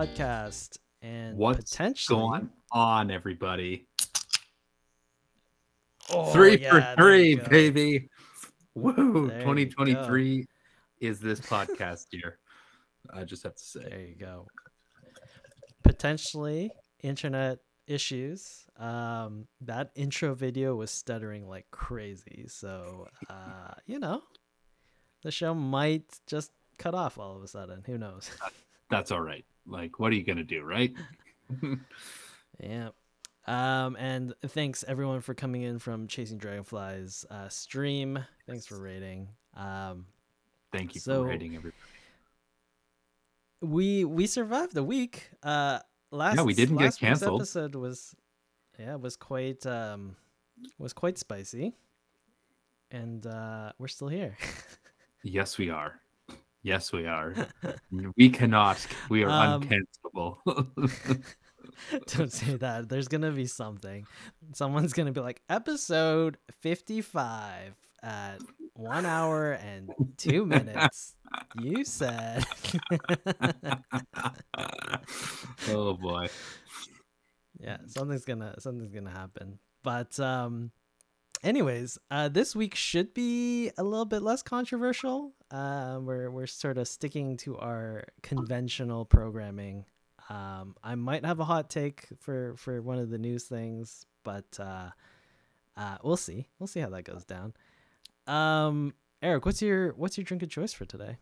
podcast 0.00 0.78
and 1.02 1.36
What's 1.36 1.72
potentially 1.72 2.18
going 2.18 2.48
on, 2.72 3.10
everybody? 3.10 3.86
Oh, 6.10 6.32
three 6.32 6.58
yeah, 6.58 6.94
for 6.94 7.02
three, 7.02 7.34
baby. 7.34 8.08
Woo! 8.74 9.28
There 9.28 9.40
2023 9.40 10.46
is 11.00 11.20
this 11.20 11.40
podcast 11.40 12.06
year. 12.12 12.38
I 13.12 13.24
just 13.24 13.42
have 13.42 13.56
to 13.56 13.62
say. 13.62 13.86
There 13.90 14.00
you 14.00 14.14
go. 14.14 14.46
Potentially 15.82 16.70
internet 17.02 17.58
issues. 17.86 18.64
Um, 18.78 19.48
that 19.60 19.90
intro 19.96 20.34
video 20.34 20.76
was 20.76 20.90
stuttering 20.90 21.46
like 21.46 21.66
crazy. 21.72 22.46
So, 22.48 23.06
uh, 23.28 23.74
you 23.84 23.98
know, 23.98 24.22
the 25.24 25.30
show 25.30 25.52
might 25.52 26.06
just 26.26 26.52
cut 26.78 26.94
off 26.94 27.18
all 27.18 27.36
of 27.36 27.42
a 27.42 27.48
sudden. 27.48 27.82
Who 27.84 27.98
knows? 27.98 28.30
That's 28.90 29.10
all 29.10 29.20
right. 29.20 29.44
Like, 29.66 29.98
what 29.98 30.12
are 30.12 30.16
you 30.16 30.24
gonna 30.24 30.42
do, 30.44 30.62
right? 30.62 30.92
yeah. 32.60 32.88
Um, 33.46 33.96
and 33.96 34.34
thanks 34.48 34.84
everyone 34.86 35.20
for 35.20 35.34
coming 35.34 35.62
in 35.62 35.78
from 35.78 36.06
Chasing 36.06 36.38
Dragonflies 36.38 37.24
uh, 37.30 37.48
stream. 37.48 38.18
Thanks 38.46 38.66
for 38.66 38.78
rating. 38.78 39.28
Um, 39.56 40.06
Thank 40.72 40.94
you 40.94 41.00
So- 41.00 41.22
for 41.22 41.28
rating 41.28 41.56
everybody. 41.56 41.76
we 43.60 44.04
we 44.04 44.26
survived 44.26 44.74
the 44.74 44.84
week. 44.84 45.30
Uh, 45.42 45.80
last 46.10 46.40
we 46.42 46.54
didn't 46.54 46.76
get 46.76 46.96
canceled. 46.98 47.40
Episode 47.40 47.74
was 47.74 48.14
yeah 48.78 48.94
was 48.96 49.16
quite 49.16 49.66
um 49.66 50.16
was 50.78 50.92
quite 50.92 51.18
spicy, 51.18 51.74
and 52.90 53.26
uh, 53.26 53.72
we're 53.78 53.88
still 53.88 54.08
here. 54.08 54.36
Yes, 55.22 55.58
we 55.58 55.68
are. 55.68 56.00
Yes, 56.62 56.92
we 56.92 57.06
are. 57.06 57.34
we 58.16 58.28
cannot. 58.30 58.84
We 59.08 59.24
are 59.24 59.30
Um, 59.30 59.62
uncancelable. 59.62 60.36
Don't 62.08 62.32
say 62.32 62.56
that. 62.56 62.88
There's 62.88 63.08
gonna 63.08 63.30
be 63.30 63.46
something. 63.46 64.06
Someone's 64.54 64.92
gonna 64.92 65.12
be 65.12 65.20
like 65.20 65.40
episode 65.48 66.36
fifty 66.60 67.00
five 67.00 67.74
at 68.02 68.38
one 68.74 69.06
hour 69.06 69.52
and 69.52 69.90
two 70.18 70.44
minutes. 70.44 71.14
You 71.60 71.84
said. 71.84 72.44
oh 75.68 75.94
boy. 75.94 76.26
yeah 77.60 77.78
something's 77.86 78.24
gonna 78.24 78.54
something's 78.58 78.92
gonna 78.92 79.10
happen 79.10 79.58
but 79.82 80.18
um 80.20 80.70
anyways 81.42 81.98
uh 82.10 82.28
this 82.28 82.54
week 82.56 82.74
should 82.74 83.12
be 83.14 83.70
a 83.78 83.82
little 83.82 84.04
bit 84.04 84.22
less 84.22 84.42
controversial 84.42 85.32
uh 85.50 85.98
we're 86.00 86.30
we're 86.30 86.46
sort 86.46 86.78
of 86.78 86.86
sticking 86.86 87.36
to 87.38 87.58
our 87.58 88.04
conventional 88.22 89.04
programming. 89.04 89.84
Um 90.28 90.76
i 90.82 90.94
might 90.94 91.24
have 91.24 91.40
a 91.40 91.44
hot 91.44 91.70
take 91.70 92.06
for 92.18 92.54
for 92.56 92.80
one 92.82 92.98
of 92.98 93.10
the 93.10 93.18
news 93.18 93.44
things 93.44 94.06
but 94.22 94.46
uh 94.58 94.90
uh 95.76 95.96
we'll 96.02 96.16
see. 96.16 96.46
We'll 96.58 96.66
see 96.66 96.80
how 96.80 96.90
that 96.90 97.04
goes 97.04 97.24
down. 97.24 97.54
Um 98.26 98.94
eric 99.22 99.44
what's 99.44 99.60
your 99.62 99.92
what's 99.94 100.16
your 100.16 100.24
drink 100.24 100.42
of 100.42 100.50
choice 100.50 100.72
for 100.72 100.84
today? 100.84 101.16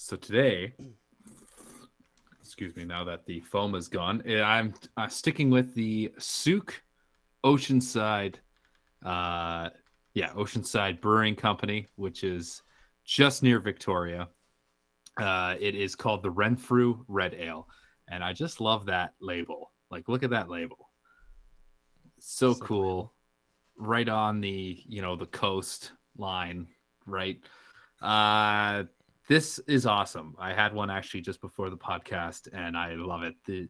So 0.00 0.16
today, 0.16 0.74
excuse 2.40 2.74
me, 2.76 2.84
now 2.84 3.02
that 3.04 3.26
the 3.26 3.40
foam 3.40 3.74
is 3.74 3.88
gone, 3.88 4.22
eh, 4.24 4.40
I'm 4.40 4.72
uh, 4.96 5.08
sticking 5.08 5.50
with 5.50 5.74
the 5.74 6.12
Sooke 6.18 6.80
Oceanside, 7.44 8.36
uh, 9.04 9.70
yeah, 10.14 10.28
Oceanside 10.30 11.00
Brewing 11.00 11.34
Company, 11.34 11.88
which 11.96 12.22
is 12.22 12.62
just 13.08 13.42
near 13.42 13.58
Victoria. 13.58 14.28
Uh, 15.18 15.54
it 15.58 15.74
is 15.74 15.96
called 15.96 16.22
the 16.22 16.30
Renfrew 16.30 17.04
Red 17.08 17.34
Ale, 17.34 17.66
and 18.06 18.22
I 18.22 18.34
just 18.34 18.60
love 18.60 18.86
that 18.86 19.14
label. 19.20 19.72
Like, 19.90 20.08
look 20.08 20.22
at 20.22 20.30
that 20.30 20.50
label. 20.50 20.90
So 22.20 22.52
Sick 22.52 22.62
cool. 22.62 23.14
Right 23.78 24.08
on 24.08 24.40
the, 24.40 24.82
you 24.86 25.00
know, 25.00 25.16
the 25.16 25.26
coast 25.26 25.92
line, 26.16 26.66
right? 27.06 27.38
Uh 28.02 28.84
this 29.28 29.58
is 29.66 29.84
awesome. 29.84 30.34
I 30.38 30.54
had 30.54 30.72
one 30.72 30.88
actually 30.90 31.20
just 31.20 31.42
before 31.42 31.68
the 31.68 31.76
podcast, 31.76 32.48
and 32.54 32.76
I 32.76 32.94
love 32.94 33.22
it. 33.24 33.34
The 33.44 33.68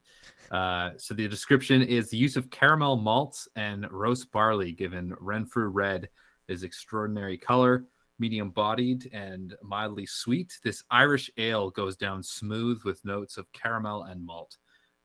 uh, 0.57 0.91
so 0.99 1.15
the 1.15 1.27
description 1.27 1.83
is 1.83 2.11
the 2.11 2.17
use 2.17 2.37
of 2.37 2.49
caramel 2.49 2.97
malts 2.97 3.49
and 3.57 3.91
roast 3.91 4.31
barley, 4.31 4.71
given 4.71 5.15
Renfrew 5.19 5.67
Red 5.67 6.11
is 6.47 6.63
extraordinary 6.63 7.37
color, 7.37 7.87
medium 8.19 8.51
bodied, 8.51 9.11
and 9.13 9.55
mildly 9.63 10.07
sweet. 10.07 10.59
This 10.63 10.83
Irish 10.91 11.31
ale 11.37 11.71
goes 11.71 11.97
down 11.97 12.23
smooth 12.23 12.83
with 12.85 13.05
notes 13.05 13.37
of 13.37 13.51
caramel 13.53 14.05
and 14.05 14.25
malt. 14.25 14.57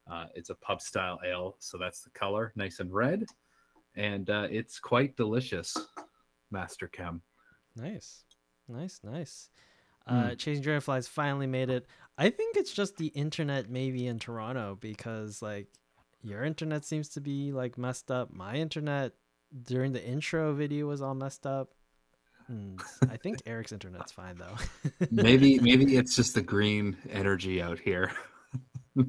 Uh, 0.09 0.25
it's 0.35 0.49
a 0.49 0.55
pub 0.55 0.81
style 0.81 1.19
ale, 1.25 1.55
so 1.59 1.77
that's 1.77 2.01
the 2.01 2.09
color, 2.09 2.51
nice 2.55 2.79
and 2.79 2.93
red, 2.93 3.25
and 3.95 4.29
uh, 4.29 4.47
it's 4.51 4.79
quite 4.79 5.15
delicious. 5.15 5.77
Master 6.51 6.87
Chem. 6.87 7.21
Nice, 7.75 8.25
nice, 8.67 8.99
nice. 9.03 9.49
Uh, 10.05 10.35
Chasing 10.35 10.61
Dragonflies 10.61 11.07
finally 11.07 11.47
made 11.47 11.69
it. 11.69 11.87
I 12.17 12.29
think 12.29 12.57
it's 12.57 12.73
just 12.73 12.97
the 12.97 13.07
internet, 13.07 13.69
maybe 13.69 14.07
in 14.07 14.19
Toronto, 14.19 14.77
because 14.79 15.41
like 15.41 15.67
your 16.21 16.43
internet 16.43 16.85
seems 16.85 17.09
to 17.09 17.21
be 17.21 17.51
like 17.51 17.77
messed 17.77 18.11
up. 18.11 18.31
My 18.33 18.55
internet 18.55 19.13
during 19.63 19.93
the 19.93 20.03
intro 20.03 20.53
video 20.53 20.87
was 20.87 21.01
all 21.01 21.15
messed 21.15 21.45
up. 21.45 21.69
And 22.47 22.79
I 23.09 23.17
think 23.17 23.39
Eric's 23.45 23.71
internet's 23.71 24.11
fine 24.11 24.37
though. 24.37 24.55
maybe 25.11 25.59
maybe 25.61 25.97
it's 25.97 26.15
just 26.15 26.35
the 26.35 26.41
green 26.41 26.97
energy 27.09 27.61
out 27.61 27.79
here. 27.79 28.11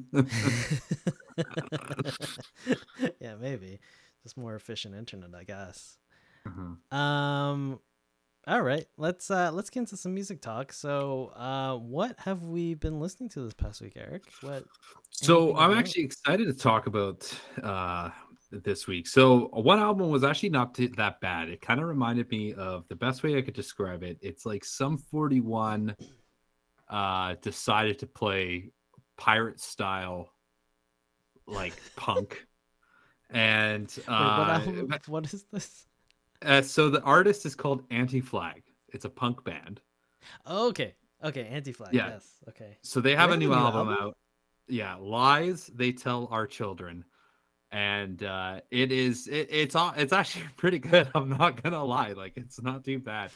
yeah, 3.19 3.35
maybe 3.39 3.79
just 4.23 4.37
more 4.37 4.55
efficient 4.55 4.95
internet, 4.95 5.35
I 5.35 5.43
guess. 5.43 5.97
Mhm. 6.47 6.93
Um 6.95 7.79
all 8.47 8.61
right, 8.61 8.85
let's 8.97 9.31
uh 9.31 9.51
let's 9.51 9.69
get 9.71 9.81
into 9.81 9.97
some 9.97 10.13
music 10.13 10.41
talk. 10.41 10.71
So, 10.71 11.31
uh 11.35 11.75
what 11.77 12.15
have 12.19 12.43
we 12.43 12.75
been 12.75 12.99
listening 12.99 13.29
to 13.29 13.41
this 13.41 13.53
past 13.53 13.81
week, 13.81 13.93
Eric? 13.95 14.23
What 14.41 14.65
So 15.09 15.55
I'm 15.57 15.77
actually 15.77 16.03
excited 16.03 16.45
to 16.47 16.53
talk 16.53 16.87
about 16.87 17.31
uh, 17.63 18.09
this 18.51 18.87
week. 18.87 19.07
So 19.07 19.49
one 19.53 19.79
album 19.79 20.09
was 20.09 20.23
actually 20.23 20.49
not 20.49 20.73
that 20.97 21.19
bad. 21.21 21.49
It 21.49 21.61
kind 21.61 21.79
of 21.79 21.87
reminded 21.87 22.29
me 22.29 22.53
of 22.53 22.87
the 22.87 22.95
best 22.95 23.23
way 23.23 23.37
I 23.37 23.41
could 23.41 23.53
describe 23.53 24.03
it. 24.03 24.17
It's 24.21 24.45
like 24.45 24.63
Sum 24.65 24.97
41 24.97 25.95
uh, 26.89 27.35
decided 27.41 27.99
to 27.99 28.07
play 28.07 28.71
pirate 29.17 29.59
style 29.59 30.29
like 31.47 31.73
punk. 31.95 32.45
And 33.29 33.91
Wait, 33.97 34.07
what, 34.07 34.15
uh, 34.17 34.59
album, 34.65 34.89
what 35.07 35.33
is 35.33 35.45
this? 35.51 35.87
uh, 36.43 36.61
so 36.61 36.89
the 36.89 37.01
artist 37.01 37.45
is 37.45 37.55
called 37.55 37.83
Anti 37.89 38.21
Flag. 38.21 38.63
It's 38.89 39.05
a 39.05 39.09
punk 39.09 39.43
band. 39.43 39.81
Oh, 40.45 40.69
okay. 40.69 40.95
Okay, 41.23 41.47
anti-flag. 41.47 41.93
Yeah. 41.93 42.09
Yes. 42.09 42.27
Okay. 42.49 42.77
So 42.81 42.99
they 43.01 43.15
have 43.15 43.29
They 43.29 43.35
a 43.35 43.39
have 43.39 43.39
new, 43.39 43.53
a 43.53 43.55
new 43.55 43.61
album, 43.61 43.89
album? 43.89 43.97
out. 44.07 44.17
Yeah, 44.67 44.95
lies 44.95 45.67
they 45.73 45.91
tell 45.91 46.27
our 46.31 46.45
children, 46.45 47.03
and 47.75 48.23
uh, 48.23 48.61
it 48.71 48.93
is 48.93 49.27
it, 49.27 49.49
it's 49.51 49.75
all 49.75 49.93
it's 49.97 50.13
actually 50.13 50.45
pretty 50.57 50.79
good. 50.79 51.09
I'm 51.13 51.27
not 51.29 51.61
gonna 51.61 51.83
lie, 51.83 52.13
like 52.13 52.37
it's 52.37 52.61
not 52.61 52.85
too 52.85 52.99
bad. 52.99 53.31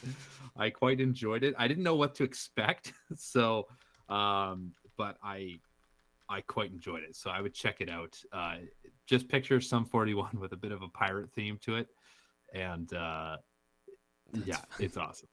I 0.56 0.70
quite 0.70 0.98
enjoyed 0.98 1.44
it. 1.44 1.54
I 1.58 1.68
didn't 1.68 1.84
know 1.84 1.94
what 1.96 2.14
to 2.16 2.24
expect, 2.24 2.94
so 3.16 3.68
um, 4.08 4.72
but 4.96 5.18
I 5.22 5.60
I 6.26 6.40
quite 6.40 6.70
enjoyed 6.72 7.02
it. 7.02 7.16
So 7.16 7.28
I 7.30 7.42
would 7.42 7.52
check 7.52 7.82
it 7.82 7.90
out. 7.90 8.18
Uh, 8.32 8.56
just 9.06 9.28
picture 9.28 9.60
Sum 9.60 9.84
41 9.84 10.40
with 10.40 10.52
a 10.54 10.56
bit 10.56 10.72
of 10.72 10.80
a 10.80 10.88
pirate 10.88 11.30
theme 11.34 11.58
to 11.66 11.76
it, 11.76 11.88
and 12.54 12.90
uh, 12.94 13.36
That's 14.32 14.46
yeah, 14.46 14.56
fun. 14.56 14.64
it's 14.78 14.96
awesome. 14.96 15.28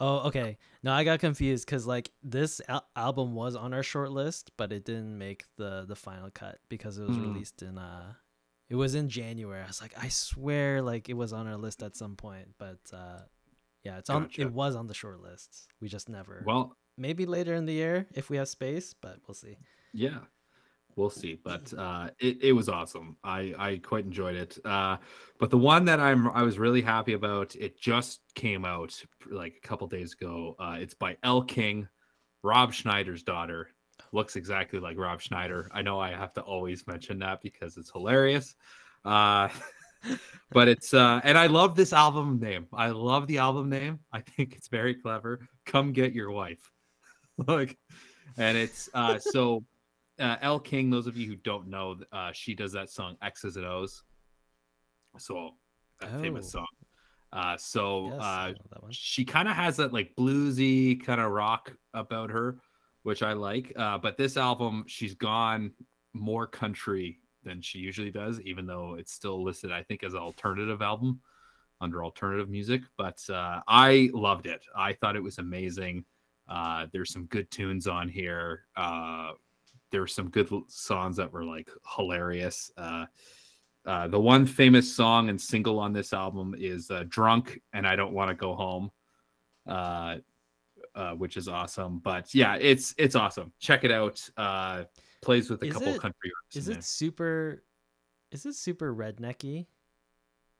Oh, 0.00 0.28
okay. 0.28 0.56
No, 0.82 0.92
I 0.92 1.04
got 1.04 1.20
confused 1.20 1.66
because 1.66 1.86
like 1.86 2.10
this 2.22 2.62
al- 2.68 2.88
album 2.96 3.34
was 3.34 3.54
on 3.54 3.74
our 3.74 3.82
short 3.82 4.12
list, 4.12 4.50
but 4.56 4.72
it 4.72 4.86
didn't 4.86 5.18
make 5.18 5.44
the 5.58 5.84
the 5.86 5.96
final 5.96 6.30
cut 6.30 6.58
because 6.70 6.96
it 6.98 7.04
was 7.04 7.18
Hmm. 7.18 7.24
released 7.24 7.60
in 7.62 7.76
uh, 7.76 8.14
it 8.70 8.76
was 8.76 8.94
in 8.94 9.08
January. 9.08 9.60
I 9.60 9.66
was 9.66 9.82
like, 9.82 9.92
I 10.00 10.08
swear, 10.08 10.80
like 10.80 11.08
it 11.08 11.14
was 11.14 11.32
on 11.32 11.48
our 11.48 11.56
list 11.56 11.82
at 11.82 11.96
some 11.96 12.14
point, 12.14 12.48
but 12.56 12.78
uh, 12.92 13.18
yeah, 13.84 13.98
it's 13.98 14.08
on. 14.08 14.22
Gotcha. 14.22 14.42
It 14.42 14.52
was 14.52 14.76
on 14.76 14.86
the 14.86 14.94
short 14.94 15.20
list. 15.20 15.66
We 15.80 15.88
just 15.88 16.08
never. 16.08 16.44
Well, 16.46 16.76
maybe 16.96 17.26
later 17.26 17.54
in 17.54 17.66
the 17.66 17.72
year 17.72 18.06
if 18.14 18.30
we 18.30 18.36
have 18.36 18.48
space, 18.48 18.94
but 18.94 19.18
we'll 19.26 19.34
see. 19.34 19.56
Yeah, 19.92 20.18
we'll 20.94 21.10
see. 21.10 21.34
But 21.42 21.72
uh, 21.76 22.10
it, 22.20 22.42
it 22.42 22.52
was 22.52 22.68
awesome. 22.68 23.16
I, 23.24 23.54
I 23.58 23.80
quite 23.82 24.04
enjoyed 24.04 24.36
it. 24.36 24.58
Uh, 24.64 24.98
but 25.40 25.50
the 25.50 25.58
one 25.58 25.84
that 25.86 25.98
I'm 25.98 26.28
I 26.28 26.42
was 26.42 26.58
really 26.58 26.82
happy 26.82 27.14
about, 27.14 27.56
it 27.56 27.80
just 27.80 28.20
came 28.36 28.64
out 28.64 29.02
like 29.28 29.54
a 29.56 29.66
couple 29.66 29.88
days 29.88 30.12
ago. 30.12 30.54
Uh, 30.60 30.76
it's 30.78 30.94
by 30.94 31.16
Elle 31.24 31.42
King, 31.42 31.88
Rob 32.44 32.72
Schneider's 32.72 33.24
daughter. 33.24 33.68
Looks 34.12 34.36
exactly 34.36 34.80
like 34.80 34.98
Rob 34.98 35.20
Schneider. 35.20 35.68
I 35.72 35.82
know 35.82 36.00
I 36.00 36.10
have 36.10 36.32
to 36.34 36.40
always 36.40 36.86
mention 36.86 37.18
that 37.20 37.42
because 37.42 37.76
it's 37.76 37.90
hilarious. 37.90 38.54
Uh, 39.04 39.48
but 40.50 40.66
it's 40.68 40.92
uh, 40.92 41.20
and 41.22 41.38
I 41.38 41.46
love 41.46 41.76
this 41.76 41.92
album 41.92 42.40
name. 42.40 42.66
I 42.72 42.88
love 42.88 43.26
the 43.26 43.38
album 43.38 43.68
name. 43.68 44.00
I 44.12 44.20
think 44.20 44.54
it's 44.56 44.68
very 44.68 44.94
clever. 44.94 45.40
Come 45.66 45.92
get 45.92 46.12
your 46.12 46.30
wife. 46.30 46.70
like, 47.46 47.78
and 48.36 48.56
it's 48.56 48.88
uh, 48.94 49.18
so 49.18 49.64
uh, 50.18 50.36
Elle 50.42 50.60
King. 50.60 50.90
Those 50.90 51.06
of 51.06 51.16
you 51.16 51.28
who 51.28 51.36
don't 51.36 51.68
know, 51.68 51.96
uh, 52.12 52.32
she 52.32 52.54
does 52.54 52.72
that 52.72 52.90
song 52.90 53.16
X's 53.22 53.56
and 53.56 53.66
O's. 53.66 54.02
So 55.18 55.52
that 56.00 56.20
famous 56.20 56.46
Oh. 56.46 56.50
song. 56.60 56.66
Uh, 57.32 57.56
so 57.56 58.06
Yes, 58.06 58.22
uh, 58.22 58.48
know 58.48 58.54
that 58.70 58.82
one. 58.82 58.92
she 58.92 59.24
kind 59.24 59.48
of 59.48 59.54
has 59.54 59.76
that 59.76 59.92
like 59.92 60.14
bluesy 60.16 61.00
kind 61.04 61.20
of 61.20 61.30
rock 61.30 61.72
about 61.94 62.30
her, 62.30 62.58
which 63.02 63.22
I 63.22 63.32
like. 63.32 63.72
Uh, 63.76 63.98
but 63.98 64.16
this 64.16 64.36
album, 64.36 64.84
she's 64.86 65.14
gone 65.14 65.72
more 66.12 66.46
country 66.46 67.18
than 67.42 67.62
she 67.62 67.78
usually 67.78 68.10
does, 68.10 68.40
even 68.42 68.66
though 68.66 68.96
it's 68.98 69.12
still 69.12 69.42
listed, 69.42 69.72
I 69.72 69.82
think, 69.82 70.04
as 70.04 70.14
an 70.14 70.20
alternative 70.20 70.82
album 70.82 71.20
under 71.80 72.04
alternative 72.04 72.50
music. 72.50 72.82
But 72.98 73.18
uh, 73.30 73.60
I 73.66 74.10
loved 74.12 74.46
it. 74.46 74.64
I 74.76 74.92
thought 74.92 75.16
it 75.16 75.22
was 75.22 75.38
amazing. 75.38 76.04
Uh, 76.48 76.86
there's 76.92 77.12
some 77.12 77.26
good 77.26 77.50
tunes 77.50 77.86
on 77.86 78.08
here. 78.08 78.64
Uh, 78.76 79.32
there's 79.90 80.14
some 80.14 80.28
good 80.30 80.48
songs 80.68 81.16
that 81.16 81.32
were 81.32 81.44
like 81.44 81.68
hilarious. 81.96 82.70
Uh, 82.76 83.06
uh, 83.86 84.08
the 84.08 84.20
one 84.20 84.44
famous 84.44 84.94
song 84.94 85.30
and 85.30 85.40
single 85.40 85.78
on 85.78 85.92
this 85.92 86.12
album 86.12 86.54
is 86.58 86.90
uh, 86.90 87.04
"Drunk" 87.08 87.60
and 87.72 87.86
"I 87.86 87.96
Don't 87.96 88.12
Want 88.12 88.28
to 88.28 88.34
Go 88.34 88.54
Home," 88.54 88.90
uh, 90.94 91.12
which 91.14 91.36
is 91.36 91.48
awesome. 91.48 91.98
But 91.98 92.34
yeah, 92.34 92.56
it's 92.56 92.94
it's 92.98 93.14
awesome. 93.14 93.52
Check 93.60 93.84
it 93.84 93.90
out. 93.92 94.20
Uh, 94.36 94.84
plays 95.22 95.50
with 95.50 95.62
a 95.62 95.66
Is 95.66 95.72
couple 95.74 95.94
it- 95.94 96.00
country. 96.00 96.30
Is 96.54 96.68
it 96.68 96.84
super? 96.84 97.62
Is 98.32 98.46
it 98.46 98.54
super 98.54 98.94
rednecky? 98.94 99.66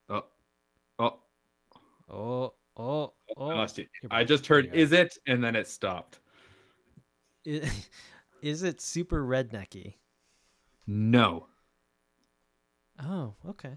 there. 0.09 0.23
Oh, 0.99 1.19
oh, 2.09 2.53
Oh, 2.77 2.83
oh, 2.83 3.13
I 3.29 3.33
oh! 3.37 3.47
lost 3.49 3.79
you. 3.79 3.87
I 4.11 4.25
just 4.25 4.47
heard 4.47 4.75
"Is 4.75 4.93
it?" 4.93 5.17
and 5.27 5.43
then 5.43 5.55
it 5.57 5.69
stopped. 5.69 6.19
I- 7.47 7.71
Is 8.43 8.63
it 8.63 8.81
super 8.81 9.23
rednecky? 9.25 9.95
No. 10.87 11.47
Oh, 13.03 13.35
okay. 13.49 13.77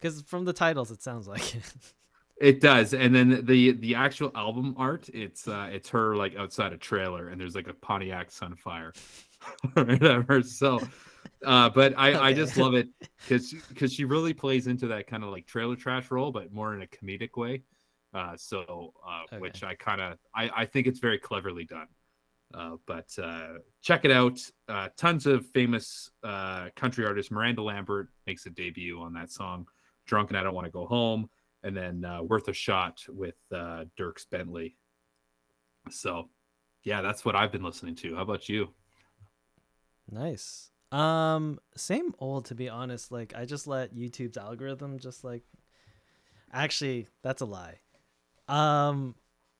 Because 0.00 0.22
from 0.22 0.44
the 0.44 0.52
titles, 0.52 0.90
it 0.92 1.02
sounds 1.02 1.26
like 1.28 1.54
it. 1.56 1.62
It 2.42 2.60
does, 2.60 2.92
and 2.92 3.14
then 3.14 3.46
the 3.46 3.70
the 3.70 3.94
actual 3.94 4.32
album 4.34 4.74
art, 4.76 5.08
it's 5.14 5.46
uh 5.46 5.68
it's 5.70 5.88
her 5.90 6.16
like 6.16 6.34
outside 6.34 6.72
a 6.72 6.76
trailer, 6.76 7.28
and 7.28 7.40
there's 7.40 7.54
like 7.54 7.68
a 7.68 7.72
Pontiac 7.72 8.30
Sunfire, 8.30 8.92
or 9.76 9.84
whatever. 9.84 10.42
So, 10.42 10.80
uh, 11.46 11.70
but 11.70 11.96
I 11.96 12.30
I 12.30 12.32
just 12.32 12.56
love 12.56 12.74
it 12.74 12.88
because 13.28 13.54
because 13.68 13.92
she 13.92 14.04
really 14.04 14.34
plays 14.34 14.66
into 14.66 14.88
that 14.88 15.06
kind 15.06 15.22
of 15.22 15.30
like 15.30 15.46
trailer 15.46 15.76
trash 15.76 16.10
role, 16.10 16.32
but 16.32 16.52
more 16.52 16.74
in 16.74 16.82
a 16.82 16.86
comedic 16.88 17.36
way. 17.36 17.62
Uh, 18.12 18.36
so 18.36 18.92
uh, 19.06 19.22
Okay. 19.32 19.38
which 19.38 19.62
I 19.62 19.76
kind 19.76 20.00
of 20.00 20.18
I 20.34 20.50
I 20.54 20.66
think 20.66 20.88
it's 20.88 20.98
very 20.98 21.18
cleverly 21.20 21.64
done. 21.64 21.86
Uh, 22.52 22.76
but 22.86 23.08
uh, 23.22 23.58
check 23.82 24.04
it 24.04 24.10
out. 24.10 24.40
Uh, 24.68 24.88
tons 24.96 25.26
of 25.26 25.46
famous 25.46 26.10
uh, 26.24 26.70
country 26.76 27.06
artists. 27.06 27.30
Miranda 27.30 27.62
Lambert 27.62 28.08
makes 28.26 28.46
a 28.46 28.50
debut 28.50 29.00
on 29.00 29.12
that 29.14 29.30
song, 29.30 29.66
"Drunk 30.06 30.30
and 30.30 30.36
I 30.36 30.42
Don't 30.42 30.54
Want 30.54 30.66
to 30.66 30.70
Go 30.72 30.86
Home," 30.86 31.30
and 31.62 31.76
then 31.76 32.04
uh, 32.04 32.22
"Worth 32.22 32.48
a 32.48 32.52
Shot" 32.52 33.04
with 33.08 33.36
uh, 33.52 33.84
Dierks 33.98 34.28
Bentley. 34.28 34.76
So, 35.90 36.28
yeah, 36.84 37.02
that's 37.02 37.24
what 37.24 37.36
I've 37.36 37.52
been 37.52 37.64
listening 37.64 37.96
to. 37.96 38.14
How 38.14 38.22
about 38.22 38.48
you? 38.48 38.70
Nice. 40.10 40.70
Um, 40.92 41.58
same 41.74 42.14
old 42.18 42.44
to 42.46 42.54
be 42.54 42.68
honest. 42.68 43.10
Like 43.10 43.32
I 43.34 43.46
just 43.46 43.66
let 43.66 43.94
YouTube's 43.94 44.36
algorithm 44.36 44.98
just 44.98 45.24
like 45.24 45.42
actually 46.52 47.08
that's 47.22 47.40
a 47.40 47.46
lie. 47.46 47.78
Um 48.46 49.14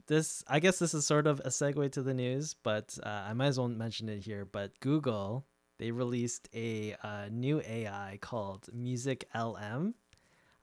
this 0.08 0.44
I 0.46 0.60
guess 0.60 0.78
this 0.78 0.92
is 0.92 1.06
sort 1.06 1.26
of 1.26 1.40
a 1.40 1.48
segue 1.48 1.90
to 1.92 2.02
the 2.02 2.12
news, 2.12 2.54
but 2.62 2.98
uh, 3.02 3.08
I 3.08 3.32
might 3.32 3.46
as 3.46 3.58
well 3.58 3.68
mention 3.68 4.10
it 4.10 4.20
here. 4.20 4.44
But 4.44 4.78
Google 4.80 5.46
they 5.78 5.90
released 5.90 6.48
a 6.54 6.94
uh, 7.02 7.28
new 7.30 7.60
AI 7.60 8.18
called 8.20 8.68
Music 8.72 9.24
LM. 9.34 9.94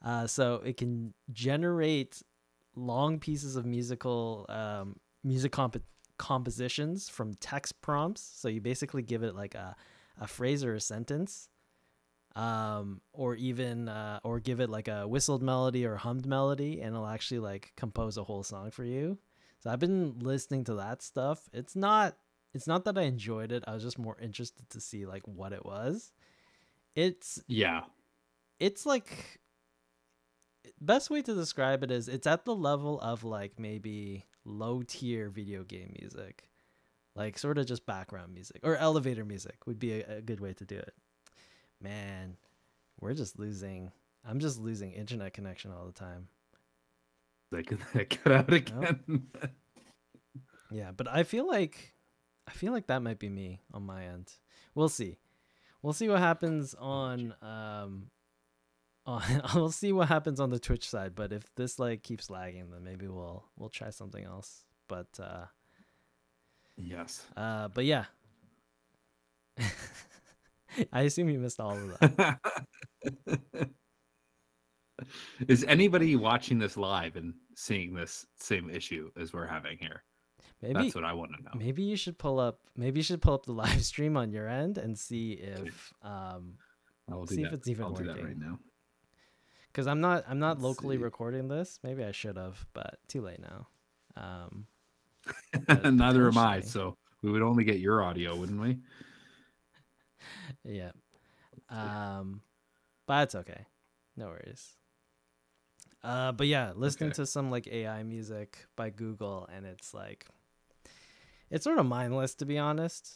Uh, 0.03 0.27
so 0.27 0.55
it 0.65 0.77
can 0.77 1.13
generate 1.31 2.21
long 2.75 3.19
pieces 3.19 3.55
of 3.55 3.65
musical 3.65 4.45
um, 4.49 4.95
music 5.23 5.51
comp- 5.51 5.83
compositions 6.17 7.09
from 7.09 7.33
text 7.35 7.81
prompts. 7.81 8.21
So 8.21 8.47
you 8.47 8.61
basically 8.61 9.01
give 9.01 9.23
it 9.23 9.35
like 9.35 9.55
a, 9.55 9.75
a 10.19 10.27
phrase 10.27 10.63
or 10.63 10.75
a 10.75 10.81
sentence, 10.81 11.49
um, 12.35 13.01
or 13.11 13.35
even 13.35 13.89
uh, 13.89 14.19
or 14.23 14.39
give 14.39 14.59
it 14.59 14.69
like 14.69 14.87
a 14.87 15.07
whistled 15.07 15.41
melody 15.41 15.85
or 15.85 15.95
hummed 15.97 16.25
melody, 16.25 16.81
and 16.81 16.95
it'll 16.95 17.07
actually 17.07 17.39
like 17.39 17.73
compose 17.75 18.17
a 18.17 18.23
whole 18.23 18.43
song 18.43 18.71
for 18.71 18.85
you. 18.85 19.17
So 19.59 19.69
I've 19.69 19.79
been 19.79 20.19
listening 20.19 20.63
to 20.65 20.75
that 20.75 21.01
stuff. 21.01 21.49
It's 21.51 21.75
not 21.75 22.15
it's 22.53 22.67
not 22.67 22.85
that 22.85 22.97
I 22.97 23.03
enjoyed 23.03 23.51
it. 23.51 23.63
I 23.67 23.73
was 23.73 23.83
just 23.83 23.99
more 23.99 24.17
interested 24.21 24.69
to 24.69 24.79
see 24.79 25.05
like 25.05 25.27
what 25.27 25.53
it 25.53 25.65
was. 25.65 26.13
It's 26.95 27.41
Yeah, 27.47 27.81
it's 28.59 28.85
like 28.85 29.38
best 30.81 31.09
way 31.09 31.21
to 31.21 31.33
describe 31.33 31.83
it 31.83 31.91
is 31.91 32.07
it's 32.07 32.27
at 32.27 32.45
the 32.45 32.55
level 32.55 32.99
of 33.01 33.23
like 33.23 33.59
maybe 33.59 34.25
low 34.45 34.83
tier 34.85 35.29
video 35.29 35.63
game 35.63 35.95
music. 35.99 36.43
Like 37.15 37.37
sort 37.37 37.57
of 37.57 37.65
just 37.65 37.85
background 37.85 38.33
music 38.33 38.61
or 38.63 38.75
elevator 38.77 39.25
music 39.25 39.65
would 39.65 39.79
be 39.79 40.01
a, 40.01 40.17
a 40.17 40.21
good 40.21 40.39
way 40.39 40.53
to 40.53 40.65
do 40.65 40.77
it. 40.77 40.93
Man 41.81 42.37
we're 43.01 43.13
just 43.13 43.39
losing 43.39 43.91
i'm 44.25 44.39
just 44.39 44.59
losing 44.59 44.91
internet 44.91 45.33
connection 45.33 45.71
all 45.71 45.85
the 45.85 45.91
time. 45.91 46.27
They 47.51 47.63
they 47.93 48.05
cut 48.05 48.31
out 48.31 48.53
again. 48.53 49.27
yeah 50.71 50.91
but 50.95 51.07
i 51.07 51.23
feel 51.23 51.47
like 51.47 51.95
i 52.47 52.51
feel 52.51 52.71
like 52.71 52.87
that 52.87 53.01
might 53.01 53.19
be 53.19 53.29
me 53.29 53.61
on 53.73 53.85
my 53.85 54.05
end. 54.05 54.31
We'll 54.75 54.89
see. 54.89 55.17
We'll 55.81 55.93
see 55.93 56.09
what 56.09 56.19
happens 56.19 56.75
on 56.75 57.33
um 57.41 58.07
on 59.13 59.41
we'll 59.55 59.71
see 59.71 59.91
what 59.91 60.07
happens 60.07 60.39
on 60.39 60.49
the 60.49 60.59
twitch 60.59 60.87
side 60.89 61.15
but 61.15 61.31
if 61.33 61.43
this 61.55 61.79
like 61.79 62.03
keeps 62.03 62.29
lagging 62.29 62.69
then 62.71 62.83
maybe 62.83 63.07
we'll 63.07 63.43
we'll 63.57 63.69
try 63.69 63.89
something 63.89 64.23
else 64.23 64.63
but 64.87 65.07
uh 65.21 65.45
yes. 66.77 67.25
uh 67.35 67.67
but 67.69 67.85
yeah 67.85 68.05
i 70.93 71.01
assume 71.01 71.29
you 71.29 71.39
missed 71.39 71.59
all 71.59 71.77
of 71.77 71.99
that 71.99 72.39
Is 75.47 75.63
anybody 75.63 76.17
watching 76.17 76.59
this 76.59 76.75
live 76.75 77.15
and 77.15 77.33
seeing 77.55 77.93
this 77.93 78.25
same 78.37 78.69
issue 78.69 79.09
as 79.19 79.31
we're 79.31 79.45
having 79.47 79.77
here? 79.77 80.03
maybe 80.61 80.73
That's 80.73 80.93
what 80.95 81.05
I 81.05 81.13
want 81.13 81.31
to 81.37 81.41
know. 81.43 81.51
maybe 81.55 81.83
you 81.83 81.95
should 81.95 82.17
pull 82.17 82.37
up 82.39 82.59
maybe 82.75 82.99
you 82.99 83.03
should 83.03 83.21
pull 83.21 83.33
up 83.33 83.45
the 83.45 83.53
live 83.53 83.83
stream 83.85 84.17
on 84.17 84.31
your 84.31 84.49
end 84.49 84.77
and 84.77 84.99
see 84.99 85.31
if 85.33 85.93
um 86.03 86.55
I 87.09 87.15
will 87.15 87.25
do 87.25 87.35
see 87.35 87.43
if 87.43 87.51
that. 87.51 87.57
it's 87.57 87.67
even 87.69 87.85
I'll 87.85 87.91
do 87.93 88.03
that 88.03 88.17
working. 88.17 88.25
right 88.25 88.37
now. 88.37 88.59
Because 89.71 89.87
i'm 89.87 90.01
not 90.01 90.23
i'm 90.27 90.39
not 90.39 90.57
Let's 90.57 90.63
locally 90.63 90.97
see. 90.97 91.03
recording 91.03 91.47
this 91.47 91.79
maybe 91.83 92.03
i 92.03 92.11
should 92.11 92.37
have 92.37 92.65
but 92.73 92.99
too 93.07 93.21
late 93.21 93.39
now 93.39 93.67
um 94.17 94.65
Neither 95.83 96.27
am 96.27 96.37
I. 96.37 96.61
So 96.61 96.97
we 97.21 97.31
would 97.31 97.41
only 97.41 97.63
get 97.63 97.79
your 97.79 98.03
audio, 98.03 98.35
wouldn't 98.35 98.61
we? 98.61 98.77
Yeah. 100.63 100.91
Um, 101.69 102.41
but 103.07 103.23
it's 103.23 103.35
okay. 103.35 103.65
No 104.17 104.27
worries. 104.27 104.75
Uh, 106.03 106.31
but 106.31 106.47
yeah, 106.47 106.71
listening 106.75 107.09
Okay. 107.09 107.15
to 107.15 107.25
some 107.25 107.51
like 107.51 107.67
AI 107.67 108.03
music 108.03 108.65
by 108.75 108.89
Google, 108.89 109.47
and 109.53 109.65
it's 109.65 109.93
like, 109.93 110.25
it's 111.49 111.63
sort 111.63 111.77
of 111.79 111.85
mindless 111.85 112.35
to 112.35 112.45
be 112.45 112.57
honest. 112.57 113.15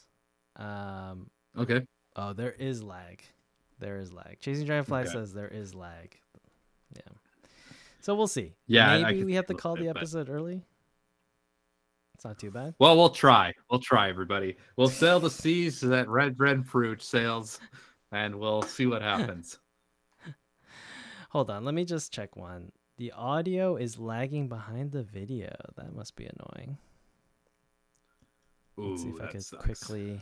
Um, 0.55 1.29
Okay. 1.57 1.85
oh, 2.15 2.33
there 2.33 2.51
is 2.51 2.83
lag. 2.83 3.23
There 3.79 3.97
is 3.99 4.11
lag. 4.13 4.37
Chasing 4.39 4.65
Dragonfly 4.65 5.01
Okay. 5.01 5.09
says 5.11 5.33
there 5.33 5.47
is 5.47 5.73
lag. 5.73 6.17
Yeah. 6.95 7.01
So 8.01 8.15
we'll 8.15 8.27
see. 8.27 8.53
Yeah, 8.67 8.97
maybe 8.99 9.23
we 9.23 9.33
have 9.35 9.45
to 9.47 9.53
call 9.53 9.75
the 9.75 9.83
bit, 9.83 9.93
but- 9.93 9.97
episode 10.01 10.29
early. 10.29 10.61
It's 12.15 12.25
not 12.25 12.37
too 12.39 12.51
bad. 12.51 12.75
Well, 12.79 12.95
we'll 12.95 13.09
try. 13.09 13.53
We'll 13.69 13.79
try, 13.79 14.07
everybody. 14.09 14.55
We'll 14.77 14.87
sail 14.87 15.19
the 15.19 15.29
seas 15.29 15.79
to 15.79 15.87
that 15.87 16.07
red 16.07 16.39
red 16.39 16.65
fruit 16.67 17.01
sails, 17.01 17.59
and 18.11 18.35
we'll 18.35 18.61
see 18.61 18.85
what 18.85 19.01
happens. 19.01 19.57
Hold 21.31 21.49
on, 21.49 21.65
let 21.65 21.73
me 21.73 21.83
just 21.85 22.13
check 22.13 22.35
one. 22.35 22.71
The 22.97 23.11
audio 23.13 23.75
is 23.75 23.97
lagging 23.97 24.47
behind 24.47 24.91
the 24.91 25.01
video. 25.03 25.53
That 25.75 25.93
must 25.95 26.15
be 26.15 26.25
annoying. 26.27 26.77
Ooh, 28.79 28.91
Let's 28.91 29.01
see 29.03 29.09
if 29.09 29.21
I 29.21 29.25
could 29.27 29.43
sucks. 29.43 29.63
quickly. 29.63 30.21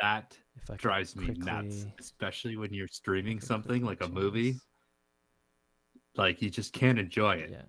That 0.00 0.36
If 0.62 0.70
I 0.70 0.76
drives 0.76 1.16
me 1.16 1.34
nuts, 1.34 1.86
especially 1.98 2.56
when 2.56 2.72
you're 2.72 2.86
streaming 2.88 3.38
if 3.38 3.38
I 3.38 3.40
could 3.40 3.48
something 3.48 3.84
like 3.84 4.02
a 4.02 4.08
movie. 4.08 4.54
Like 6.18 6.42
you 6.42 6.50
just 6.50 6.72
can't 6.72 6.98
enjoy 6.98 7.36
it. 7.36 7.50
Yeah. 7.50 7.62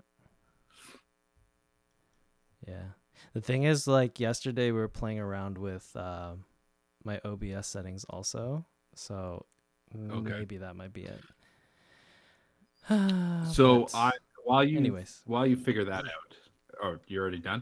Yeah. 2.68 2.84
The 3.34 3.42
thing 3.42 3.64
is, 3.64 3.88
like 3.88 4.20
yesterday, 4.20 4.72
we 4.72 4.80
were 4.80 4.88
playing 4.88 5.20
around 5.20 5.58
with 5.58 5.96
um, 5.96 6.46
my 7.04 7.20
OBS 7.24 7.68
settings 7.68 8.04
also, 8.10 8.66
so 8.96 9.46
Okay. 10.12 10.32
maybe 10.32 10.58
that 10.58 10.76
might 10.76 10.94
be 10.94 11.04
it. 11.04 11.22
So 13.54 13.84
But 13.84 13.96
I, 13.96 14.12
while 14.44 14.64
you, 14.64 14.78
anyways, 14.80 15.22
while 15.26 15.46
you 15.46 15.56
figure 15.56 15.86
that 15.86 16.06
out, 16.06 16.36
oh, 16.84 16.98
you're 17.08 17.22
already 17.22 17.40
done. 17.40 17.62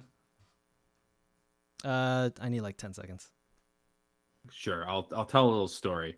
uh, 1.84 2.30
I 2.40 2.50
need 2.50 2.62
like 2.62 2.78
ten 2.78 2.94
seconds. 2.94 3.30
Sure, 4.52 4.88
I'll 4.90 5.08
I'll 5.14 5.26
tell 5.26 5.46
a 5.46 5.52
little 5.52 5.68
story. 5.68 6.16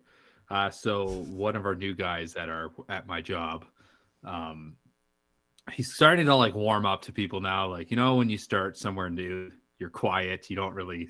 Uh, 0.48 0.70
so 0.70 1.06
one 1.28 1.56
of 1.56 1.66
our 1.66 1.74
new 1.74 1.94
guys 1.94 2.32
that 2.34 2.48
are 2.48 2.70
at 2.88 3.06
my 3.06 3.20
job, 3.20 3.64
um, 4.24 4.76
he's 5.72 5.94
starting 5.94 6.26
to 6.26 6.34
like 6.34 6.54
warm 6.54 6.86
up 6.86 7.02
to 7.02 7.12
people 7.12 7.40
now. 7.40 7.68
Like 7.68 7.90
you 7.90 7.96
know, 7.96 8.16
when 8.16 8.28
you 8.28 8.38
start 8.38 8.76
somewhere 8.76 9.10
new, 9.10 9.50
you're 9.78 9.90
quiet, 9.90 10.50
you 10.50 10.56
don't 10.56 10.74
really 10.74 11.08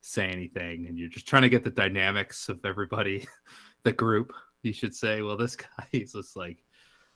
say 0.00 0.28
anything, 0.28 0.86
and 0.88 0.98
you're 0.98 1.08
just 1.08 1.26
trying 1.26 1.42
to 1.42 1.48
get 1.48 1.64
the 1.64 1.70
dynamics 1.70 2.48
of 2.48 2.64
everybody, 2.64 3.26
the 3.84 3.92
group. 3.92 4.32
You 4.62 4.72
should 4.72 4.94
say, 4.94 5.22
well, 5.22 5.36
this 5.36 5.56
guy 5.56 5.86
is 5.92 6.12
just 6.12 6.36
like, 6.36 6.62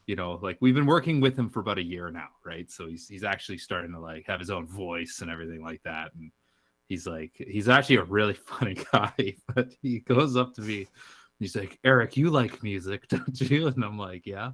you 0.06 0.16
know, 0.16 0.38
like 0.42 0.58
we've 0.60 0.74
been 0.74 0.86
working 0.86 1.20
with 1.20 1.38
him 1.38 1.48
for 1.48 1.60
about 1.60 1.78
a 1.78 1.84
year 1.84 2.10
now, 2.10 2.28
right? 2.44 2.70
So 2.70 2.86
he's 2.86 3.08
he's 3.08 3.24
actually 3.24 3.58
starting 3.58 3.92
to 3.92 4.00
like 4.00 4.26
have 4.26 4.40
his 4.40 4.50
own 4.50 4.66
voice 4.66 5.20
and 5.22 5.30
everything 5.30 5.62
like 5.62 5.82
that, 5.84 6.12
and 6.14 6.30
he's 6.88 7.06
like 7.06 7.32
he's 7.36 7.68
actually 7.68 7.96
a 7.96 8.04
really 8.04 8.34
funny 8.46 8.76
guy 8.92 9.34
but 9.54 9.68
he 9.82 10.00
goes 10.00 10.36
up 10.36 10.54
to 10.54 10.62
me 10.62 10.86
he's 11.38 11.56
like 11.56 11.78
eric 11.84 12.16
you 12.16 12.30
like 12.30 12.62
music 12.62 13.06
don't 13.08 13.40
you 13.40 13.66
and 13.66 13.84
i'm 13.84 13.98
like 13.98 14.26
yeah 14.26 14.52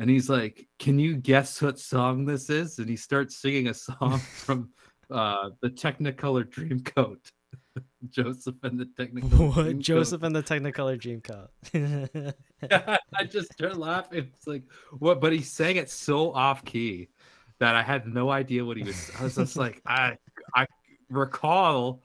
and 0.00 0.10
he's 0.10 0.28
like 0.28 0.66
can 0.78 0.98
you 0.98 1.16
guess 1.16 1.62
what 1.62 1.78
song 1.78 2.24
this 2.24 2.50
is? 2.50 2.78
And 2.78 2.88
he 2.88 2.96
starts 2.96 3.36
singing 3.36 3.68
a 3.68 3.74
song 3.74 4.18
from 4.34 4.70
uh 5.10 5.50
the 5.60 5.70
technicolor 5.70 6.44
dreamcoat. 6.44 7.18
Joseph 8.10 8.56
and 8.62 8.80
the 8.80 8.86
technicolor 8.86 9.54
what? 9.54 9.66
Dreamcoat. 9.66 9.78
joseph 9.80 10.22
and 10.22 10.34
the 10.34 10.42
technicolor 10.42 10.98
dreamcoat. 10.98 12.34
I 13.14 13.24
just 13.24 13.52
started 13.52 13.78
laughing. 13.78 14.30
It's 14.34 14.46
like 14.46 14.64
what 14.98 15.20
but 15.20 15.32
he 15.32 15.42
sang 15.42 15.76
it 15.76 15.90
so 15.90 16.32
off 16.32 16.64
key 16.64 17.10
that 17.58 17.76
i 17.76 17.82
had 17.82 18.06
no 18.06 18.30
idea 18.30 18.64
what 18.64 18.78
he 18.78 18.82
was 18.82 19.10
i 19.20 19.22
was 19.22 19.34
just 19.34 19.54
like 19.54 19.82
i 19.84 20.16
i 20.56 20.66
recall 21.10 22.02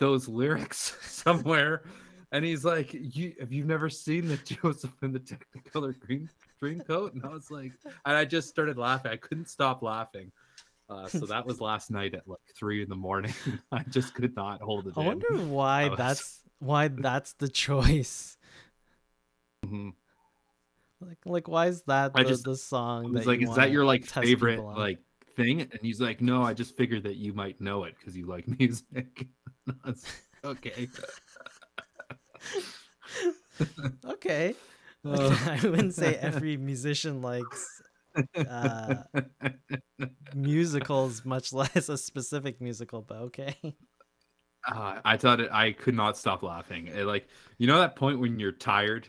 those 0.00 0.28
lyrics 0.28 0.96
somewhere. 1.02 1.84
And 2.32 2.44
he's 2.44 2.64
like 2.64 2.90
you 2.92 3.34
have 3.40 3.52
you 3.52 3.64
never 3.64 3.88
seen 3.88 4.28
the 4.28 4.36
joseph 4.36 4.94
and 5.02 5.14
the 5.14 5.20
technicolor 5.20 5.98
green 6.60 6.80
dreamcoat 6.80 7.12
and 7.14 7.24
i 7.24 7.28
was 7.28 7.50
like 7.50 7.72
and 8.04 8.16
i 8.16 8.24
just 8.24 8.48
started 8.48 8.76
laughing 8.78 9.10
i 9.10 9.16
couldn't 9.16 9.48
stop 9.48 9.82
laughing 9.82 10.30
uh, 10.88 11.06
so 11.08 11.20
that 11.26 11.46
was 11.46 11.60
last 11.60 11.90
night 11.90 12.14
at 12.14 12.26
like 12.26 12.38
three 12.56 12.82
in 12.82 12.88
the 12.88 12.96
morning 12.96 13.32
i 13.72 13.82
just 13.90 14.14
could 14.14 14.34
not 14.36 14.60
hold 14.60 14.86
it 14.86 14.94
i 14.96 15.00
in. 15.00 15.06
wonder 15.06 15.36
why 15.44 15.82
I 15.84 15.88
was- 15.88 15.98
that's 15.98 16.40
why 16.58 16.88
that's 16.88 17.32
the 17.34 17.48
choice 17.48 18.36
Mhm. 19.64 19.92
like 21.00 21.18
like 21.24 21.48
why 21.48 21.66
is 21.66 21.82
that 21.86 22.12
I 22.14 22.22
the, 22.22 22.28
just- 22.28 22.44
the 22.44 22.56
song 22.56 23.16
I 23.16 23.20
that 23.20 23.26
like, 23.26 23.42
"Is 23.42 23.54
that 23.54 23.70
your 23.70 23.84
like 23.84 24.04
favorite 24.06 24.58
like 24.60 24.98
thing?" 25.36 25.60
And 25.62 25.78
he's 25.82 26.00
like, 26.00 26.20
"No, 26.20 26.42
I 26.42 26.54
just 26.54 26.76
figured 26.76 27.04
that 27.04 27.16
you 27.16 27.32
might 27.34 27.60
know 27.60 27.84
it 27.84 27.94
because 27.98 28.16
you 28.16 28.26
like 28.26 28.46
music." 28.58 29.26
I 29.84 29.94
okay. 30.44 30.88
okay 34.04 34.54
Uh, 35.04 35.36
i 35.46 35.66
wouldn't 35.66 35.94
say 35.94 36.14
every 36.20 36.56
musician 36.56 37.22
likes 37.22 37.80
uh 38.48 38.96
musicals 40.34 41.24
much 41.24 41.52
less 41.60 41.88
a 41.88 41.96
specific 41.96 42.60
musical 42.60 43.00
but 43.02 43.16
okay 43.16 43.54
uh, 44.70 45.00
I 45.06 45.16
thought 45.16 45.40
it. 45.40 45.50
I 45.50 45.72
could 45.72 45.94
not 45.94 46.18
stop 46.18 46.42
laughing. 46.42 46.88
It, 46.88 47.04
like 47.06 47.26
you 47.56 47.66
know 47.66 47.78
that 47.78 47.96
point 47.96 48.20
when 48.20 48.38
you're 48.38 48.52
tired 48.52 49.08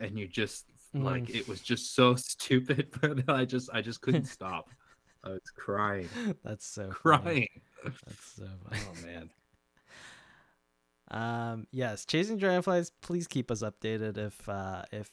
and 0.00 0.18
you 0.18 0.26
just 0.26 0.64
like 0.94 1.24
Mm. 1.24 1.34
it 1.34 1.46
was 1.46 1.60
just 1.60 1.94
so 1.94 2.14
stupid, 2.14 2.88
but 3.02 3.28
I 3.28 3.44
just 3.44 3.68
I 3.74 3.82
just 3.82 4.00
couldn't 4.00 4.24
stop. 4.24 4.70
I 5.22 5.28
was 5.30 5.50
crying, 5.54 6.08
that's 6.42 6.66
so 6.66 6.84
funny. 7.02 7.22
crying. 7.22 7.48
that's 7.84 8.36
so 8.36 8.48
funny 8.64 8.80
Oh 8.88 9.06
man. 9.06 9.30
Um, 11.10 11.66
yes, 11.72 12.06
chasing 12.06 12.38
dragonflies. 12.38 12.90
Please 13.02 13.26
keep 13.26 13.50
us 13.50 13.62
updated. 13.62 14.16
If 14.16 14.48
uh, 14.48 14.82
if 14.90 15.10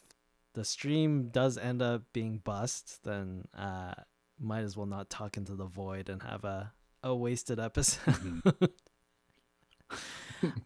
the 0.53 0.63
stream 0.65 1.29
does 1.29 1.57
end 1.57 1.81
up 1.81 2.03
being 2.13 2.37
bust, 2.39 3.03
then 3.03 3.45
uh, 3.57 3.93
might 4.39 4.63
as 4.63 4.77
well 4.77 4.85
not 4.85 5.09
talk 5.09 5.37
into 5.37 5.55
the 5.55 5.65
void 5.65 6.09
and 6.09 6.21
have 6.23 6.43
a 6.43 6.73
a 7.03 7.13
wasted 7.15 7.59
episode. 7.59 8.13
Mhm. 8.15 8.69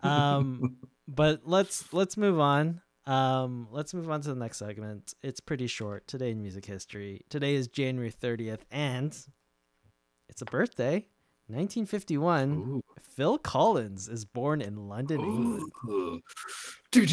um, 0.04 0.78
but 1.08 1.42
let's 1.46 1.92
let's 1.94 2.18
move 2.18 2.40
on. 2.40 2.82
Um, 3.06 3.68
let's 3.72 3.94
move 3.94 4.10
on 4.10 4.22
to 4.22 4.30
the 4.30 4.36
next 4.40 4.58
segment. 4.58 5.14
It's 5.24 5.40
pretty 5.40 5.68
short. 5.68 6.08
Today 6.08 6.32
in 6.32 6.42
music 6.42 6.66
history. 6.66 7.22
Today 7.30 7.56
is 7.56 7.68
January 7.68 8.12
thirtieth, 8.12 8.66
and 8.72 9.18
it's 10.30 10.42
a 10.42 10.46
birthday. 10.46 11.08
1951. 11.50 12.52
Ooh. 12.52 12.82
Phil 13.16 13.38
Collins 13.38 14.10
is 14.10 14.26
born 14.26 14.60
in 14.60 14.90
London, 14.90 15.22
England. 15.22 15.72
Ooh. 15.88 16.20
Do, 16.92 17.06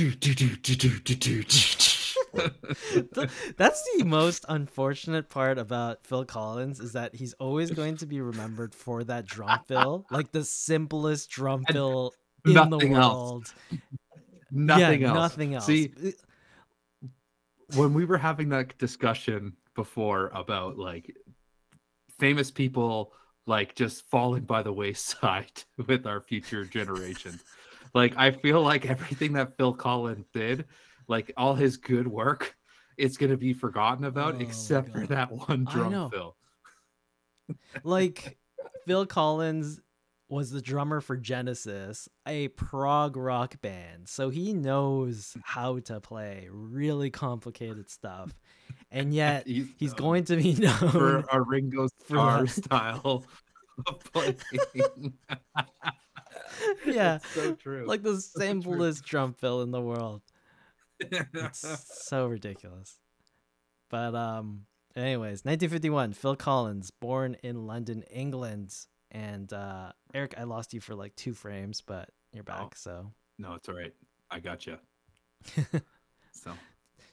That's 3.57 3.89
the 3.97 4.05
most 4.05 4.45
unfortunate 4.49 5.29
part 5.29 5.59
about 5.59 6.05
Phil 6.05 6.25
Collins 6.25 6.81
is 6.81 6.93
that 6.93 7.15
he's 7.15 7.33
always 7.35 7.71
going 7.71 7.97
to 7.99 8.07
be 8.07 8.21
remembered 8.21 8.75
for 8.75 9.05
that 9.05 9.27
drum 9.27 9.61
fill, 9.67 10.07
like 10.11 10.33
the 10.33 10.45
simplest 10.45 11.31
drum 11.31 11.65
fill 11.71 12.13
in 12.45 12.55
the 12.55 12.65
nothing 12.65 12.95
else. 12.95 13.15
world. 13.15 13.55
Nothing 14.51 15.01
yeah, 15.03 15.09
else. 15.09 15.17
Nothing 15.17 15.55
else. 15.55 15.67
See, 15.67 15.93
when 17.75 17.95
we 17.95 18.05
were 18.05 18.19
having 18.19 18.49
that 18.51 18.77
discussion 18.79 19.55
before 19.75 20.31
about 20.35 20.79
like 20.79 21.15
famous 22.19 22.51
people 22.51 23.13
like 23.47 23.75
just 23.75 24.09
falling 24.09 24.45
by 24.45 24.63
the 24.63 24.73
wayside 24.73 25.65
with 25.87 26.07
our 26.07 26.21
future 26.21 26.65
generations 26.65 27.43
like 27.95 28.15
i 28.17 28.31
feel 28.31 28.63
like 28.63 28.87
everything 28.87 29.33
that 29.33 29.57
phil 29.57 29.73
collins 29.73 30.27
did 30.33 30.65
like 31.09 31.33
all 31.37 31.55
his 31.55 31.77
good 31.77 32.09
work 32.09 32.57
it's 32.97 33.17
going 33.17 33.31
to 33.31 33.37
be 33.37 33.53
forgotten 33.53 34.05
about 34.05 34.37
Oh 34.37 34.41
except 34.41 34.91
for 34.91 35.07
that 35.07 35.31
one 35.33 35.65
drum 35.65 36.11
fill. 36.11 36.37
Like 37.83 38.39
Phil 38.87 39.07
Collins 39.07 39.81
was 40.29 40.51
the 40.51 40.63
drummer 40.63 41.01
for 41.01 41.17
Genesis, 41.17 42.09
a 42.27 42.49
prog 42.49 43.17
rock 43.17 43.61
band. 43.61 44.09
So 44.09 44.31
he 44.31 44.53
knows 44.55 45.37
how 45.43 45.81
to 45.81 46.01
play 46.01 46.49
really 46.51 47.11
complicated 47.11 47.91
stuff. 47.91 48.33
And 48.91 49.13
yet 49.13 49.47
he's, 49.47 49.69
he's 49.77 49.95
going 49.95 50.25
to 50.25 50.37
be 50.37 50.55
known 50.55 50.91
for 50.91 51.25
a 51.31 51.43
ringo 51.43 51.89
for 52.07 52.07
starr 52.07 52.47
style 52.47 53.25
of 53.87 53.99
playing. 54.13 55.13
Yeah, 56.87 57.19
so 57.35 57.55
true. 57.55 57.87
Like 57.87 58.03
the 58.03 58.21
so 58.21 58.41
simplest 58.41 59.05
drum 59.05 59.35
fill 59.35 59.63
in 59.63 59.71
the 59.71 59.81
world. 59.81 60.23
It's 61.01 61.65
so 62.09 62.27
ridiculous. 62.27 62.99
But 63.91 64.15
um 64.15 64.67
anyways, 64.97 65.45
1951, 65.45 66.13
Phil 66.13 66.37
Collins, 66.37 66.91
born 66.91 67.37
in 67.43 67.67
London, 67.67 68.03
England. 68.11 68.75
And 69.11 69.53
uh 69.53 69.93
Eric, 70.13 70.35
I 70.39 70.45
lost 70.45 70.75
you 70.75 70.81
for 70.81 70.95
like 70.95 71.15
2 71.17 71.35
frames, 71.35 71.81
but 71.81 72.11
you're 72.33 72.45
back, 72.45 72.61
Oh. 72.63 72.71
so 72.75 73.13
no 73.39 73.55
it's 73.55 73.69
all 73.69 73.75
right 73.75 73.93
i 74.31 74.39
got 74.39 74.65
you 74.67 74.79
so 76.33 76.53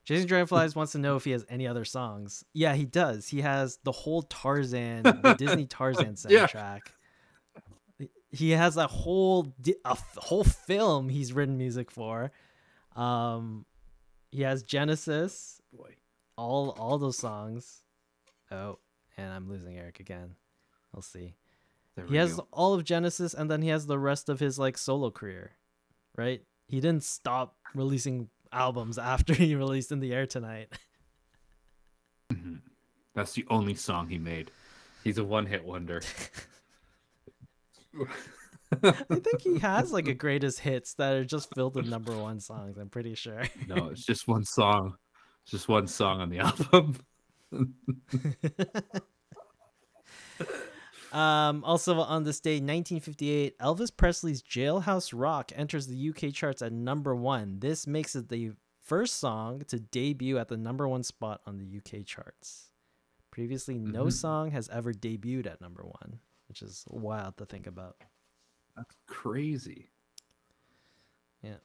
Chasing 0.03 0.27
Dragonflies 0.27 0.75
wants 0.75 0.91
to 0.93 0.97
know 0.97 1.15
if 1.15 1.23
he 1.25 1.31
has 1.31 1.45
any 1.47 1.67
other 1.67 1.85
songs. 1.85 2.43
Yeah, 2.53 2.73
he 2.73 2.85
does. 2.85 3.27
He 3.27 3.41
has 3.41 3.77
the 3.83 3.91
whole 3.91 4.23
Tarzan, 4.23 5.03
the 5.03 5.35
Disney 5.37 5.67
Tarzan 5.67 6.15
soundtrack. 6.15 6.79
Yeah. 7.99 8.07
He 8.31 8.49
has 8.51 8.77
a 8.77 8.87
whole 8.87 9.53
a 9.85 9.97
whole 10.17 10.43
film 10.43 11.07
he's 11.09 11.33
written 11.33 11.55
music 11.57 11.91
for. 11.91 12.31
Um, 12.95 13.65
he 14.31 14.41
has 14.43 14.63
Genesis, 14.63 15.61
boy 15.73 15.95
all 16.37 16.69
all 16.71 16.97
those 16.97 17.17
songs. 17.17 17.81
Oh, 18.51 18.79
and 19.17 19.31
I'm 19.31 19.47
losing 19.49 19.77
Eric 19.77 19.99
again. 19.99 20.35
We'll 20.93 21.01
see. 21.03 21.35
there 21.95 22.05
He 22.05 22.11
we 22.11 22.17
has 22.17 22.35
go. 22.35 22.47
all 22.51 22.73
of 22.73 22.83
Genesis, 22.83 23.33
and 23.33 23.49
then 23.51 23.61
he 23.61 23.69
has 23.69 23.85
the 23.85 23.99
rest 23.99 24.27
of 24.29 24.39
his 24.39 24.57
like 24.59 24.77
solo 24.77 25.11
career, 25.11 25.51
right? 26.17 26.41
He 26.67 26.79
didn't 26.79 27.03
stop 27.03 27.55
releasing 27.75 28.29
albums 28.51 28.97
after 29.13 29.33
he 29.33 29.55
released 29.55 29.91
"In 29.91 29.99
the 29.99 30.13
Air 30.13 30.25
Tonight." 30.25 30.69
Mhm. 32.31 32.61
That's 33.13 33.33
the 33.33 33.45
only 33.49 33.75
song 33.75 34.07
he 34.07 34.17
made. 34.17 34.51
He's 35.03 35.17
a 35.17 35.23
one-hit 35.25 35.65
wonder. 35.65 36.01
I 38.83 38.91
think 39.15 39.41
he 39.41 39.59
has 39.59 39.91
like 39.91 40.07
a 40.07 40.13
greatest 40.13 40.59
hits 40.59 40.93
that 40.95 41.13
are 41.13 41.25
just 41.25 41.53
filled 41.53 41.75
with 41.75 41.87
number 41.87 42.15
one 42.17 42.39
songs. 42.39 42.77
I'm 42.77 42.89
pretty 42.89 43.15
sure. 43.15 43.43
no, 43.67 43.89
it's 43.89 44.05
just 44.05 44.27
one 44.27 44.45
song. 44.57 44.95
It's 45.43 45.51
just 45.51 45.67
one 45.67 45.87
song 45.87 46.21
on 46.21 46.29
the 46.29 46.39
album. 46.39 46.95
um, 51.11 51.63
also 51.65 51.99
on 51.99 52.23
this 52.23 52.39
day, 52.39 52.55
1958, 52.55 53.59
Elvis 53.59 53.95
Presley's 53.95 54.41
"Jailhouse 54.41 55.11
Rock" 55.13 55.51
enters 55.55 55.87
the 55.87 56.09
UK 56.09 56.33
charts 56.33 56.61
at 56.61 56.71
number 56.71 57.13
one. 57.15 57.59
This 57.59 57.85
makes 57.85 58.15
it 58.15 58.29
the 58.29 58.51
first 58.81 59.19
song 59.19 59.63
to 59.67 59.79
debut 59.79 60.37
at 60.37 60.47
the 60.47 60.57
number 60.57 60.87
one 60.87 61.03
spot 61.03 61.41
on 61.45 61.57
the 61.57 61.65
UK 61.77 62.05
charts. 62.05 62.69
Previously, 63.31 63.77
no 63.77 64.05
Mhm. 64.05 64.13
song 64.13 64.51
has 64.51 64.69
ever 64.69 64.93
debuted 64.93 65.47
at 65.47 65.61
number 65.61 65.83
one, 65.83 66.19
which 66.47 66.61
is 66.61 66.85
wild 66.89 67.37
to 67.37 67.45
think 67.45 67.67
about. 67.67 67.97
That's 68.75 68.95
crazy. 69.07 69.91
Yeah. 71.43 71.55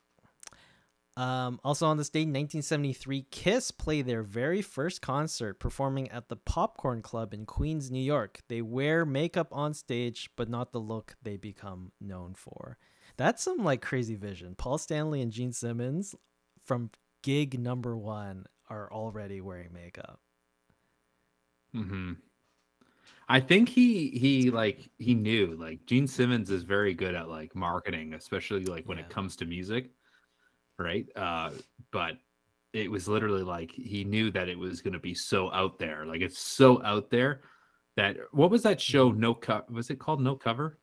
Um, 1.17 1.61
also 1.65 1.87
on 1.87 1.97
this 1.97 2.11
date, 2.11 2.21
1973, 2.29 3.27
Kiss 3.31 3.71
play 3.71 4.03
their 4.03 4.23
very 4.23 4.61
first 4.61 5.01
concert 5.01 5.59
performing 5.59 6.11
at 6.11 6.29
the 6.29 6.37
Popcorn 6.37 7.01
Club 7.01 7.33
in 7.33 7.47
Queens, 7.47 7.91
New 7.91 8.03
York. 8.03 8.41
They 8.49 8.61
wear 8.61 9.07
makeup 9.07 9.49
on 9.51 9.73
stage, 9.73 10.31
but 10.37 10.51
not 10.51 10.73
the 10.73 10.79
look 10.81 11.17
they 11.23 11.39
become 11.39 11.93
known 12.01 12.35
for. 12.35 12.77
That's 13.17 13.43
some 13.43 13.65
like 13.65 13.81
crazy 13.81 14.15
vision. 14.15 14.55
Paul 14.57 14.77
Stanley 14.77 15.23
and 15.23 15.33
Gene 15.33 15.53
Simmons 15.53 16.15
from 16.65 16.91
gig 17.23 17.59
number 17.59 17.97
one 17.97 18.47
are 18.69 18.93
already 18.93 19.41
wearing 19.41 19.73
makeup. 19.73 20.21
hmm 21.73 22.13
I 23.29 23.41
think 23.41 23.69
he 23.69 24.11
he 24.11 24.51
like 24.51 24.89
he 24.99 25.15
knew 25.15 25.57
like 25.59 25.85
Gene 25.87 26.07
Simmons 26.07 26.51
is 26.51 26.63
very 26.63 26.95
good 26.95 27.15
at 27.15 27.29
like 27.29 27.55
marketing, 27.57 28.15
especially 28.15 28.65
like 28.67 28.87
when 28.89 28.99
Yeah. 28.99 29.05
it 29.05 29.11
comes 29.11 29.35
to 29.37 29.45
music, 29.45 29.91
right? 30.79 31.07
Uh, 31.17 31.51
but 31.91 32.19
it 32.73 32.91
was 32.91 33.09
literally 33.09 33.43
like 33.43 33.73
he 33.73 34.05
knew 34.05 34.31
that 34.31 34.49
it 34.49 34.59
was 34.59 34.81
going 34.83 34.93
to 34.93 35.01
be 35.01 35.15
so 35.15 35.51
out 35.53 35.79
there, 35.79 36.07
like 36.07 36.21
it's 36.21 36.39
so 36.39 36.83
out 36.85 37.11
there 37.11 37.41
that 37.97 38.17
what 38.33 38.51
was 38.51 38.63
that 38.63 38.81
show? 38.81 39.11
Mhm. 39.11 39.17
No 39.17 39.35
cut 39.35 39.71
was 39.73 39.91
it 39.91 39.99
called 39.99 40.21
No 40.21 40.37
Cover? 40.37 40.79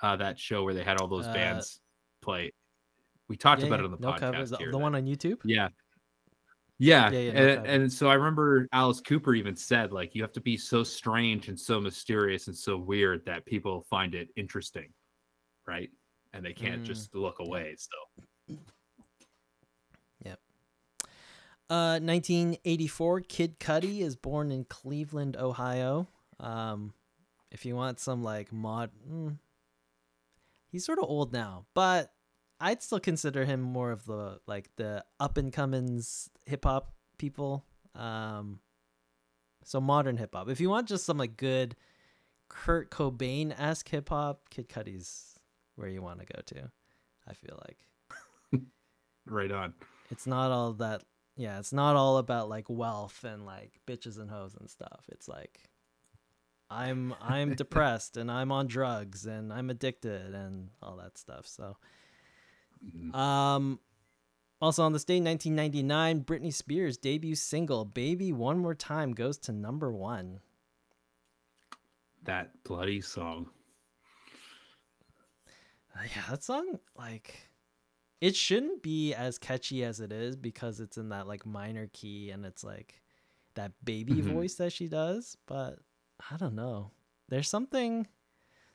Uh, 0.00 0.16
that 0.16 0.38
show 0.38 0.64
where 0.64 0.74
they 0.74 0.82
had 0.82 1.00
all 1.00 1.06
those 1.06 1.26
Uh, 1.28 1.32
bands 1.34 1.80
play. 2.22 2.50
We 3.28 3.36
talked 3.36 3.60
Yeah, 3.60 3.68
about 3.68 3.80
it 3.80 3.84
on 3.84 3.92
the 3.92 3.98
no 3.98 4.12
podcast. 4.12 4.18
covers. 4.18 4.50
The, 4.50 4.56
the 4.70 4.78
one 4.78 4.96
on 4.96 5.04
YouTube. 5.06 5.38
yeah. 5.44 5.68
Yeah. 6.82 7.10
Yeah, 7.10 7.18
yeah, 7.18 7.30
and, 7.30 7.66
and 7.66 7.92
so 7.92 8.08
I 8.08 8.14
remember 8.14 8.66
Alice 8.72 9.00
Cooper 9.00 9.34
even 9.34 9.54
said, 9.54 9.92
like, 9.92 10.14
you 10.14 10.22
have 10.22 10.32
to 10.32 10.40
be 10.40 10.56
so 10.56 10.82
strange 10.82 11.48
and 11.48 11.58
so 11.58 11.80
mysterious 11.80 12.48
and 12.48 12.56
so 12.56 12.76
weird 12.76 13.24
that 13.26 13.46
people 13.46 13.82
find 13.82 14.14
it 14.14 14.28
interesting. 14.36 14.92
Right. 15.66 15.90
And 16.32 16.44
they 16.44 16.52
can't 16.52 16.82
Mm, 16.82 16.86
just 16.86 17.14
look 17.14 17.38
away. 17.38 17.76
So, 17.78 18.56
Uh, 21.70 21.98
1984, 22.00 23.20
Kid 23.20 23.58
Cudi 23.58 24.00
is 24.00 24.14
born 24.14 24.52
in 24.52 24.64
Cleveland, 24.64 25.38
Ohio. 25.38 26.06
Um, 26.38 26.92
if 27.50 27.64
you 27.64 27.74
want 27.74 27.98
some 27.98 28.22
like 28.22 28.52
mod, 28.52 28.90
mm, 29.10 29.38
he's 30.70 30.84
sort 30.84 30.98
of 30.98 31.06
old 31.06 31.32
now, 31.32 31.64
but 31.72 32.11
I'd 32.62 32.82
still 32.82 33.00
consider 33.00 33.44
him 33.44 33.60
more 33.60 33.90
of 33.90 34.06
the 34.06 34.38
like 34.46 34.70
the 34.76 35.04
up 35.18 35.36
and 35.36 35.52
comings 35.52 36.30
hip 36.46 36.64
hop 36.64 36.92
people. 37.18 37.64
Um, 37.94 38.60
so 39.64 39.80
modern 39.80 40.16
hip 40.16 40.34
hop. 40.34 40.48
If 40.48 40.60
you 40.60 40.70
want 40.70 40.88
just 40.88 41.04
some 41.04 41.18
like 41.18 41.36
good 41.36 41.74
Kurt 42.48 42.90
Cobain 42.90 43.52
esque 43.58 43.88
hip 43.88 44.08
hop, 44.10 44.48
Kid 44.50 44.68
Cudi's 44.68 45.38
where 45.74 45.88
you 45.88 46.02
want 46.02 46.20
to 46.20 46.26
go 46.26 46.40
to. 46.46 46.70
I 47.28 47.34
feel 47.34 47.60
like 47.66 48.62
right 49.26 49.50
on. 49.50 49.74
it's 50.10 50.26
not 50.26 50.50
all 50.50 50.72
that 50.74 51.02
yeah 51.36 51.58
it's 51.58 51.72
not 51.72 51.96
all 51.96 52.18
about 52.18 52.48
like 52.48 52.66
wealth 52.68 53.24
and 53.24 53.46
like 53.46 53.80
bitches 53.86 54.18
and 54.18 54.30
hoes 54.30 54.54
and 54.58 54.68
stuff 54.68 55.06
it's 55.10 55.28
like 55.28 55.60
i'm 56.70 57.14
i'm 57.20 57.54
depressed 57.62 58.16
and 58.16 58.30
i'm 58.30 58.52
on 58.52 58.66
drugs 58.66 59.24
and 59.26 59.52
i'm 59.52 59.70
addicted 59.70 60.34
and 60.34 60.70
all 60.82 60.96
that 60.96 61.16
stuff 61.16 61.46
so 61.46 61.76
Mhm. 62.84 63.14
um 63.14 63.78
also 64.60 64.82
on 64.84 64.92
this 64.92 65.04
day 65.04 65.20
1999 65.20 66.24
britney 66.24 66.52
spears 66.52 66.96
debut 66.96 67.34
single 67.34 67.84
baby 67.84 68.32
one 68.32 68.58
more 68.58 68.74
time 68.74 69.12
goes 69.12 69.38
to 69.38 69.52
number 69.52 69.90
one 69.92 70.40
That 72.24 72.62
bloody 72.64 73.00
song. 73.00 73.50
Uh, 75.94 76.00
yeah 76.14 76.22
that 76.30 76.42
song 76.44 76.78
like 76.96 77.50
it 78.20 78.34
shouldn't 78.36 78.82
be 78.82 79.12
as 79.14 79.36
catchy 79.38 79.84
as 79.84 79.98
it 80.00 80.12
is 80.12 80.36
because 80.36 80.80
it's 80.80 80.96
in 80.96 81.08
that 81.10 81.26
like 81.26 81.44
minor 81.44 81.88
key 81.92 82.30
and 82.30 82.46
it's 82.46 82.62
like 82.64 83.02
that 83.54 83.72
baby 83.84 84.14
Mhm. 84.14 84.32
voice 84.32 84.54
that 84.54 84.72
she 84.72 84.88
does 84.88 85.36
but 85.46 85.80
i 86.30 86.36
don't 86.38 86.54
know 86.54 86.92
there's 87.28 87.48
something 87.48 88.06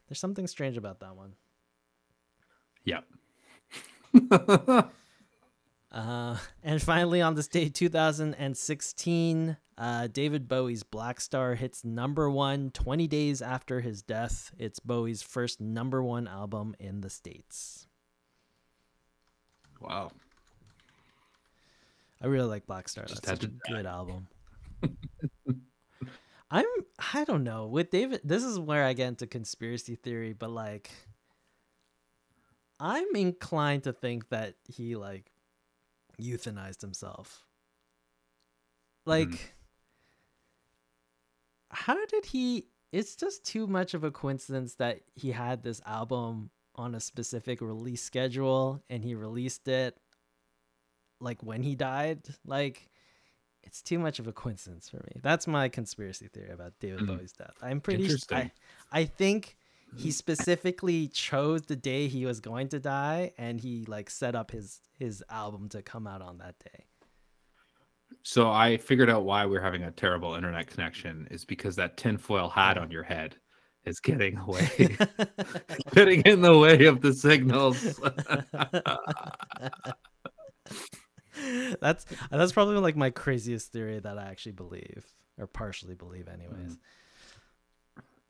there's 0.08 0.20
something 0.20 0.46
strange 0.48 0.78
about 0.78 1.00
that 1.00 1.16
one 1.16 1.36
Yep. 2.84 3.06
Uh 5.90 6.38
and 6.64 6.82
finally 6.82 7.22
on 7.22 7.36
this 7.36 7.48
day 7.48 7.70
2016 7.70 9.58
uh 9.78 10.08
david 10.08 10.48
bowie's 10.48 10.84
Blackstar 10.84 11.56
hits 11.56 11.86
number 11.86 12.30
one 12.30 12.70
20 12.72 13.08
days 13.08 13.42
after 13.42 13.80
his 13.80 14.02
death 14.02 14.52
it's 14.60 14.80
bowie's 14.80 15.24
first 15.24 15.62
number 15.62 16.04
one 16.04 16.28
album 16.28 16.76
in 16.78 17.00
the 17.02 17.10
states 17.10 17.88
wow. 19.80 20.12
I 22.22 22.28
really 22.28 22.48
like 22.48 22.66
Blackstar. 22.66 23.08
Just 23.08 23.24
That's 23.24 23.42
such 23.42 23.44
a 23.44 23.72
good 23.72 23.86
album. 23.86 24.28
I'm 26.50 26.66
I 27.14 27.24
don't 27.26 27.44
know. 27.44 27.68
With 27.68 27.92
David 27.92 28.22
this 28.24 28.44
is 28.44 28.60
where 28.60 28.86
I 28.86 28.94
get 28.94 29.10
into 29.10 29.28
conspiracy 29.28 29.96
theory, 29.96 30.34
but 30.34 30.50
like 30.50 30.90
I'm 32.80 33.16
inclined 33.16 33.84
to 33.84 33.94
think 33.94 34.30
that 34.30 34.56
he 34.66 34.96
like 34.96 35.32
euthanized 36.22 36.82
himself. 36.82 37.44
Like 39.06 39.54
how 41.70 42.06
did 42.06 42.26
he 42.26 42.68
it's 42.92 43.16
just 43.16 43.44
too 43.44 43.68
much 43.68 43.94
of 43.94 44.04
a 44.04 44.12
coincidence 44.12 44.76
that 44.76 45.02
he 45.16 45.32
had 45.32 45.64
this 45.64 45.82
album 45.86 46.50
on 46.76 46.96
a 46.96 47.00
specific 47.00 47.62
release 47.62 48.02
schedule 48.02 48.82
and 48.90 49.04
he 49.04 49.16
released 49.16 49.68
it 49.68 49.98
like 51.20 51.42
when 51.44 51.64
he 51.64 51.76
died 51.76 52.20
like 52.46 52.90
it's 53.64 53.82
too 53.82 54.00
much 54.00 54.20
of 54.20 54.28
a 54.28 54.32
coincidence 54.32 54.88
for 54.88 54.98
me 54.98 55.20
that's 55.22 55.48
my 55.48 55.68
conspiracy 55.68 56.28
theory 56.28 56.52
about 56.52 56.74
david 56.80 57.02
Mhm. 57.02 57.08
bowie's 57.08 57.34
death 57.34 57.56
i'm 57.62 57.82
pretty 57.82 58.08
I. 58.32 58.52
I 58.92 59.06
think 59.06 59.58
he 59.96 60.12
specifically 60.12 61.08
chose 61.08 61.64
the 61.64 61.76
day 61.76 62.08
he 62.08 62.26
was 62.26 62.40
going 62.40 62.68
to 62.70 62.80
die 62.80 63.32
and 63.38 63.60
he 63.60 63.86
like 63.86 64.10
set 64.10 64.36
up 64.36 64.52
his 64.52 64.82
his 65.00 65.24
album 65.30 65.70
to 65.70 65.82
come 65.82 66.06
out 66.08 66.22
on 66.22 66.38
that 66.40 66.56
day 66.60 66.86
So 68.24 68.50
I 68.50 68.78
figured 68.78 69.10
out 69.10 69.24
why 69.26 69.46
we're 69.46 69.62
having 69.62 69.84
a 69.84 69.92
terrible 69.92 70.36
internet 70.36 70.68
connection 70.68 71.28
is 71.32 71.46
because 71.46 71.76
that 71.78 71.98
tinfoil 71.98 72.50
hat 72.50 72.78
on 72.78 72.92
your 72.92 73.04
head 73.04 73.36
is 73.86 74.00
getting 74.00 74.38
away, 74.48 74.98
getting 75.94 76.22
in 76.22 76.42
the 76.42 76.58
way 76.58 76.86
of 76.86 77.02
the 77.02 77.14
signals. 77.14 78.00
that's 81.80 82.06
that's 82.32 82.52
probably 82.52 82.78
like 82.78 82.96
my 82.98 83.12
craziest 83.12 83.72
theory 83.72 84.00
that 84.00 84.18
i 84.18 84.24
actually 84.24 84.52
believe 84.52 85.06
or 85.38 85.46
partially 85.46 85.94
believe 85.94 86.28
anyways 86.28 86.74
mm. 86.74 86.78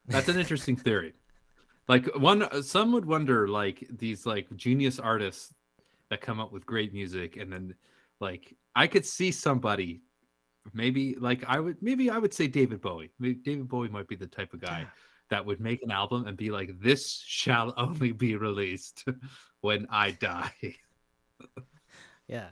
That's 0.08 0.30
an 0.30 0.40
interesting 0.40 0.76
theory. 0.78 1.14
Like 1.88 2.14
one, 2.18 2.64
some 2.64 2.92
would 2.92 3.06
wonder, 3.06 3.48
like 3.48 3.88
these 3.98 4.26
like 4.26 4.48
genius 4.56 5.00
artists 5.00 5.54
that 6.10 6.22
come 6.22 6.40
up 6.40 6.52
with 6.52 6.66
great 6.66 6.94
music, 6.94 7.38
and 7.38 7.52
then 7.52 7.76
like 8.20 8.56
I 8.76 8.88
could 8.88 9.06
see 9.06 9.32
somebody, 9.32 10.02
maybe 10.74 11.16
like 11.20 11.44
I 11.48 11.60
would, 11.60 11.82
maybe 11.82 12.10
I 12.10 12.18
would 12.18 12.34
say 12.34 12.48
David 12.48 12.82
Bowie. 12.82 13.12
Maybe 13.20 13.36
David 13.36 13.68
Bowie 13.70 13.90
might 13.90 14.08
be 14.08 14.16
the 14.16 14.28
type 14.28 14.54
of 14.54 14.60
guy 14.60 14.86
that 15.30 15.46
would 15.46 15.60
make 15.60 15.82
an 15.84 15.92
album 15.92 16.28
and 16.28 16.36
be 16.36 16.52
like, 16.52 16.80
"This 16.82 17.24
shall 17.26 17.74
only 17.78 18.12
be 18.12 18.36
released 18.36 19.06
when 19.62 19.88
I 19.90 20.12
die." 20.12 20.54
Yeah. 22.28 22.50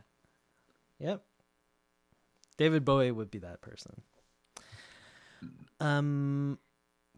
Yep. 1.00 1.22
David 2.58 2.86
Bowie 2.86 3.12
would 3.12 3.30
be 3.30 3.40
that 3.40 3.62
person. 3.62 4.02
Um 5.82 6.58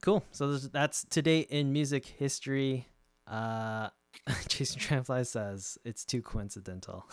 cool. 0.02 0.24
So 0.32 0.56
that's 0.58 1.04
today 1.06 1.42
in 1.42 1.72
music 1.74 2.06
history. 2.06 2.88
Uh 3.28 3.90
Chasing 4.48 4.80
Dragonfly 4.80 5.26
says 5.26 5.78
it's 5.86 6.04
too 6.06 6.22
coincidental. 6.22 7.06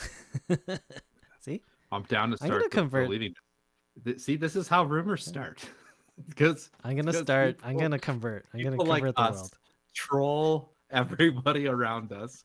See? 1.40 1.60
I'm 1.92 2.02
down 2.04 2.30
to 2.30 2.38
I'm 2.40 2.46
start 2.46 2.60
gonna 2.62 2.68
convert- 2.70 3.06
believing. 3.06 3.34
See, 4.16 4.36
this 4.36 4.56
is 4.56 4.66
how 4.68 4.84
rumors 4.84 5.24
start. 5.24 5.62
because 6.28 6.70
I'm 6.82 6.96
gonna 6.96 7.12
Because 7.12 7.22
start 7.22 7.56
I'm 7.64 7.76
gonna 7.76 7.98
convert. 7.98 8.46
I'm 8.54 8.60
gonna 8.62 8.72
people 8.76 8.86
like 8.86 9.02
the 9.02 9.18
us 9.20 9.34
world. 9.36 9.52
troll 9.94 10.72
everybody 10.90 11.66
around 11.66 12.12
us 12.12 12.44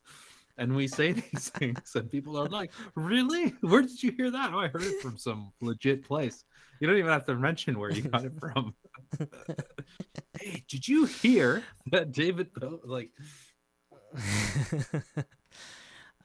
and 0.58 0.74
we 0.74 0.88
say 0.88 1.12
these 1.12 1.48
things 1.50 1.92
and 1.94 2.10
people 2.10 2.36
are 2.36 2.48
like 2.48 2.72
really 2.96 3.50
where 3.60 3.82
did 3.82 4.02
you 4.02 4.10
hear 4.12 4.30
that 4.30 4.52
oh 4.52 4.58
i 4.58 4.66
heard 4.68 4.82
it 4.82 5.00
from 5.00 5.16
some 5.16 5.52
legit 5.60 6.02
place 6.02 6.44
you 6.80 6.88
don't 6.88 6.96
even 6.96 7.10
have 7.12 7.24
to 7.26 7.34
mention 7.36 7.78
where 7.78 7.92
you 7.92 8.02
got 8.02 8.24
it 8.24 8.32
from 8.40 8.74
hey 10.38 10.62
did 10.68 10.88
you 10.88 11.04
hear 11.04 11.62
that 11.90 12.12
david 12.12 12.52
Bowie 12.54 12.78
like 12.84 13.10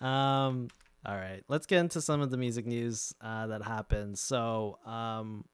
um 0.01 0.69
all 1.05 1.15
right 1.15 1.43
let's 1.47 1.65
get 1.65 1.79
into 1.79 2.01
some 2.01 2.21
of 2.21 2.31
the 2.31 2.37
music 2.37 2.65
news 2.65 3.13
uh, 3.21 3.47
that 3.47 3.61
happened. 3.61 4.17
So 4.17 4.79
um 4.85 5.45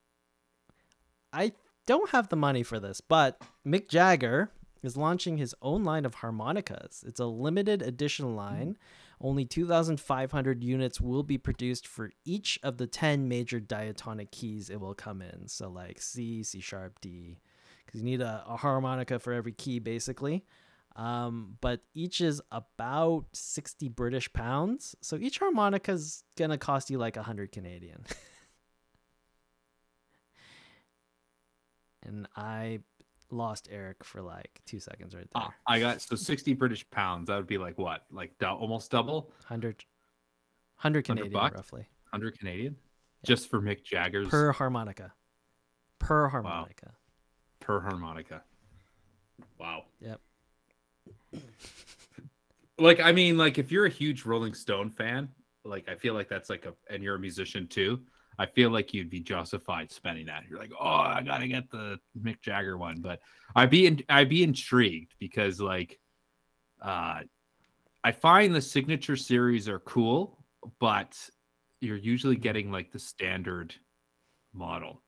i 1.33 1.51
don't 1.87 2.09
have 2.11 2.29
the 2.29 2.35
money 2.35 2.63
for 2.63 2.79
this 2.79 3.01
but 3.01 3.41
mick 3.65 3.89
jagger 3.89 4.51
is 4.83 4.97
launching 4.97 5.37
his 5.37 5.55
own 5.61 5.83
line 5.83 6.05
of 6.05 6.15
harmonicas. 6.15 7.03
It's 7.07 7.19
a 7.19 7.25
limited 7.25 7.81
edition 7.81 8.35
line 8.35 8.77
Only 9.23 9.45
2,500 9.45 10.63
units 10.63 10.99
will 10.99 11.21
be 11.21 11.37
produced 11.37 11.87
for 11.87 12.09
each 12.25 12.59
of 12.63 12.77
the 12.77 12.87
10 12.87 13.27
major 13.27 13.59
diatonic 13.59 14.31
keys 14.31 14.71
it 14.71 14.79
will 14.79 14.95
come 14.95 15.21
in. 15.21 15.47
So, 15.47 15.69
like 15.69 16.01
C, 16.01 16.41
C 16.41 16.59
sharp, 16.59 16.99
D, 17.01 17.37
because 17.85 18.01
you 18.01 18.05
need 18.05 18.21
a, 18.21 18.43
a, 18.47 18.57
harmonica 18.57 19.19
for 19.19 19.31
every 19.31 19.51
key, 19.51 19.77
basically. 19.77 20.43
Um, 20.95 21.57
but 21.61 21.81
each 21.93 22.19
is 22.19 22.41
about 22.51 23.25
60 23.33 23.89
British 23.89 24.33
pounds. 24.33 24.95
So, 25.01 25.17
each 25.17 25.37
harmonica 25.37 25.91
is 25.91 26.23
going 26.35 26.49
to 26.49 26.57
cost 26.57 26.89
you 26.89 26.97
like 26.97 27.15
100 27.15 27.51
Canadian. 27.51 28.03
and 32.03 32.27
I 32.35 32.79
lost 33.31 33.67
Eric 33.71 34.03
for 34.03 34.21
like 34.21 34.61
two 34.65 34.79
seconds 34.79 35.15
right 35.15 35.27
there. 35.33 35.43
Uh, 35.43 35.49
I 35.67 35.79
got 35.79 36.01
so 36.01 36.15
60 36.15 36.53
British 36.53 36.89
pounds. 36.91 37.27
That 37.27 37.37
would 37.37 37.47
be 37.47 37.57
like 37.57 37.77
what? 37.77 38.05
Like 38.11 38.37
do- 38.39 38.47
almost 38.47 38.91
double? 38.91 39.31
100, 39.47 39.83
100 40.77 41.05
Canadian 41.05 41.33
100 41.33 41.55
roughly. 41.55 41.81
100 42.11 42.39
Canadian? 42.39 42.75
Yeah. 43.23 43.27
Just 43.27 43.49
for 43.49 43.61
Mick 43.61 43.83
Jagger's? 43.83 44.27
Per 44.27 44.51
harmonica. 44.51 45.13
Per 45.99 46.27
harmonica. 46.29 46.87
Wow. 46.87 46.91
Per 47.59 47.79
harmonica. 47.81 48.43
Wow. 49.59 49.83
Yep. 49.99 50.21
like, 52.79 52.99
I 52.99 53.11
mean, 53.11 53.37
like 53.37 53.57
if 53.57 53.71
you're 53.71 53.85
a 53.85 53.89
huge 53.89 54.25
Rolling 54.25 54.53
Stone 54.53 54.89
fan, 54.91 55.29
like 55.63 55.87
I 55.87 55.95
feel 55.95 56.13
like 56.13 56.27
that's 56.29 56.49
like 56.49 56.65
a, 56.65 56.73
and 56.91 57.03
you're 57.03 57.15
a 57.15 57.19
musician 57.19 57.67
too 57.67 58.01
I 58.41 58.47
feel 58.47 58.71
like 58.71 58.91
you'd 58.91 59.11
be 59.11 59.19
justified 59.19 59.91
spending 59.91 60.25
that. 60.25 60.45
You're 60.49 60.57
like, 60.57 60.71
oh, 60.79 60.83
I 60.83 61.21
gotta 61.21 61.47
get 61.47 61.69
the 61.69 61.99
Mick 62.19 62.41
Jagger 62.41 62.75
one, 62.75 62.99
but 62.99 63.19
I'd 63.55 63.69
be 63.69 63.85
in, 63.85 64.01
I'd 64.09 64.29
be 64.29 64.41
intrigued 64.41 65.13
because 65.19 65.61
like, 65.61 65.99
uh, 66.81 67.19
I 68.03 68.11
find 68.11 68.55
the 68.55 68.61
signature 68.61 69.15
series 69.15 69.69
are 69.69 69.77
cool, 69.77 70.43
but 70.79 71.15
you're 71.81 71.97
usually 71.97 72.35
getting 72.35 72.71
like 72.71 72.91
the 72.91 72.97
standard 72.97 73.75
model. 74.53 75.03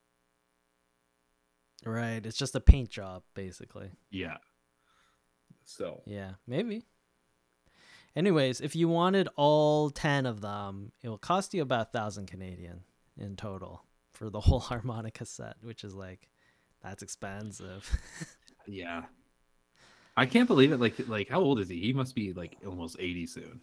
Right. 1.84 2.24
It's 2.24 2.38
just 2.38 2.54
a 2.54 2.60
paint 2.62 2.92
job, 2.92 3.24
basically. 3.34 3.90
Yeah. 4.12 4.38
So. 5.66 6.04
Yeah, 6.06 6.34
maybe. 6.46 6.84
Anyways, 8.16 8.62
if 8.62 8.76
you 8.76 8.88
wanted 8.90 9.28
all 9.36 9.90
ten 9.90 10.28
of 10.28 10.40
them, 10.42 10.92
it 11.02 11.10
will 11.10 11.18
cost 11.18 11.56
you 11.56 11.64
about 11.64 11.92
thousand 11.92 12.28
Canadian 12.28 12.82
in 13.18 13.36
total 13.36 13.84
for 14.14 14.30
the 14.30 14.40
whole 14.42 14.60
harmonica 14.60 15.26
set, 15.26 15.56
which 15.62 15.84
is 15.84 15.94
like 15.94 16.28
that's 16.82 17.04
expensive. 17.04 17.90
yeah. 18.68 19.04
I 20.16 20.26
can't 20.26 20.48
believe 20.48 20.72
it. 20.72 20.80
Like, 20.80 20.96
like 21.08 21.30
how 21.30 21.42
old 21.42 21.60
is 21.60 21.70
he? 21.70 21.80
He 21.80 21.94
must 21.94 22.14
be 22.14 22.34
like 22.34 22.58
almost 22.66 22.98
eighty 23.00 23.26
soon. 23.26 23.62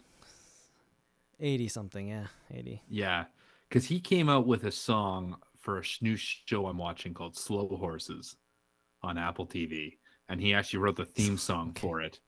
Eighty 1.39 1.67
something, 1.67 2.09
yeah, 2.09 2.27
eighty. 2.53 2.81
Yeah, 2.89 3.25
because 3.69 3.85
he 3.85 3.99
came 3.99 4.29
out 4.29 4.45
with 4.45 4.65
a 4.65 4.71
song 4.71 5.37
for 5.59 5.79
a 5.79 5.83
new 6.01 6.15
show 6.15 6.67
I'm 6.67 6.77
watching 6.77 7.13
called 7.13 7.37
Slow 7.37 7.67
Horses 7.67 8.35
on 9.01 9.17
Apple 9.17 9.47
TV, 9.47 9.97
and 10.29 10.41
he 10.41 10.53
actually 10.53 10.79
wrote 10.79 10.97
the 10.97 11.05
theme 11.05 11.37
song 11.37 11.69
okay. 11.69 11.81
for 11.81 12.01
it. 12.01 12.19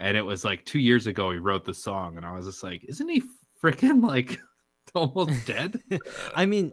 And 0.00 0.16
it 0.16 0.22
was 0.22 0.44
like 0.44 0.64
two 0.64 0.78
years 0.78 1.06
ago 1.06 1.30
he 1.30 1.38
wrote 1.38 1.64
the 1.64 1.74
song, 1.74 2.16
and 2.16 2.26
I 2.26 2.32
was 2.32 2.46
just 2.46 2.62
like, 2.62 2.84
"Isn't 2.84 3.08
he 3.08 3.22
freaking 3.62 4.02
like 4.02 4.40
almost 4.94 5.46
dead. 5.46 5.80
I 6.34 6.46
mean, 6.46 6.72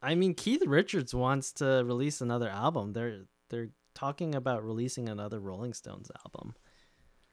I 0.00 0.14
mean, 0.14 0.34
Keith 0.34 0.64
Richards 0.66 1.14
wants 1.14 1.52
to 1.54 1.82
release 1.84 2.20
another 2.20 2.48
album. 2.48 2.92
They're 2.92 3.22
they're 3.50 3.68
talking 3.94 4.34
about 4.34 4.64
releasing 4.64 5.08
another 5.08 5.40
Rolling 5.40 5.74
Stones 5.74 6.10
album. 6.24 6.54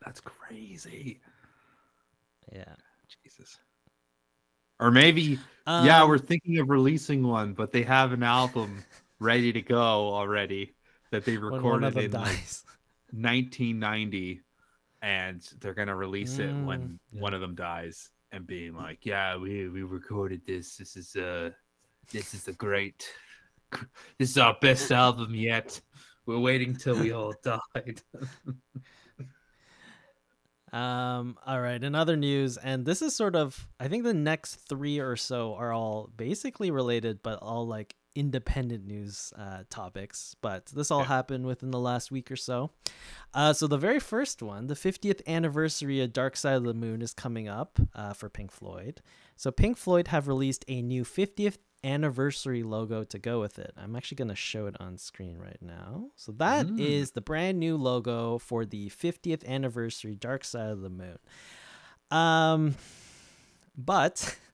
That's 0.06 0.22
crazy. 0.22 1.20
Yeah. 2.52 2.76
Jesus. 3.24 3.58
Or 4.80 4.92
maybe, 4.92 5.40
um, 5.68 5.86
yeah, 5.86 6.06
we're 6.06 6.18
thinking 6.18 6.60
of 6.60 6.70
releasing 6.70 7.26
one, 7.28 7.54
but 7.54 7.72
they 7.72 7.84
have 7.84 8.14
an 8.14 8.24
album 8.24 8.84
ready 9.20 9.52
to 9.52 9.62
go 9.62 10.14
already 10.14 10.74
that 11.12 11.26
they 11.26 11.38
recorded 11.38 11.98
in 11.98 12.12
like 12.12 12.46
1990, 13.12 14.42
and 15.02 15.42
they're 15.60 15.74
gonna 15.74 15.96
release 15.96 16.36
mm, 16.36 16.48
it 16.48 16.66
when 16.66 17.00
yeah. 17.12 17.22
one 17.22 17.34
of 17.34 17.42
them 17.42 17.56
dies 17.56 18.10
and 18.32 18.46
being 18.48 18.76
like, 18.76 19.06
"Yeah, 19.06 19.38
we 19.38 19.70
we 19.70 19.84
recorded 19.84 20.46
this. 20.46 20.78
This 20.78 20.96
is 20.96 21.16
uh 21.16 21.52
this 22.12 22.34
is 22.34 22.48
a 22.48 22.54
great 22.54 23.08
this 24.18 24.32
is 24.32 24.38
our 24.38 24.56
best 24.62 24.92
album 24.92 25.36
yet. 25.36 25.80
We're 26.26 26.40
waiting 26.40 26.76
till 26.76 27.00
we 27.00 27.12
all 27.12 27.34
died." 27.44 28.02
um 30.72 31.38
all 31.46 31.60
right, 31.60 31.84
in 31.84 31.96
other 31.96 32.16
news 32.16 32.58
and 32.58 32.86
this 32.86 33.02
is 33.02 33.16
sort 33.16 33.36
of 33.36 33.68
I 33.80 33.88
think 33.88 34.04
the 34.04 34.14
next 34.14 34.56
3 34.56 35.00
or 35.00 35.16
so 35.16 35.56
are 35.56 35.74
all 35.74 36.12
basically 36.16 36.70
related 36.70 37.24
but 37.24 37.40
all 37.42 37.66
like 37.66 37.96
independent 38.16 38.86
news 38.86 39.34
uh, 39.38 39.64
topics, 39.70 40.36
but 40.42 40.68
this 40.68 40.92
all 40.92 41.04
happened 41.04 41.46
within 41.46 41.72
the 41.72 41.80
last 41.80 42.12
week 42.12 42.32
or 42.32 42.36
so. 42.36 42.72
Uh, 43.34 43.54
so 43.54 43.68
the 43.68 43.78
very 43.78 44.00
first 44.00 44.42
one, 44.42 44.68
the 44.68 44.76
50th 44.76 45.26
anniversary 45.28 46.02
of 46.02 46.14
Dark 46.14 46.36
Side 46.36 46.56
of 46.56 46.64
the 46.64 46.74
Moon, 46.74 47.02
is 47.02 47.14
coming 47.14 47.48
up 47.48 47.80
uh, 47.96 48.14
for 48.14 48.30
Pink 48.30 48.52
Floyd. 48.52 49.02
So 49.36 49.52
Pink 49.52 49.78
Floyd 49.78 50.10
have 50.10 50.28
released 50.28 50.66
a 50.68 50.82
new 50.82 51.04
50th 51.04 51.58
anniversary 51.84 52.64
logo 52.64 53.04
to 53.06 53.18
go 53.18 53.40
with 53.40 53.60
it. 53.60 53.74
I'm 53.78 53.96
actually 53.96 54.18
going 54.18 54.30
to 54.30 54.36
show 54.36 54.68
it 54.68 54.76
on 54.80 54.98
screen 54.98 55.38
right 55.38 55.62
now. 55.62 56.10
So 56.16 56.32
that 56.34 56.68
mm. 56.68 56.80
is 56.80 57.12
the 57.12 57.22
brand 57.22 57.60
new 57.60 57.78
logo 57.78 58.38
for 58.38 58.66
the 58.66 58.90
50th 58.90 59.46
anniversary 59.48 60.16
Dark 60.16 60.44
Side 60.44 60.72
of 60.72 60.82
the 60.82 60.90
Moon. 60.90 61.20
Um, 62.12 62.76
but 63.78 64.38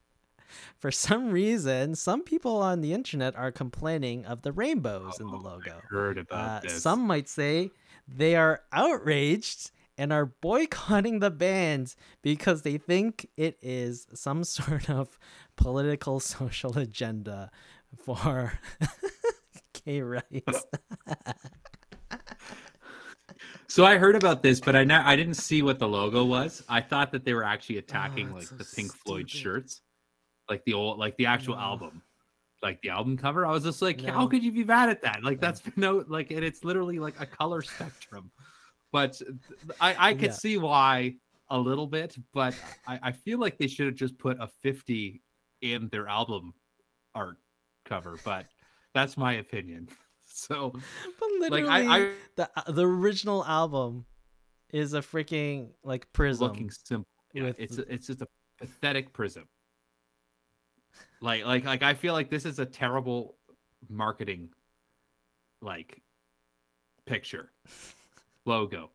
for 0.78 0.90
some 0.90 1.30
reason, 1.30 1.94
some 1.94 2.22
people 2.22 2.58
on 2.58 2.80
the 2.80 2.92
internet 2.92 3.36
are 3.36 3.52
complaining 3.52 4.24
of 4.26 4.42
the 4.42 4.52
rainbows 4.52 5.14
oh, 5.20 5.24
in 5.24 5.30
the 5.30 5.38
oh, 5.38 5.50
logo. 5.50 5.72
I 5.76 5.94
heard 5.94 6.18
about 6.18 6.58
uh, 6.58 6.60
this. 6.60 6.82
Some 6.82 7.00
might 7.06 7.28
say 7.28 7.70
they 8.08 8.36
are 8.36 8.62
outraged 8.72 9.70
and 9.98 10.12
are 10.12 10.26
boycotting 10.26 11.20
the 11.20 11.30
band 11.30 11.94
because 12.22 12.62
they 12.62 12.78
think 12.78 13.28
it 13.36 13.58
is 13.62 14.06
some 14.14 14.44
sort 14.58 14.90
of 14.90 15.18
political 15.56 16.20
social 16.20 16.78
agenda 16.78 17.50
for 17.96 18.58
gay 19.84 20.00
rights. 20.00 20.66
so 23.66 23.84
I 23.84 23.96
heard 23.98 24.16
about 24.16 24.42
this, 24.42 24.60
but 24.60 24.76
I 24.76 24.82
I 24.82 25.16
didn't 25.16 25.34
see 25.34 25.62
what 25.62 25.78
the 25.78 25.88
logo 25.88 26.24
was. 26.24 26.62
I 26.68 26.80
thought 26.80 27.12
that 27.12 27.24
they 27.24 27.32
were 27.34 27.44
actually 27.44 27.78
attacking 27.78 28.30
oh, 28.30 28.36
like 28.36 28.44
so 28.44 28.56
the 28.56 28.64
Pink 28.64 28.90
stupid. 28.90 29.02
Floyd 29.04 29.30
shirts 29.30 29.80
like 30.48 30.64
the 30.64 30.72
old 30.72 30.98
like 30.98 31.16
the 31.16 31.26
actual 31.26 31.54
no. 31.54 31.60
album 31.60 32.02
like 32.62 32.80
the 32.82 32.88
album 32.88 33.16
cover 33.16 33.46
i 33.46 33.50
was 33.50 33.64
just 33.64 33.82
like 33.82 34.02
no. 34.02 34.12
how 34.12 34.26
could 34.26 34.42
you 34.42 34.52
be 34.52 34.64
mad 34.64 34.88
at 34.88 35.02
that 35.02 35.22
like 35.22 35.40
that's 35.40 35.62
no 35.76 36.04
like 36.08 36.30
and 36.30 36.44
it's 36.44 36.64
literally 36.64 36.98
like 36.98 37.14
a 37.20 37.26
color 37.26 37.62
spectrum 37.62 38.30
but 38.92 39.20
i 39.80 40.10
i 40.10 40.14
could 40.14 40.24
yeah. 40.24 40.32
see 40.32 40.56
why 40.56 41.14
a 41.50 41.58
little 41.58 41.86
bit 41.86 42.16
but 42.34 42.54
I, 42.88 42.98
I 43.04 43.12
feel 43.12 43.38
like 43.38 43.56
they 43.56 43.68
should 43.68 43.86
have 43.86 43.94
just 43.94 44.18
put 44.18 44.36
a 44.40 44.48
50 44.62 45.22
in 45.62 45.88
their 45.90 46.08
album 46.08 46.54
art 47.14 47.36
cover 47.84 48.18
but 48.24 48.46
that's 48.94 49.16
my 49.16 49.34
opinion 49.34 49.88
so 50.24 50.72
but 51.20 51.28
literally 51.38 51.62
like 51.62 51.86
I, 51.86 51.96
I 51.96 52.12
the 52.34 52.72
the 52.72 52.86
original 52.86 53.44
album 53.44 54.06
is 54.72 54.94
a 54.94 55.00
freaking 55.00 55.70
like 55.84 56.10
prism 56.12 56.48
looking 56.48 56.70
simple 56.70 57.06
yeah, 57.32 57.44
with... 57.44 57.56
it's 57.58 57.78
it's 57.78 58.08
just 58.08 58.22
a 58.22 58.28
pathetic 58.58 59.12
prism 59.12 59.46
like 61.20 61.44
like 61.44 61.64
like 61.64 61.82
I 61.82 61.94
feel 61.94 62.12
like 62.12 62.30
this 62.30 62.44
is 62.44 62.58
a 62.58 62.66
terrible 62.66 63.36
marketing 63.88 64.50
like 65.62 66.02
picture 67.04 67.50
logo. 68.44 68.90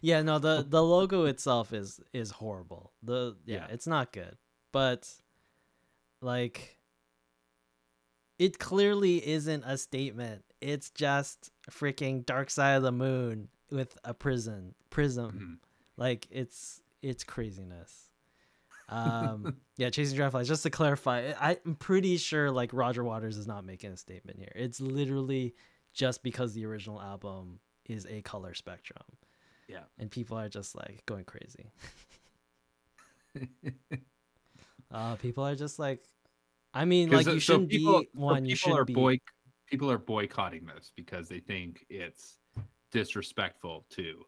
Yeah, 0.00 0.22
no, 0.22 0.38
the 0.38 0.64
the 0.68 0.82
logo 0.82 1.24
itself 1.24 1.72
is 1.72 2.00
is 2.12 2.30
horrible. 2.30 2.92
The 3.02 3.36
yeah, 3.44 3.56
yeah, 3.56 3.66
it's 3.70 3.86
not 3.86 4.12
good. 4.12 4.36
But 4.72 5.08
like 6.20 6.78
it 8.38 8.58
clearly 8.58 9.26
isn't 9.26 9.64
a 9.64 9.78
statement. 9.78 10.44
It's 10.60 10.90
just 10.90 11.50
freaking 11.70 12.24
dark 12.24 12.50
side 12.50 12.76
of 12.76 12.82
the 12.82 12.92
moon 12.92 13.48
with 13.70 13.96
a 14.04 14.14
prison 14.14 14.74
prism. 14.90 15.30
Mm-hmm. 15.30 15.54
Like 15.96 16.26
it's 16.30 16.80
it's 17.02 17.24
craziness. 17.24 18.10
Um, 18.88 19.56
yeah, 19.76 19.90
chasing 19.90 20.16
dragonflies. 20.16 20.48
Just 20.48 20.62
to 20.64 20.70
clarify, 20.70 21.32
I'm 21.40 21.76
pretty 21.76 22.16
sure 22.16 22.50
like 22.50 22.70
Roger 22.72 23.04
Waters 23.04 23.36
is 23.36 23.46
not 23.46 23.64
making 23.64 23.90
a 23.92 23.96
statement 23.96 24.38
here. 24.38 24.52
It's 24.54 24.80
literally 24.80 25.54
just 25.92 26.22
because 26.22 26.52
the 26.52 26.66
original 26.66 27.00
album 27.00 27.60
is 27.86 28.06
a 28.08 28.22
color 28.22 28.54
spectrum. 28.54 29.04
Yeah, 29.68 29.84
and 29.98 30.10
people 30.10 30.38
are 30.38 30.48
just 30.48 30.76
like 30.76 31.04
going 31.06 31.24
crazy. 31.24 31.70
uh, 34.92 35.16
people 35.16 35.44
are 35.44 35.54
just 35.54 35.78
like, 35.78 36.02
I 36.74 36.84
mean, 36.84 37.10
like 37.10 37.26
you 37.26 37.40
shouldn't 37.40 37.70
people, 37.70 38.00
be 38.00 38.08
one. 38.12 38.44
So 38.44 38.48
you 38.48 38.56
shouldn't 38.56 38.86
be. 38.86 38.94
Boy, 38.94 39.18
people 39.66 39.90
are 39.90 39.98
boycotting 39.98 40.66
this 40.66 40.92
because 40.94 41.28
they 41.28 41.40
think 41.40 41.86
it's 41.88 42.36
disrespectful 42.92 43.86
to. 43.90 44.24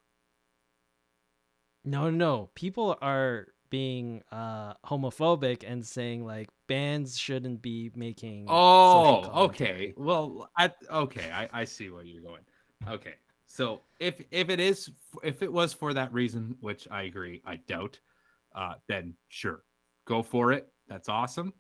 No, 1.85 2.11
no, 2.11 2.51
people 2.55 2.97
are 3.01 3.49
being 3.77 4.23
uh 4.33 4.73
homophobic 4.87 5.63
and 5.71 5.85
saying 5.87 6.25
like 6.25 6.49
bands 6.67 7.19
shouldn't 7.19 7.61
be 7.61 7.91
making. 7.95 8.47
Oh, 8.49 9.31
okay. 9.49 9.93
Well, 9.99 10.49
I 10.57 10.73
okay. 10.91 11.31
I 11.31 11.47
I 11.53 11.65
see 11.65 11.91
where 11.91 12.03
you're 12.03 12.23
going. 12.23 12.41
Okay, 12.89 13.17
so 13.47 13.83
if 14.01 14.15
if 14.31 14.49
it 14.49 14.61
is 14.61 14.91
if 15.23 15.43
it 15.43 15.53
was 15.53 15.75
for 15.75 15.93
that 15.93 16.11
reason, 16.11 16.57
which 16.61 16.89
I 16.91 17.03
agree, 17.03 17.43
I 17.45 17.57
doubt, 17.57 18.01
uh, 18.55 18.75
then 18.89 19.13
sure, 19.29 19.65
go 20.07 20.23
for 20.23 20.53
it. 20.53 20.73
That's 20.89 21.11
awesome. 21.11 21.53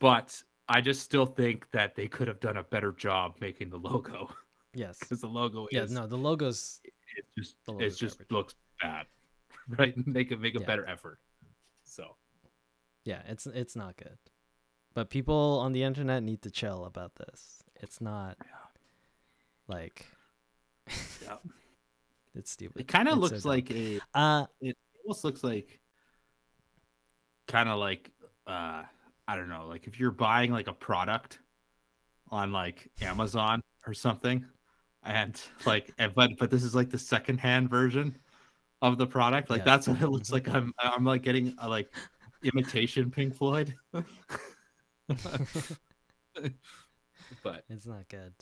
But 0.00 0.42
I 0.68 0.80
just 0.80 1.02
still 1.02 1.26
think 1.26 1.70
that 1.70 1.94
they 1.94 2.08
could 2.08 2.26
have 2.26 2.40
done 2.40 2.56
a 2.56 2.64
better 2.64 2.90
job 2.90 3.36
making 3.40 3.70
the 3.70 3.78
logo 3.78 4.34
Yes. 4.74 4.98
because 4.98 5.20
the 5.20 5.28
logo 5.28 5.68
Yeah. 5.70 5.84
is 5.84 5.92
No, 5.92 6.08
the 6.08 6.18
logos. 6.18 6.80
it 6.84 7.24
just 7.38 7.54
the 7.66 7.78
it 7.78 7.90
just 7.90 8.18
looks 8.32 8.56
bad, 8.82 9.06
right? 9.78 9.94
They 10.08 10.24
could 10.24 10.40
make 10.40 10.56
a 10.56 10.60
Yeah. 10.60 10.66
better 10.66 10.84
effort. 10.86 11.20
So 11.86 12.16
Yeah, 13.04 13.22
it's 13.26 13.46
it's 13.46 13.76
not 13.76 13.96
good. 13.96 14.18
But 14.94 15.10
people 15.10 15.60
on 15.62 15.72
the 15.72 15.82
internet 15.82 16.22
need 16.22 16.42
to 16.42 16.50
chill 16.50 16.84
about 16.84 17.14
this. 17.16 17.62
It's 17.76 18.00
not 18.00 18.36
like 19.68 20.06
yeah, 21.22 21.36
it's 22.34 22.50
stupid. 22.50 22.80
it 22.82 22.88
kind 22.88 23.08
of 23.08 23.18
It's 23.18 23.28
so 23.28 23.34
looks 23.34 23.44
like 23.44 23.70
a 23.70 24.00
uh 24.14 24.46
it 24.60 24.76
almost 25.04 25.24
looks 25.24 25.44
like 25.44 25.80
kind 27.46 27.68
of 27.68 27.78
like 27.78 28.10
uh 28.46 28.82
I 29.28 29.36
don't 29.36 29.48
know, 29.48 29.66
like 29.66 29.86
if 29.86 29.98
you're 29.98 30.12
buying 30.12 30.52
like 30.52 30.68
a 30.68 30.72
product 30.72 31.40
on 32.30 32.52
like 32.52 32.90
Amazon 33.00 33.60
or 33.86 33.94
something 33.94 34.44
and 35.04 35.40
like 35.66 35.92
and, 35.98 36.14
but 36.14 36.30
but 36.38 36.50
this 36.50 36.62
is 36.62 36.74
like 36.74 36.90
the 36.90 36.98
secondhand 36.98 37.70
version 37.70 38.16
of 38.82 38.98
the 38.98 39.06
product. 39.06 39.50
Like 39.50 39.60
Yeah. 39.60 39.64
that's 39.64 39.88
what 39.88 40.00
it 40.00 40.08
looks 40.08 40.30
like. 40.32 40.48
I'm 40.48 40.72
I'm 40.78 41.04
like 41.04 41.22
getting 41.22 41.54
a, 41.58 41.68
like 41.68 41.92
imitation 42.44 43.10
Pink 43.10 43.34
Floyd. 43.34 43.74
but 47.42 47.64
It's 47.68 47.86
not 47.86 48.08
good. 48.08 48.32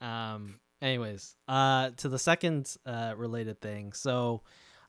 Um. 0.00 0.60
Anyways, 0.82 1.36
uh, 1.48 1.90
to 1.96 2.08
the 2.10 2.18
second 2.18 2.76
uh 2.84 3.14
related 3.16 3.60
thing. 3.62 3.94
So, 3.94 4.42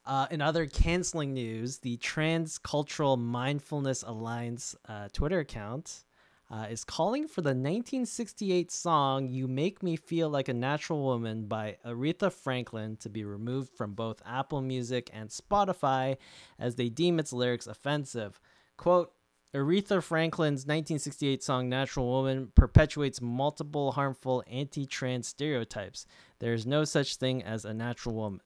uh, 0.06 0.28
in 0.32 0.42
other 0.42 0.66
canceling 0.66 1.34
news, 1.34 1.78
the 1.78 1.96
Transcultural 1.98 3.18
Mindfulness 3.18 4.04
Alliance 4.04 4.76
uh, 4.90 5.08
Twitter 5.14 5.40
account 5.40 6.04
uh, 6.50 6.68
is 6.70 6.84
calling 6.84 7.28
for 7.28 7.42
the 7.42 7.50
1968 7.50 8.72
song 8.72 9.28
"You 9.28 9.48
Make 9.48 9.84
Me 9.84 9.96
Feel 9.96 10.30
Like 10.30 10.48
a 10.48 10.54
Natural 10.54 11.02
Woman" 11.04 11.46
by 11.46 11.78
Aretha 11.86 12.32
Franklin 12.32 12.96
to 12.98 13.10
be 13.10 13.24
removed 13.24 13.74
from 13.76 13.94
both 13.94 14.22
Apple 14.26 14.62
Music 14.62 15.10
and 15.14 15.30
Spotify, 15.30 16.18
as 16.58 16.76
they 16.76 16.90
deem 16.90 17.20
its 17.20 17.34
lyrics 17.34 17.68
offensive. 17.68 18.40
Quote. 18.78 19.12
Aretha 19.56 20.04
Franklin's 20.04 20.66
1968 20.66 21.42
song 21.42 21.70
Natural 21.70 22.06
Woman 22.06 22.52
perpetuates 22.54 23.22
multiple 23.22 23.94
harmful 23.94 24.44
anti 24.46 24.86
trans 24.86 25.28
stereotypes. 25.28 26.06
There 26.40 26.54
is 26.54 26.68
no 26.68 26.84
such 26.84 27.16
thing 27.16 27.42
as 27.44 27.64
a 27.64 27.74
natural 27.74 28.14
woman. 28.14 28.42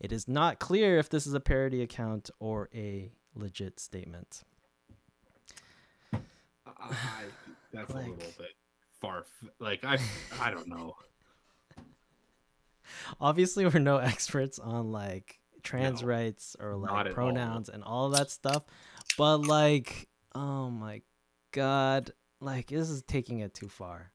It 0.00 0.12
is 0.12 0.26
not 0.26 0.58
clear 0.58 0.98
if 0.98 1.10
this 1.10 1.26
is 1.26 1.34
a 1.34 1.40
parody 1.40 1.82
account 1.82 2.30
or 2.40 2.68
a 2.74 3.12
legit 3.34 3.78
statement. 3.78 4.42
I, 6.90 7.32
that's 7.72 7.94
a 7.94 7.98
little 7.98 8.32
bit 8.38 8.52
far. 9.00 9.26
Like 9.60 9.84
I 9.84 9.98
I 10.40 10.50
don't 10.50 10.68
know. 10.68 10.94
Obviously, 13.20 13.66
we're 13.66 13.78
no 13.78 13.98
experts 13.98 14.58
on 14.58 14.92
like 14.92 15.40
trans 15.62 16.02
No, 16.02 16.04
rights 16.04 16.56
or 16.60 16.76
like 16.76 17.06
at 17.06 17.06
all. 17.06 17.10
pronouns 17.10 17.68
and 17.68 17.82
all 17.82 18.10
that 18.10 18.30
stuff, 18.30 18.64
but 19.16 19.38
like, 19.38 20.08
oh 20.34 20.70
my 20.70 21.02
god, 21.52 22.12
like 22.40 22.68
this 22.68 22.90
is 22.90 23.02
taking 23.02 23.40
it 23.40 23.54
too 23.54 23.68
far. 23.68 24.12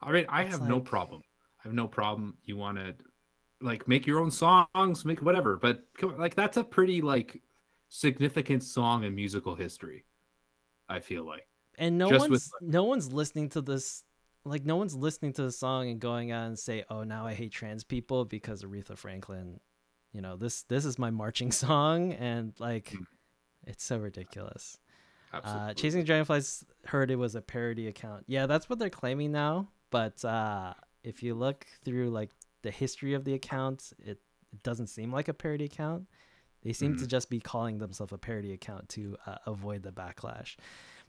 I 0.00 0.12
mean, 0.12 0.26
I 0.28 0.42
It's 0.42 0.50
have 0.50 0.62
no 0.62 0.80
problem. 0.80 1.22
I 1.60 1.68
have 1.68 1.74
no 1.74 1.88
problem. 1.88 2.36
You 2.44 2.56
want 2.56 2.78
to 2.78 2.94
like 3.60 3.88
make 3.88 4.06
your 4.06 4.20
own 4.20 4.30
songs, 4.30 5.04
make 5.04 5.22
whatever, 5.22 5.56
but 5.56 5.84
like 6.02 6.34
that's 6.34 6.56
a 6.56 6.64
pretty 6.64 7.00
like 7.02 7.42
significant 7.88 8.62
song 8.62 9.04
in 9.04 9.14
musical 9.14 9.54
history. 9.54 10.04
I 10.88 11.00
feel 11.00 11.24
like. 11.26 11.46
And 11.78 11.98
no 11.98 12.08
Just 12.08 12.22
with, 12.22 12.30
one's 12.30 12.50
no 12.60 12.84
one's 12.84 13.12
listening 13.12 13.48
to 13.50 13.60
this 13.60 14.02
like 14.44 14.64
no 14.64 14.76
one's 14.76 14.94
listening 14.94 15.32
to 15.34 15.42
the 15.42 15.52
song 15.52 15.88
and 15.88 15.98
going 16.00 16.30
out 16.30 16.46
and 16.46 16.58
say 16.58 16.84
oh 16.90 17.02
now 17.02 17.26
i 17.26 17.32
hate 17.34 17.50
trans 17.52 17.82
people 17.84 18.24
because 18.24 18.62
aretha 18.62 18.96
franklin. 18.96 19.60
You 20.12 20.20
know 20.20 20.36
this 20.36 20.62
this 20.64 20.84
is 20.84 20.98
my 20.98 21.10
marching 21.10 21.50
song 21.64 22.12
and 22.12 22.52
like 22.58 22.90
Mm. 22.90 23.06
it's 23.66 23.82
so 23.84 23.98
ridiculous. 23.98 24.78
Absolutely. 25.32 25.70
uh 25.70 25.74
chasing 25.74 26.04
dragonflies 26.04 26.64
heard 26.86 27.10
it 27.10 27.16
was 27.16 27.34
a 27.34 27.40
parody 27.40 27.88
account. 27.88 28.24
Yeah 28.28 28.46
that's 28.46 28.68
what 28.68 28.78
they're 28.78 28.90
claiming 28.90 29.32
now 29.32 29.68
but 29.90 30.24
uh 30.24 30.74
if 31.02 31.22
you 31.22 31.34
look 31.34 31.66
through 31.84 32.10
like 32.10 32.30
the 32.62 32.70
history 32.70 33.14
of 33.14 33.24
the 33.24 33.34
account 33.34 33.92
it, 33.98 34.18
it 34.52 34.62
doesn't 34.62 34.86
seem 34.86 35.10
like 35.10 35.28
a 35.28 35.34
parody 35.34 35.64
account. 35.64 36.06
They 36.62 36.72
seem 36.72 36.96
to 36.96 37.06
just 37.06 37.28
be 37.28 37.40
calling 37.40 37.76
themselves 37.78 38.12
a 38.12 38.16
parody 38.18 38.52
account 38.54 38.88
to 38.90 39.16
uh, 39.26 39.36
avoid 39.46 39.82
the 39.82 39.90
backlash 39.92 40.56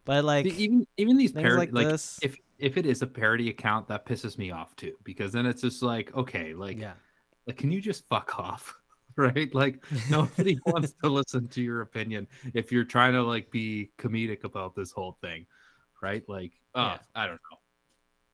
but 0.06 0.24
like 0.24 0.46
even 0.46 0.86
even 0.98 1.18
these 1.18 1.32
parody 1.32 1.58
like 1.58 1.72
like, 1.74 1.88
this- 1.88 2.20
if 2.22 2.38
if 2.58 2.78
it 2.78 2.86
is 2.86 3.02
a 3.02 3.08
parody 3.08 3.50
account 3.50 3.88
that 3.88 4.06
pisses 4.06 4.38
me 4.38 4.52
off 4.52 4.76
too 4.76 4.94
because 5.04 5.32
then 5.34 5.46
it's 5.46 5.62
just 5.62 5.82
like 5.84 6.16
okay 6.16 6.54
like 6.54 6.80
yeah 6.80 6.94
like 7.48 7.58
can 7.58 7.72
you 7.72 7.82
just 7.82 8.08
fuck 8.08 8.40
off 8.40 8.74
right 9.18 9.54
like 9.54 9.84
nobody 10.10 10.58
wants 10.66 10.94
to 11.04 11.10
listen 11.10 11.48
to 11.50 11.62
your 11.62 11.82
opinion 11.82 12.28
if 12.54 12.72
you're 12.72 12.84
trying 12.86 13.14
to 13.14 13.22
like 13.24 13.50
be 13.52 13.92
comedic 13.98 14.44
about 14.46 14.76
this 14.76 14.92
whole 14.92 15.18
thing 15.22 15.46
right 16.02 16.24
like 16.30 16.54
oh 16.76 16.82
Yeah. 16.84 16.98
i 17.16 17.26
don't 17.28 17.40
know 17.52 17.58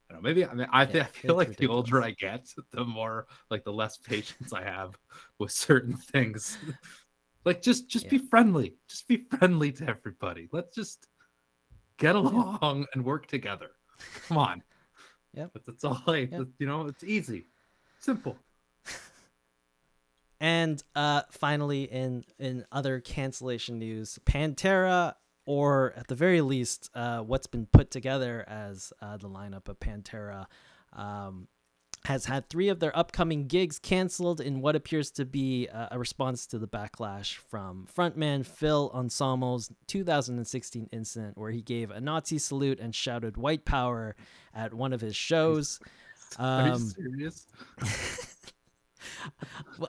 I 0.09 0.13
don't 0.15 0.23
know. 0.23 0.27
Maybe 0.27 0.45
I 0.45 0.53
mean 0.53 0.67
I, 0.73 0.83
Yeah, 0.87 1.03
I 1.03 1.05
feel 1.05 1.35
like 1.37 1.55
the 1.55 1.67
older 1.67 2.03
I 2.03 2.11
get, 2.11 2.45
the 2.71 2.83
more 2.83 3.27
like 3.49 3.63
the 3.63 3.71
less 3.71 3.95
patience 3.95 4.51
I 4.51 4.61
have 4.61 4.97
with 5.39 5.51
certain 5.53 5.95
things. 5.95 6.57
like 7.45 7.61
just 7.61 7.87
just 7.87 8.09
be 8.09 8.17
friendly. 8.17 8.75
Just 8.89 9.07
be 9.07 9.15
friendly 9.37 9.71
to 9.71 9.87
everybody. 9.87 10.49
Let's 10.51 10.75
just 10.75 11.07
get 12.01 12.15
along 12.15 12.85
and 12.93 13.05
work 13.05 13.27
together. 13.27 13.69
Come 14.27 14.37
on. 14.37 14.63
Yep. 15.33 15.51
But 15.53 15.65
that's 15.65 15.83
all 15.85 16.01
I 16.07 16.27
Yep. 16.31 16.47
you 16.59 16.67
know, 16.67 16.87
it's 16.87 17.03
easy. 17.03 17.45
Simple. 17.99 18.37
And 20.43 20.83
uh, 20.95 21.21
finally, 21.29 21.83
in 21.83 22.25
in 22.39 22.65
other 22.71 22.99
cancellation 22.99 23.77
news, 23.77 24.17
Pantera, 24.25 25.13
or 25.45 25.93
at 25.95 26.07
the 26.07 26.15
very 26.15 26.41
least, 26.41 26.89
uh, 26.95 27.19
what's 27.19 27.45
been 27.45 27.67
put 27.67 27.91
together 27.91 28.43
as 28.47 28.91
uh, 29.03 29.17
the 29.17 29.29
lineup 29.29 29.69
of 29.69 29.79
Pantera, 29.79 30.47
um, 30.93 31.47
has 32.05 32.25
had 32.25 32.49
three 32.49 32.67
of 32.69 32.79
their 32.79 32.95
upcoming 32.97 33.47
gigs 33.47 33.77
canceled 33.77 34.41
in 34.41 34.59
what 34.61 34.75
appears 34.75 35.11
to 35.11 35.23
be 35.25 35.67
a 35.67 35.97
response 35.99 36.47
to 36.47 36.57
the 36.57 36.67
backlash 36.67 37.35
from 37.35 37.87
frontman 37.95 38.45
Phil 38.45 38.89
Anselmo's 38.93 39.69
2016 39.87 40.89
incident 40.91 41.37
where 41.37 41.51
he 41.51 41.61
gave 41.61 41.91
a 41.91 42.01
Nazi 42.01 42.39
salute 42.39 42.79
and 42.79 42.95
shouted 42.95 43.37
"White 43.37 43.65
Power" 43.65 44.15
at 44.53 44.73
one 44.73 44.93
of 44.93 45.01
his 45.01 45.15
shows. 45.15 45.79
Are 46.39 46.67
you 46.67 46.73
Um, 46.73 46.79
serious? 46.89 47.47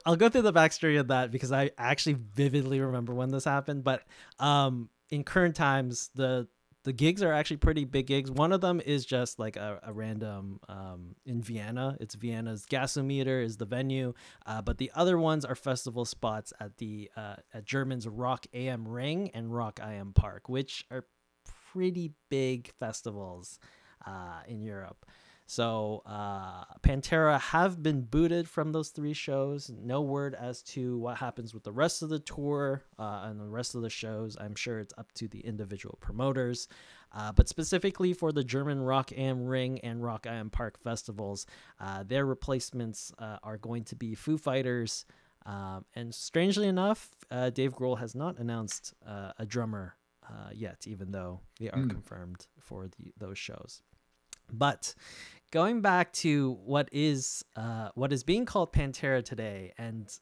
I'll 0.05 0.16
go 0.16 0.29
through 0.29 0.42
the 0.42 0.53
backstory 0.53 0.98
of 1.01 1.09
that 1.09 1.31
because 1.31 1.53
I 1.53 1.70
actually 1.79 2.16
vividly 2.35 2.81
remember 2.81 3.14
when 3.14 3.31
this 3.31 3.44
happened. 3.44 3.85
But 3.85 4.03
um, 4.38 4.88
in 5.11 5.25
current 5.25 5.55
times, 5.57 6.11
the 6.14 6.48
the 6.85 6.92
gigs 6.92 7.23
are 7.23 7.33
actually 7.33 7.59
pretty 7.59 7.85
big 7.85 8.07
gigs. 8.07 8.31
One 8.31 8.53
of 8.53 8.61
them 8.61 8.81
is 8.81 9.05
just 9.05 9.38
like 9.38 9.57
a, 9.57 9.81
a 9.83 9.92
random 9.92 10.61
um, 10.68 11.14
in 11.25 11.42
Vienna. 11.42 11.97
It's 12.01 12.14
Vienna's 12.14 12.66
Gasometer 12.66 13.42
is 13.42 13.57
the 13.57 13.64
venue, 13.64 14.14
uh, 14.47 14.62
but 14.62 14.79
the 14.79 14.90
other 14.95 15.18
ones 15.18 15.45
are 15.45 15.55
festival 15.55 16.05
spots 16.05 16.53
at 16.61 16.77
the 16.79 17.11
uh, 17.16 17.37
at 17.55 17.64
German's 17.64 18.09
Rock 18.09 18.47
AM 18.53 18.87
Ring 18.88 19.31
and 19.35 19.55
Rock 19.55 19.81
IM 19.81 20.12
Park, 20.12 20.49
which 20.49 20.85
are 20.90 21.07
pretty 21.73 22.12
big 22.29 22.71
festivals 22.79 23.59
uh, 24.07 24.40
in 24.47 24.61
Europe. 24.61 25.07
So 25.52 26.02
uh, 26.06 26.64
Pantera 26.82 27.38
have 27.38 27.82
been 27.82 28.00
booted 28.00 28.48
from 28.48 28.72
those 28.72 28.88
three 28.88 29.12
shows. 29.12 29.70
No 29.78 30.00
word 30.00 30.34
as 30.34 30.62
to 30.62 30.96
what 30.96 31.18
happens 31.18 31.52
with 31.52 31.62
the 31.62 31.70
rest 31.72 32.00
of 32.00 32.08
the 32.08 32.20
tour 32.20 32.84
uh, 32.98 33.24
and 33.26 33.38
the 33.38 33.44
rest 33.46 33.74
of 33.74 33.82
the 33.82 33.90
shows. 33.90 34.34
I'm 34.40 34.54
sure 34.54 34.78
it's 34.78 34.94
up 34.96 35.12
to 35.12 35.28
the 35.28 35.40
individual 35.40 35.98
promoters. 36.00 36.68
Uh, 37.14 37.32
but 37.32 37.50
specifically 37.50 38.14
for 38.14 38.32
the 38.32 38.42
German 38.42 38.80
Rock 38.80 39.12
Am 39.14 39.44
Ring 39.44 39.78
and 39.80 40.02
Rock 40.02 40.26
Am 40.26 40.48
Park 40.48 40.78
festivals, 40.82 41.44
uh, 41.78 42.02
their 42.02 42.24
replacements 42.24 43.12
uh, 43.18 43.36
are 43.42 43.58
going 43.58 43.84
to 43.84 43.94
be 43.94 44.14
Foo 44.14 44.38
Fighters. 44.38 45.04
Um, 45.44 45.84
and 45.94 46.14
strangely 46.14 46.66
enough, 46.66 47.10
uh, 47.30 47.50
Dave 47.50 47.74
Grohl 47.74 47.98
has 47.98 48.14
not 48.14 48.38
announced 48.38 48.94
uh, 49.06 49.32
a 49.38 49.44
drummer 49.44 49.96
uh, 50.26 50.48
yet, 50.54 50.86
even 50.86 51.12
though 51.12 51.40
they 51.60 51.68
are 51.68 51.82
Hmm. 51.82 51.90
confirmed 51.90 52.46
for 52.58 52.88
the, 52.88 53.12
those 53.18 53.36
shows. 53.36 53.82
But 54.54 54.94
going 55.52 55.82
back 55.82 56.12
to 56.14 56.58
what 56.64 56.88
is 56.90 57.44
uh, 57.54 57.90
what 57.94 58.12
is 58.12 58.24
being 58.24 58.44
called 58.44 58.72
Pantera 58.72 59.24
today, 59.24 59.72
and 59.78 60.12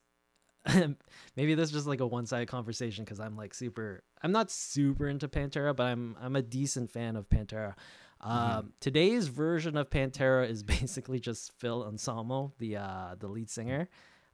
maybe 1.37 1.55
this 1.55 1.69
is 1.69 1.73
just 1.73 1.87
like 1.87 2.01
a 2.01 2.07
one-sided 2.07 2.49
conversation 2.49 3.05
because 3.05 3.21
I'm 3.21 3.37
like 3.37 3.55
super. 3.55 4.03
I'm 4.23 4.33
not 4.33 4.51
super 4.51 5.09
into 5.09 5.29
Pantera, 5.29 5.75
but 5.75 5.85
I'm 5.85 6.17
I'm 6.21 6.37
a 6.37 6.43
decent 6.43 6.91
fan 6.91 7.17
of 7.17 7.31
Pantera. 7.31 7.75
Um, 8.21 8.39
mm-hmm. 8.39 8.67
Today's 8.81 9.29
version 9.29 9.79
of 9.79 9.89
Pantera 9.89 10.47
is 10.47 10.63
basically 10.81 11.21
just 11.21 11.53
Phil 11.59 11.87
Anselmo, 11.87 12.53
the 12.59 12.77
uh, 12.77 13.15
the 13.19 13.29
lead 13.29 13.49
singer, 13.49 13.89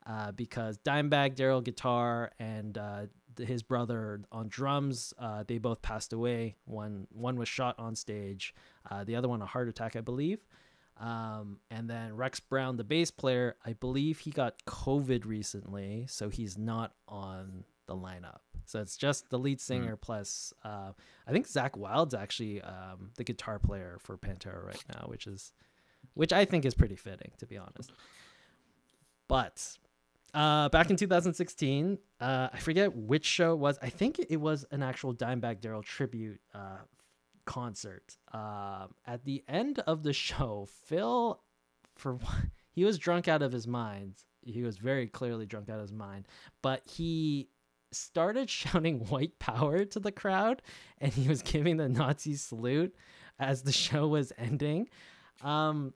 uh, 0.05 0.33
because 0.33 0.79
Dimebag 0.79 1.37
Darrell 1.37 1.61
guitar 1.61 2.33
and 2.41 2.77
uh, 2.77 3.03
his 3.39 3.63
brother 3.63 4.23
on 4.33 4.49
drums, 4.49 5.13
uh, 5.19 5.45
they 5.47 5.59
both 5.59 5.83
passed 5.83 6.13
away. 6.13 6.57
One 6.65 7.07
one 7.13 7.37
was 7.37 7.49
shot 7.49 7.79
on 7.79 7.95
stage, 7.95 8.55
uh, 8.91 9.05
the 9.05 9.15
other 9.15 9.29
one 9.29 9.43
a 9.43 9.47
heart 9.47 9.69
attack, 9.69 9.95
I 9.95 10.01
believe. 10.01 10.41
Um, 10.99 11.59
and 11.71 11.91
then 11.91 12.17
Rex 12.17 12.41
Brown, 12.41 12.77
the 12.77 12.85
bass 12.85 13.11
player, 13.11 13.57
I 13.65 13.75
believe 13.75 14.21
he 14.21 14.31
got 14.31 14.65
COVID 14.65 15.27
recently, 15.27 16.07
so 16.09 16.31
he's 16.31 16.57
not 16.57 16.93
on 17.07 17.65
the 17.87 17.95
lineup. 17.95 18.39
So 18.65 18.81
it's 18.81 18.97
just 18.97 19.31
the 19.31 19.39
lead 19.39 19.59
hmm. 19.59 19.63
singer 19.63 19.97
mm. 19.97 20.01
plus 20.01 20.53
uh, 20.65 20.93
I 21.27 21.33
think 21.33 21.47
Zakk 21.47 21.77
Wylde's 21.77 22.15
actually 22.15 22.61
um, 22.63 23.11
the 23.17 23.25
guitar 23.25 23.59
player 23.59 23.99
for 24.01 24.17
Pantera 24.17 24.65
right 24.65 24.85
now, 24.93 25.07
which 25.07 25.27
is 25.27 25.53
which 26.15 26.33
I 26.33 26.45
think 26.45 26.65
is 26.65 26.75
pretty 26.75 26.97
fitting 26.97 27.31
to 27.39 27.47
be 27.47 27.57
honest. 27.57 27.93
But 29.29 29.77
uh, 30.35 30.69
back 30.69 30.91
in 30.91 30.97
2016, 30.97 31.99
uh, 32.21 32.49
I 32.53 32.59
forget 32.59 32.95
which 32.95 33.25
show 33.25 33.53
it 33.53 33.59
was. 33.59 33.79
I 33.83 33.89
think 33.89 34.21
it 34.29 34.37
was 34.37 34.65
an 34.71 34.83
actual 34.83 35.15
Dimebag 35.15 35.61
Darrell 35.61 35.83
tribute 35.83 36.41
uh, 36.55 36.79
concert. 37.47 38.17
Um, 38.33 38.95
at 39.07 39.25
the 39.25 39.43
end 39.49 39.79
of 39.81 40.03
the 40.03 40.13
show, 40.27 40.69
Phil, 40.85 41.41
for 41.95 42.19
he 42.73 42.85
was 42.85 42.99
drunk 42.99 43.29
out 43.29 43.43
of 43.43 43.53
his 43.53 43.67
mind. 43.67 44.17
He 44.43 44.63
was 44.63 44.77
very 44.77 45.07
clearly 45.07 45.47
drunk 45.47 45.69
out 45.71 45.77
of 45.77 45.83
his 45.83 45.93
mind, 45.93 46.29
but 46.63 46.83
he 46.87 47.49
started 47.93 48.51
shouting 48.61 49.01
white 49.07 49.39
power 49.39 49.85
to 49.85 50.01
the 50.01 50.13
crowd 50.13 50.61
and 50.99 51.13
he 51.13 51.29
was 51.29 51.43
giving 51.43 51.77
the 51.77 51.89
Nazi 51.89 52.35
salute 52.35 52.95
as 53.39 53.63
the 53.63 53.73
show 53.85 54.09
was 54.09 54.33
ending. 54.37 54.89
Um, 55.43 55.95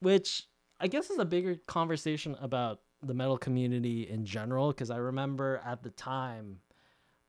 which 0.00 0.46
I 0.80 0.86
guess 0.86 1.10
is 1.10 1.18
a 1.18 1.24
bigger 1.24 1.56
conversation 1.66 2.36
about 2.40 2.80
the 3.02 3.14
metal 3.14 3.38
community 3.38 4.08
in 4.08 4.24
general 4.24 4.68
because 4.68 4.90
I 4.90 4.96
remember 4.96 5.60
at 5.64 5.82
the 5.82 5.90
time 5.90 6.60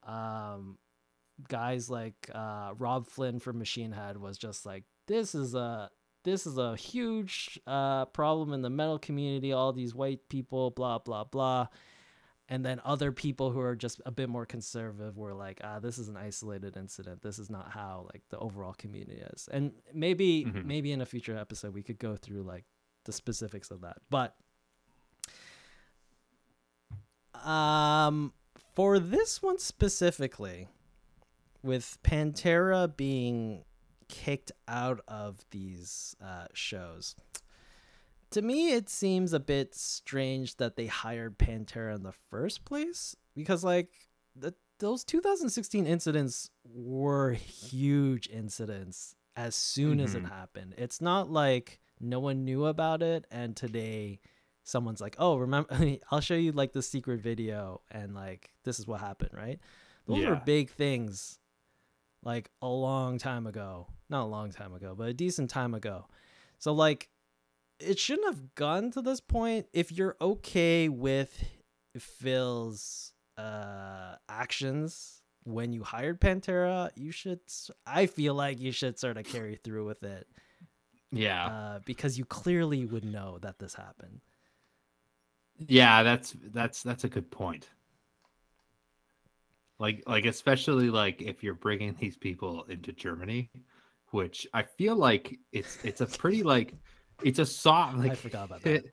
um, 0.03 0.77
guys 1.47 1.89
like 1.89 2.29
uh, 2.33 2.73
Robb 2.77 3.07
Flynn 3.07 3.39
from 3.39 3.57
Machine 3.59 3.91
Head 3.91 4.17
was 4.17 4.37
just 4.37 4.65
like 4.65 4.83
this 5.07 5.35
is 5.35 5.55
a 5.55 5.89
this 6.23 6.45
is 6.45 6.57
a 6.57 6.75
huge 6.75 7.59
uh, 7.65 8.05
problem 8.05 8.53
in 8.53 8.61
the 8.61 8.69
metal 8.69 8.99
community 8.99 9.51
all 9.51 9.73
these 9.73 9.95
white 9.95 10.29
people 10.29 10.71
blah 10.71 10.99
blah 10.99 11.23
blah. 11.23 11.67
And 12.49 12.65
then 12.65 12.81
other 12.83 13.13
people 13.13 13.51
who 13.51 13.61
are 13.61 13.77
just 13.77 14.01
a 14.05 14.11
bit 14.11 14.27
more 14.27 14.45
conservative 14.45 15.17
were 15.17 15.33
like 15.33 15.61
ah 15.63 15.79
this 15.79 15.97
is 15.97 16.09
an 16.09 16.17
isolated 16.17 16.75
incident. 16.75 17.21
This 17.21 17.39
is 17.39 17.49
not 17.49 17.71
how 17.71 18.07
like 18.13 18.23
the 18.29 18.37
overall 18.39 18.73
community 18.73 19.21
is. 19.33 19.47
And 19.51 19.71
maybe 19.93 20.45
mm-hmm. 20.45 20.67
maybe 20.67 20.91
in 20.91 21.01
a 21.01 21.05
future 21.05 21.37
episode 21.37 21.73
we 21.73 21.83
could 21.83 21.99
go 21.99 22.15
through 22.15 22.43
like 22.43 22.65
the 23.05 23.13
specifics 23.13 23.71
of 23.71 23.81
that. 23.81 23.97
But 24.09 24.35
um 27.45 28.33
for 28.75 28.99
this 28.99 29.41
one 29.41 29.57
specifically 29.57 30.67
with 31.63 31.97
pantera 32.03 32.95
being 32.95 33.63
kicked 34.07 34.51
out 34.67 34.99
of 35.07 35.39
these 35.51 36.15
uh, 36.21 36.45
shows 36.53 37.15
to 38.31 38.41
me 38.41 38.71
it 38.71 38.89
seems 38.89 39.33
a 39.33 39.39
bit 39.39 39.75
strange 39.75 40.55
that 40.57 40.75
they 40.75 40.87
hired 40.87 41.37
Pantera 41.37 41.95
in 41.95 42.03
the 42.03 42.13
first 42.29 42.65
place 42.65 43.15
because 43.35 43.63
like 43.63 43.89
the, 44.35 44.53
those 44.79 45.03
2016 45.03 45.85
incidents 45.85 46.49
were 46.65 47.33
huge 47.33 48.27
incidents 48.29 49.15
as 49.35 49.55
soon 49.55 49.97
mm-hmm. 49.97 50.05
as 50.05 50.15
it 50.15 50.23
mm-hmm. 50.23 50.33
happened. 50.33 50.75
It's 50.77 51.01
not 51.01 51.29
like 51.29 51.79
no 51.99 52.19
one 52.19 52.43
knew 52.43 52.65
about 52.65 53.03
it 53.03 53.25
and 53.29 53.55
today 53.55 54.19
someone's 54.63 55.01
like, 55.01 55.15
"Oh, 55.19 55.35
remember 55.35 55.97
I'll 56.11 56.21
show 56.21 56.35
you 56.35 56.53
like 56.53 56.71
the 56.71 56.81
secret 56.81 57.21
video 57.21 57.81
and 57.91 58.15
like 58.15 58.51
this 58.63 58.79
is 58.79 58.87
what 58.87 59.01
happened," 59.01 59.31
right? 59.33 59.59
Those 60.07 60.19
yeah. 60.19 60.29
were 60.29 60.41
big 60.45 60.69
things 60.69 61.39
like 62.23 62.49
a 62.61 62.67
long 62.67 63.17
time 63.17 63.47
ago. 63.47 63.87
Not 64.09 64.23
a 64.23 64.27
long 64.27 64.51
time 64.51 64.73
ago, 64.73 64.93
but 64.97 65.07
a 65.07 65.13
decent 65.13 65.49
time 65.49 65.73
ago. 65.73 66.07
So 66.59 66.73
like 66.73 67.09
it 67.79 67.97
shouldn't 67.97 68.27
have 68.27 68.55
gone 68.55 68.91
to 68.91 69.01
this 69.01 69.19
point 69.19 69.67
if 69.73 69.91
you're 69.91 70.15
okay 70.21 70.89
with 70.89 71.43
Phil's 71.97 73.13
uh 73.37 74.15
actions 74.29 75.21
when 75.43 75.73
you 75.73 75.83
hired 75.83 76.21
Pantera, 76.21 76.91
you 76.95 77.11
should 77.11 77.39
I 77.85 78.05
feel 78.05 78.33
like 78.33 78.59
you 78.59 78.71
should 78.71 78.99
sort 78.99 79.17
of 79.17 79.25
carry 79.25 79.55
through 79.55 79.85
with 79.85 80.03
it. 80.03 80.27
Yeah. 81.11 81.47
Uh, 81.47 81.79
because 81.85 82.17
you 82.17 82.25
clearly 82.25 82.85
would 82.85 83.03
know 83.03 83.39
that 83.41 83.59
this 83.59 83.73
happened. 83.73 84.21
Yeah, 85.67 86.03
that's 86.03 86.35
that's 86.53 86.83
that's 86.83 87.03
a 87.03 87.09
good 87.09 87.29
point. 87.29 87.69
Like 89.81 90.03
like 90.05 90.25
especially 90.25 90.91
like 90.91 91.23
if 91.23 91.43
you're 91.43 91.55
bringing 91.55 91.95
these 91.99 92.15
people 92.15 92.65
into 92.69 92.91
Germany, 92.91 93.49
which 94.11 94.45
I 94.53 94.61
feel 94.61 94.95
like 94.95 95.35
it's 95.51 95.79
it's 95.83 96.01
a 96.01 96.05
pretty 96.05 96.43
like 96.43 96.75
it's 97.23 97.39
a 97.39 97.45
soft. 97.47 97.97
Like, 97.97 98.11
I 98.11 98.15
forgot 98.15 98.45
about 98.45 98.61
that. 98.61 98.83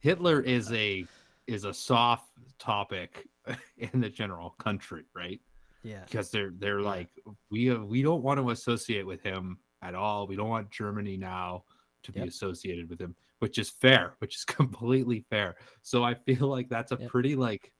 Hitler 0.00 0.40
is 0.40 0.72
a 0.72 1.06
is 1.46 1.64
a 1.64 1.72
soft 1.72 2.30
topic 2.58 3.28
in 3.78 4.00
the 4.00 4.08
general 4.08 4.56
country, 4.58 5.04
right? 5.14 5.40
Yeah. 5.84 6.02
Because 6.04 6.32
they're 6.32 6.52
they're 6.58 6.80
yeah. 6.80 6.88
like 6.88 7.10
we 7.52 7.70
uh, 7.70 7.78
we 7.78 8.02
don't 8.02 8.24
want 8.24 8.40
to 8.40 8.50
associate 8.50 9.06
with 9.06 9.22
him 9.22 9.58
at 9.82 9.94
all. 9.94 10.26
We 10.26 10.34
don't 10.34 10.48
want 10.48 10.68
Germany 10.68 11.16
now 11.16 11.62
to 12.02 12.12
yep. 12.12 12.24
be 12.24 12.28
associated 12.28 12.90
with 12.90 13.00
him, 13.00 13.14
which 13.38 13.58
is 13.58 13.70
fair, 13.70 14.14
which 14.18 14.34
is 14.34 14.44
completely 14.44 15.24
fair. 15.30 15.54
So 15.82 16.02
I 16.02 16.14
feel 16.14 16.48
like 16.48 16.68
that's 16.68 16.90
a 16.90 16.98
yep. 16.98 17.08
pretty 17.08 17.36
like 17.36 17.70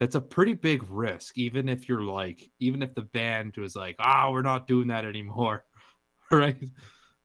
that's 0.00 0.14
a 0.14 0.20
pretty 0.20 0.54
big 0.54 0.84
risk, 0.90 1.38
even 1.38 1.68
if 1.68 1.88
you're 1.88 2.02
like, 2.02 2.50
even 2.60 2.82
if 2.82 2.94
the 2.94 3.02
band 3.02 3.56
was 3.56 3.76
like, 3.76 3.96
ah, 3.98 4.26
oh, 4.26 4.32
we're 4.32 4.42
not 4.42 4.66
doing 4.66 4.88
that 4.88 5.04
anymore, 5.04 5.64
right? 6.30 6.68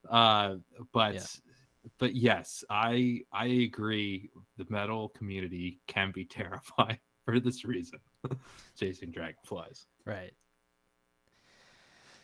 Uh, 0.08 0.56
but 0.92 1.14
yeah 1.14 1.26
but 1.98 2.14
yes, 2.14 2.64
I 2.70 3.20
I 3.32 3.46
agree. 3.46 4.30
The 4.56 4.66
metal 4.68 5.10
community 5.10 5.80
can 5.86 6.12
be 6.12 6.24
terrifying 6.30 6.98
for 7.24 7.40
this 7.40 7.64
reason, 7.64 8.00
chasing 8.78 9.10
dragonflies. 9.10 9.86
Right. 10.04 10.32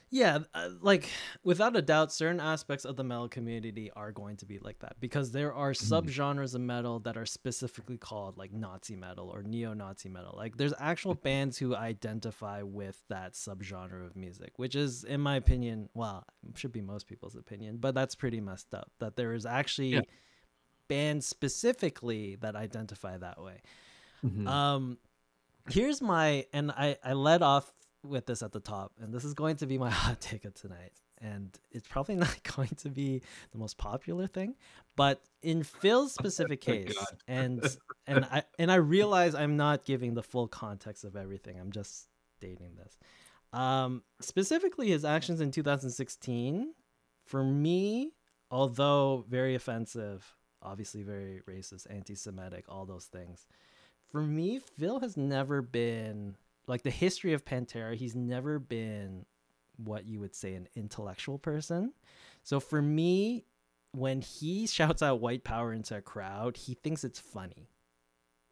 Yeah, 0.09 0.39
uh, 0.55 0.69
like 0.81 1.11
without 1.43 1.75
a 1.75 1.83
doubt, 1.83 2.13
certain 2.13 2.39
aspects 2.39 2.85
of 2.85 2.95
the 2.95 3.03
metal 3.03 3.29
community 3.29 3.91
are 3.97 4.13
going 4.13 4.37
to 4.37 4.47
be 4.47 4.61
like 4.61 4.79
that 4.79 5.01
because 5.01 5.33
there 5.33 5.53
are 5.53 5.73
mm-hmm. 5.73 5.95
subgenres 5.95 6.55
of 6.55 6.61
metal 6.61 7.01
that 7.01 7.17
are 7.17 7.27
specifically 7.27 7.99
called 7.99 8.39
like 8.39 8.53
Nazi 8.53 8.95
metal 8.95 9.29
or 9.29 9.43
neo-Nazi 9.43 10.09
metal. 10.09 10.35
Like 10.37 10.57
there's 10.57 10.75
actual 10.79 11.15
bands 11.15 11.59
who 11.59 11.75
identify 11.75 12.63
with 12.63 13.03
that 13.09 13.33
subgenre 13.33 14.07
of 14.07 14.15
music, 14.15 14.53
which 14.57 14.77
is, 14.77 15.03
in 15.03 15.21
my 15.21 15.35
opinion, 15.35 15.89
well, 15.93 16.25
should 16.55 16.73
be 16.73 16.83
most 16.83 17.09
people's 17.09 17.35
opinion, 17.35 17.79
but 17.79 17.95
that's 17.95 18.15
pretty 18.15 18.41
messed 18.41 18.75
up. 18.75 18.93
That 19.01 19.17
there 19.17 19.35
is 19.35 19.45
actually 19.45 19.95
yeah. 19.95 20.01
bands 20.87 21.27
specifically 21.27 22.37
that 22.37 22.55
identify 22.55 23.19
that 23.19 23.43
way. 23.43 23.61
Mm-hmm. 24.25 24.47
Um, 24.47 24.99
here's 25.69 26.01
my 26.01 26.47
and 26.53 26.71
I 26.71 26.97
I 27.05 27.15
led 27.15 27.43
off 27.43 27.73
with 28.09 28.27
this 28.27 28.43
at 28.43 28.53
the 28.53 28.61
top, 28.61 28.93
and 29.01 29.13
this 29.13 29.25
is 29.25 29.35
going 29.35 29.57
to 29.57 29.67
be 29.67 29.79
my 29.79 29.91
hot 30.03 30.21
take 30.21 30.45
of 30.45 30.55
tonight. 30.55 30.93
And 31.21 31.57
it's 31.71 31.89
probably 31.89 32.15
not 32.27 32.39
going 32.57 32.75
to 32.79 32.89
be 32.91 33.23
the 33.53 33.59
most 33.59 33.79
popular 33.79 34.27
thing, 34.27 34.55
but 34.97 35.23
in 35.43 35.63
Phil's 35.63 36.13
specific 36.15 36.61
case, 36.61 36.97
and 37.27 37.65
and 38.07 38.25
I 38.27 38.43
and 38.59 38.71
I 38.71 38.77
realize 38.77 39.35
I'm 39.35 39.57
not 39.57 39.85
giving 39.85 40.15
the 40.15 40.23
full 40.23 40.49
context 40.49 41.05
of 41.05 41.17
everything. 41.17 41.59
I'm 41.59 41.73
just 41.73 42.09
stating 42.39 42.77
this. 42.77 42.99
Um, 43.53 44.03
specifically, 44.21 44.89
his 44.89 45.05
actions 45.05 45.41
in 45.41 45.51
2016, 45.51 46.75
for 47.25 47.43
me, 47.43 48.13
although 48.51 49.25
very 49.29 49.55
offensive, 49.55 50.35
obviously 50.63 51.03
very 51.03 51.41
racist, 51.49 51.87
anti-Semitic, 51.89 52.65
all 52.69 52.85
those 52.85 53.07
things. 53.07 53.47
For 54.11 54.23
me, 54.23 54.59
Phil 54.59 55.01
has 55.01 55.17
never 55.17 55.63
been 55.63 56.37
like 56.67 56.83
the 56.83 56.91
history 56.91 57.33
of 57.33 57.45
Pantera, 57.45 57.95
he's 57.95 58.15
never 58.15 58.59
been 58.59 59.25
what 59.77 60.07
you 60.07 60.21
would 60.21 60.35
say 60.35 60.55
an 60.55 60.69
intellectual 60.75 61.39
person. 61.39 61.93
So 62.43 62.61
for 62.61 62.81
me, 62.81 63.45
when 63.93 64.21
he 64.21 64.67
shouts 64.67 65.03
out 65.03 65.21
white 65.21 65.45
power 65.45 65.73
into 65.73 65.97
a 65.97 66.03
crowd, 66.03 66.57
he 66.57 66.75
thinks 66.75 67.05
it's 67.05 67.21
funny. 67.21 67.71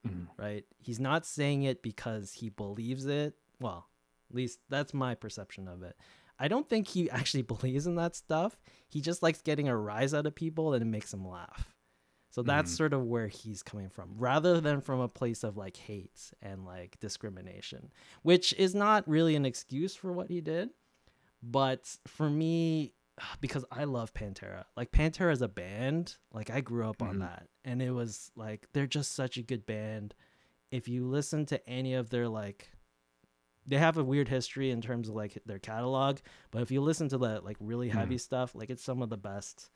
Mm-hmm. 0.07 0.43
Right? 0.43 0.65
He's 0.79 1.01
not 1.01 1.27
saying 1.27 1.63
it 1.63 1.83
because 1.83 2.33
he 2.33 2.51
believes 2.51 3.07
it. 3.07 3.35
Well, 3.61 3.89
at 4.31 4.37
least 4.37 4.59
that's 4.69 4.93
my 4.93 5.15
perception 5.15 5.69
of 5.69 5.83
it. 5.83 5.97
I 6.39 6.49
don't 6.49 6.69
think 6.69 6.89
he 6.89 7.11
actually 7.11 7.43
believes 7.55 7.87
in 7.87 7.97
that 7.97 8.17
stuff. 8.17 8.61
He 8.89 9.01
just 9.01 9.23
likes 9.23 9.41
getting 9.41 9.69
a 9.69 9.77
rise 9.77 10.15
out 10.15 10.27
of 10.27 10.35
people 10.35 10.75
and 10.75 10.83
it 10.83 10.87
makes 10.87 11.13
him 11.13 11.27
laugh. 11.27 11.74
So 12.35 12.43
that's 12.43 12.73
Mhm. 12.73 12.77
sort 12.77 12.93
of 12.93 13.05
where 13.05 13.29
he's 13.29 13.63
coming 13.63 13.89
from, 13.89 14.15
rather 14.19 14.61
than 14.61 14.81
from 14.81 14.99
a 14.99 15.07
place 15.09 15.45
of 15.45 15.57
like 15.57 15.77
hate 15.77 16.33
and 16.43 16.65
like 16.65 16.99
discrimination, 16.99 17.93
which 18.23 18.53
is 18.55 18.75
not 18.75 19.07
really 19.07 19.37
an 19.37 19.47
excuse 19.47 19.95
for 19.95 20.13
what 20.13 20.29
he 20.29 20.41
did. 20.41 20.71
But 21.45 21.97
for 22.09 22.29
me, 22.29 22.93
because 23.41 23.65
I 23.71 23.85
love 23.85 24.13
Pantera, 24.15 24.65
like 24.77 24.91
Pantera 24.91 25.31
as 25.31 25.43
a 25.43 25.49
band, 25.49 26.17
like 26.33 26.51
I 26.51 26.61
grew 26.61 26.89
up 26.91 27.01
on 27.03 27.19
Mhm. 27.19 27.21
that, 27.21 27.49
and 27.65 27.81
it 27.81 27.93
was 27.93 28.33
like 28.35 28.67
they're 28.73 28.89
just 28.89 29.13
such 29.13 29.37
a 29.37 29.43
good 29.43 29.65
band. 29.65 30.17
If 30.73 30.89
you 30.89 31.07
listen 31.07 31.47
to 31.47 31.69
any 31.69 31.95
of 31.95 32.11
their 32.11 32.29
like, 32.29 32.69
they 33.65 33.79
have 33.79 33.97
a 33.97 34.03
weird 34.03 34.27
history 34.27 34.73
in 34.73 34.81
terms 34.81 35.09
of 35.09 35.15
like 35.15 35.39
their 35.47 35.61
catalog, 35.61 36.19
but 36.51 36.63
if 36.63 36.73
you 36.73 36.81
listen 36.81 37.09
to 37.11 37.19
the 37.19 37.41
like 37.43 37.59
really 37.61 37.91
Mhm. 37.91 37.93
heavy 37.93 38.19
stuff, 38.19 38.57
like 38.57 38.71
it's 38.71 38.83
some 38.83 39.03
of 39.03 39.09
the 39.09 39.17
best, 39.17 39.71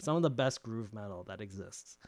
some 0.00 0.16
of 0.16 0.22
the 0.22 0.30
best 0.30 0.62
groove 0.62 0.92
metal 0.92 1.24
that 1.24 1.40
exists. 1.40 1.98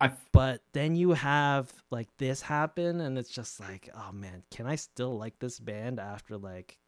I 0.00 0.06
f- 0.06 0.18
But 0.32 0.62
then 0.72 0.96
you 0.96 1.12
have 1.12 1.72
like 1.90 2.08
this 2.18 2.42
happen, 2.42 3.00
and 3.00 3.16
it's 3.18 3.30
just 3.30 3.60
like, 3.60 3.88
oh 3.94 4.10
man, 4.12 4.42
can 4.50 4.66
I 4.66 4.74
still 4.76 5.16
like 5.16 5.38
this 5.38 5.58
band 5.60 6.00
after 6.00 6.36
like 6.36 6.78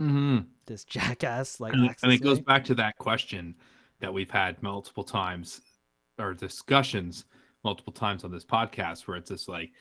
Mhm. 0.00 0.46
this 0.66 0.84
jackass 0.84 1.58
like 1.60 1.72
and, 1.74 1.94
and 2.02 2.12
it 2.12 2.22
goes 2.22 2.38
back 2.40 2.64
to 2.66 2.74
that 2.76 2.96
question 2.98 3.56
that 4.00 4.12
we've 4.14 4.30
had 4.30 4.62
multiple 4.62 5.02
times 5.02 5.60
or 6.20 6.34
discussions 6.34 7.24
multiple 7.64 7.92
times 7.92 8.22
on 8.22 8.30
this 8.30 8.44
podcast 8.44 9.08
where 9.08 9.16
it's 9.16 9.30
just 9.30 9.48
like 9.48 9.72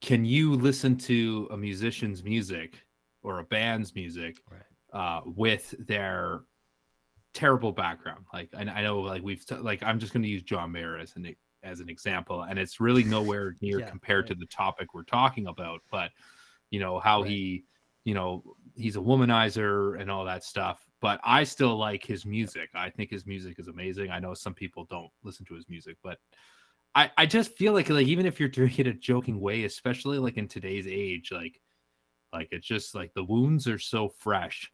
can 0.00 0.24
you 0.24 0.54
listen 0.54 0.96
to 0.96 1.46
a 1.50 1.56
musician's 1.58 2.24
music 2.24 2.86
or 3.22 3.40
a 3.40 3.44
band's 3.44 3.94
music 3.94 4.38
Right. 4.50 4.62
uh, 4.98 5.20
with 5.26 5.74
their 5.86 6.40
terrible 7.36 7.70
background 7.72 8.24
like 8.32 8.48
and 8.54 8.70
i 8.70 8.82
know 8.82 9.00
like 9.00 9.22
we've 9.22 9.44
t- 9.44 9.54
like 9.56 9.82
i'm 9.82 9.98
just 9.98 10.12
going 10.12 10.22
to 10.22 10.28
use 10.28 10.42
john 10.42 10.72
mayer 10.72 10.96
as 10.96 11.14
an 11.16 11.34
as 11.62 11.80
an 11.80 11.88
example 11.90 12.42
and 12.42 12.58
it's 12.58 12.80
really 12.80 13.04
nowhere 13.04 13.56
near 13.60 13.78
Yeah, 13.80 13.90
compared 13.90 14.26
to 14.26 14.34
the 14.34 14.46
topic 14.46 14.94
we're 14.94 15.02
talking 15.02 15.46
about 15.46 15.82
but 15.90 16.10
you 16.70 16.80
know 16.80 16.98
how 16.98 17.22
Right. 17.22 17.28
he 17.28 17.64
you 18.04 18.14
know 18.14 18.42
he's 18.74 18.96
a 18.96 19.00
womanizer 19.00 20.00
and 20.00 20.10
all 20.10 20.24
that 20.24 20.44
stuff 20.44 20.80
but 21.00 21.20
i 21.24 21.44
still 21.44 21.76
like 21.76 22.04
his 22.04 22.24
music. 22.24 22.70
I 22.74 22.88
think 22.88 23.10
his 23.10 23.26
music 23.26 23.58
is 23.58 23.68
amazing. 23.68 24.10
I 24.10 24.18
know 24.18 24.32
some 24.32 24.54
people 24.54 24.86
don't 24.88 25.10
listen 25.22 25.44
to 25.46 25.54
his 25.54 25.68
music 25.68 25.96
but 26.02 26.18
i 26.94 27.10
i 27.18 27.26
just 27.26 27.56
feel 27.56 27.74
like 27.74 27.90
like 27.90 28.06
even 28.06 28.24
if 28.26 28.40
you're 28.40 28.48
doing 28.48 28.72
it 28.78 28.86
a 28.86 28.94
joking 28.94 29.40
way 29.40 29.64
especially 29.64 30.18
like 30.18 30.38
in 30.38 30.48
today's 30.48 30.86
age 30.86 31.30
like 31.32 31.60
like 32.32 32.48
it's 32.50 32.66
just 32.66 32.94
like 32.94 33.12
the 33.14 33.24
wounds 33.24 33.68
are 33.68 33.78
so 33.78 34.08
fresh 34.08 34.70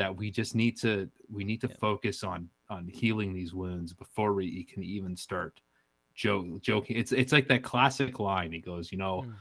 that 0.00 0.16
we 0.16 0.30
just 0.30 0.54
need 0.54 0.78
to 0.80 1.10
we 1.30 1.44
need 1.44 1.60
to 1.60 1.68
Yeah. 1.68 1.76
focus 1.78 2.24
on 2.24 2.48
on 2.70 2.88
healing 2.88 3.34
these 3.34 3.52
wounds 3.52 3.92
before 3.92 4.32
we 4.32 4.64
can 4.64 4.82
even 4.82 5.14
start 5.14 5.60
joke 6.14 6.46
joking 6.62 6.96
it's 6.96 7.12
it's 7.12 7.32
like 7.32 7.46
that 7.48 7.62
classic 7.62 8.18
line 8.18 8.50
he 8.50 8.60
goes 8.60 8.90
you 8.90 8.96
know 8.96 9.24
Mm. 9.26 9.34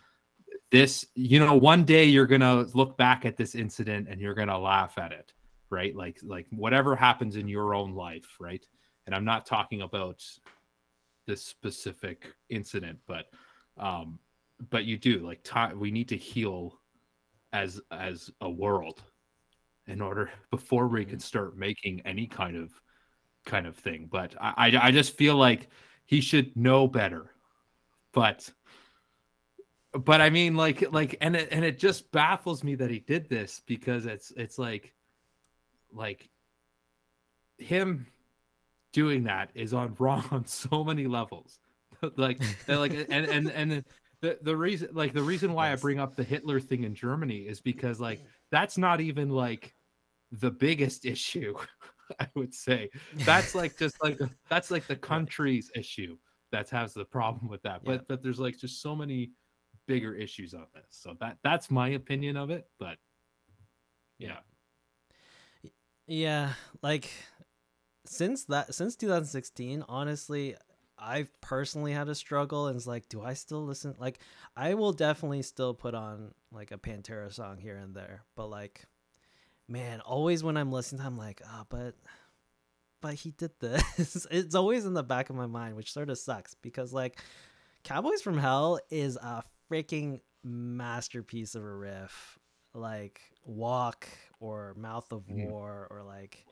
this 0.69 1.05
you 1.15 1.39
know 1.39 1.55
one 1.55 1.85
day 1.85 2.03
you're 2.03 2.27
gonna 2.27 2.67
look 2.73 2.97
back 2.97 3.23
at 3.25 3.37
this 3.37 3.55
incident 3.55 4.09
and 4.09 4.19
you're 4.19 4.33
gonna 4.33 4.59
laugh 4.59 4.97
at 4.97 5.13
it 5.13 5.31
right 5.69 5.95
like 5.95 6.17
like 6.23 6.47
whatever 6.49 6.93
happens 6.93 7.37
in 7.37 7.47
your 7.47 7.73
own 7.73 7.95
life 7.95 8.35
right 8.41 8.65
and 9.05 9.15
i'm 9.15 9.25
not 9.25 9.45
talking 9.45 9.81
about 9.83 10.21
this 11.25 11.41
specific 11.41 12.33
incident 12.49 12.99
but 13.07 13.27
um 13.77 14.19
but 14.69 14.83
you 14.83 14.97
do 14.97 15.25
like 15.25 15.41
time 15.43 15.79
we 15.79 15.89
need 15.89 16.09
to 16.09 16.17
heal 16.17 16.77
as 17.53 17.79
as 17.91 18.29
a 18.41 18.49
world 18.49 19.01
in 19.89 20.01
order 20.01 20.29
before 20.51 20.87
we 20.87 21.05
Mhm. 21.05 21.09
can 21.09 21.19
start 21.19 21.57
making 21.57 22.01
any 22.05 22.27
kind 22.27 22.55
of 22.57 22.71
kind 23.45 23.65
of 23.65 23.75
thing 23.75 24.07
but 24.11 24.35
I, 24.39 24.53
I 24.73 24.87
i 24.87 24.91
just 24.91 25.17
feel 25.17 25.35
like 25.35 25.69
he 26.05 26.21
should 26.21 26.55
know 26.55 26.87
better 26.87 27.31
but 28.13 28.51
but 29.93 30.21
i 30.21 30.29
mean 30.29 30.55
like 30.55 30.91
like 30.91 31.15
and 31.21 31.35
it, 31.35 31.49
and 31.51 31.63
it 31.65 31.79
just 31.79 32.11
baffles 32.11 32.63
me 32.63 32.75
that 32.75 32.91
he 32.91 32.99
did 32.99 33.27
this 33.29 33.61
because 33.65 34.05
it's 34.05 34.31
it's 34.35 34.59
like 34.59 34.93
like 35.91 36.29
him 37.57 38.05
doing 38.93 39.23
that 39.23 39.49
is 39.55 39.73
on 39.73 39.95
wrong 39.99 40.23
on 40.31 40.45
so 40.45 40.83
many 40.83 41.07
levels 41.07 41.59
like 42.17 42.39
and 42.67 42.79
like 42.79 42.93
and 43.09 43.25
and 43.25 43.49
and 43.49 43.83
the, 44.21 44.37
the 44.41 44.55
reason 44.55 44.89
like 44.91 45.13
the 45.13 45.23
reason 45.23 45.53
why 45.53 45.69
Yes. 45.69 45.79
i 45.79 45.81
bring 45.81 45.99
up 45.99 46.15
the 46.15 46.23
hitler 46.23 46.59
thing 46.59 46.83
in 46.83 46.93
germany 46.93 47.39
is 47.47 47.61
because 47.61 47.99
like 47.99 48.21
that's 48.51 48.77
not 48.77 49.01
even 49.01 49.29
like 49.29 49.73
the 50.31 50.51
biggest 50.51 51.05
issue 51.05 51.55
i 52.19 52.27
would 52.35 52.53
say 52.53 52.89
that's 53.25 53.55
like 53.55 53.77
just 53.77 54.01
like 54.03 54.19
that's 54.49 54.71
like 54.71 54.87
the 54.87 54.95
country's 55.11 55.71
issue 55.75 56.17
that 56.51 56.69
has 56.69 56.93
the 56.93 57.05
problem 57.05 57.47
with 57.49 57.61
that 57.63 57.83
but 57.85 58.01
Yeah. 58.01 58.07
but 58.07 58.21
there's 58.21 58.39
like 58.39 58.57
just 58.57 58.81
so 58.81 58.95
many 58.95 59.31
bigger 59.87 60.13
issues 60.13 60.53
on 60.53 60.67
this 60.73 60.85
so 60.89 61.15
that 61.19 61.37
that's 61.43 61.71
my 61.71 61.89
opinion 61.89 62.37
of 62.37 62.49
it 62.49 62.65
but 62.79 62.97
yeah 64.17 64.39
Yeah, 66.07 66.53
like 66.81 67.11
since 68.05 68.45
that 68.45 68.75
since 68.75 68.95
2016, 68.95 69.83
honestly, 69.89 70.55
I've 70.97 71.31
personally 71.41 71.93
had 71.93 72.09
a 72.09 72.15
struggle 72.15 72.67
and 72.67 72.77
it's 72.77 72.87
like, 72.87 73.09
do 73.09 73.21
I 73.23 73.33
still 73.33 73.63
listen? 73.65 73.95
Like, 73.99 74.21
I 74.55 74.75
will 74.75 74.93
definitely 74.93 75.43
still 75.43 75.73
put 75.75 75.95
on 75.95 76.33
like 76.51 76.71
a 76.71 76.77
Pantera 76.79 77.33
song 77.33 77.59
here 77.59 77.77
and 77.77 77.95
there, 77.95 78.25
but 78.35 78.47
like, 78.49 78.85
man, 79.69 80.01
always 80.01 80.43
when 80.43 80.57
I'm 80.57 80.71
listening, 80.71 81.01
I'm 81.05 81.17
like, 81.17 81.41
ah, 81.45 81.65
but, 81.69 81.95
but 83.01 83.13
he 83.13 83.31
did 83.31 83.51
this. 83.59 84.27
it's 84.31 84.55
always 84.55 84.85
in 84.85 84.93
the 84.93 85.03
back 85.03 85.29
of 85.29 85.35
my 85.35 85.45
mind, 85.47 85.75
which 85.75 85.93
sort 85.93 86.09
of 86.09 86.17
sucks 86.17 86.55
because 86.55 86.91
like, 86.93 87.19
Cowboys 87.83 88.21
from 88.21 88.37
Hell 88.37 88.79
is 88.89 89.15
a 89.15 89.43
freaking 89.71 90.19
masterpiece 90.43 91.55
of 91.55 91.63
a 91.63 91.73
riff, 91.73 92.37
like 92.73 93.21
Walk 93.45 94.07
or 94.39 94.73
Mouth 94.77 95.11
of 95.13 95.27
Mhm. 95.27 95.49
War 95.49 95.87
or 95.89 96.03
like 96.03 96.45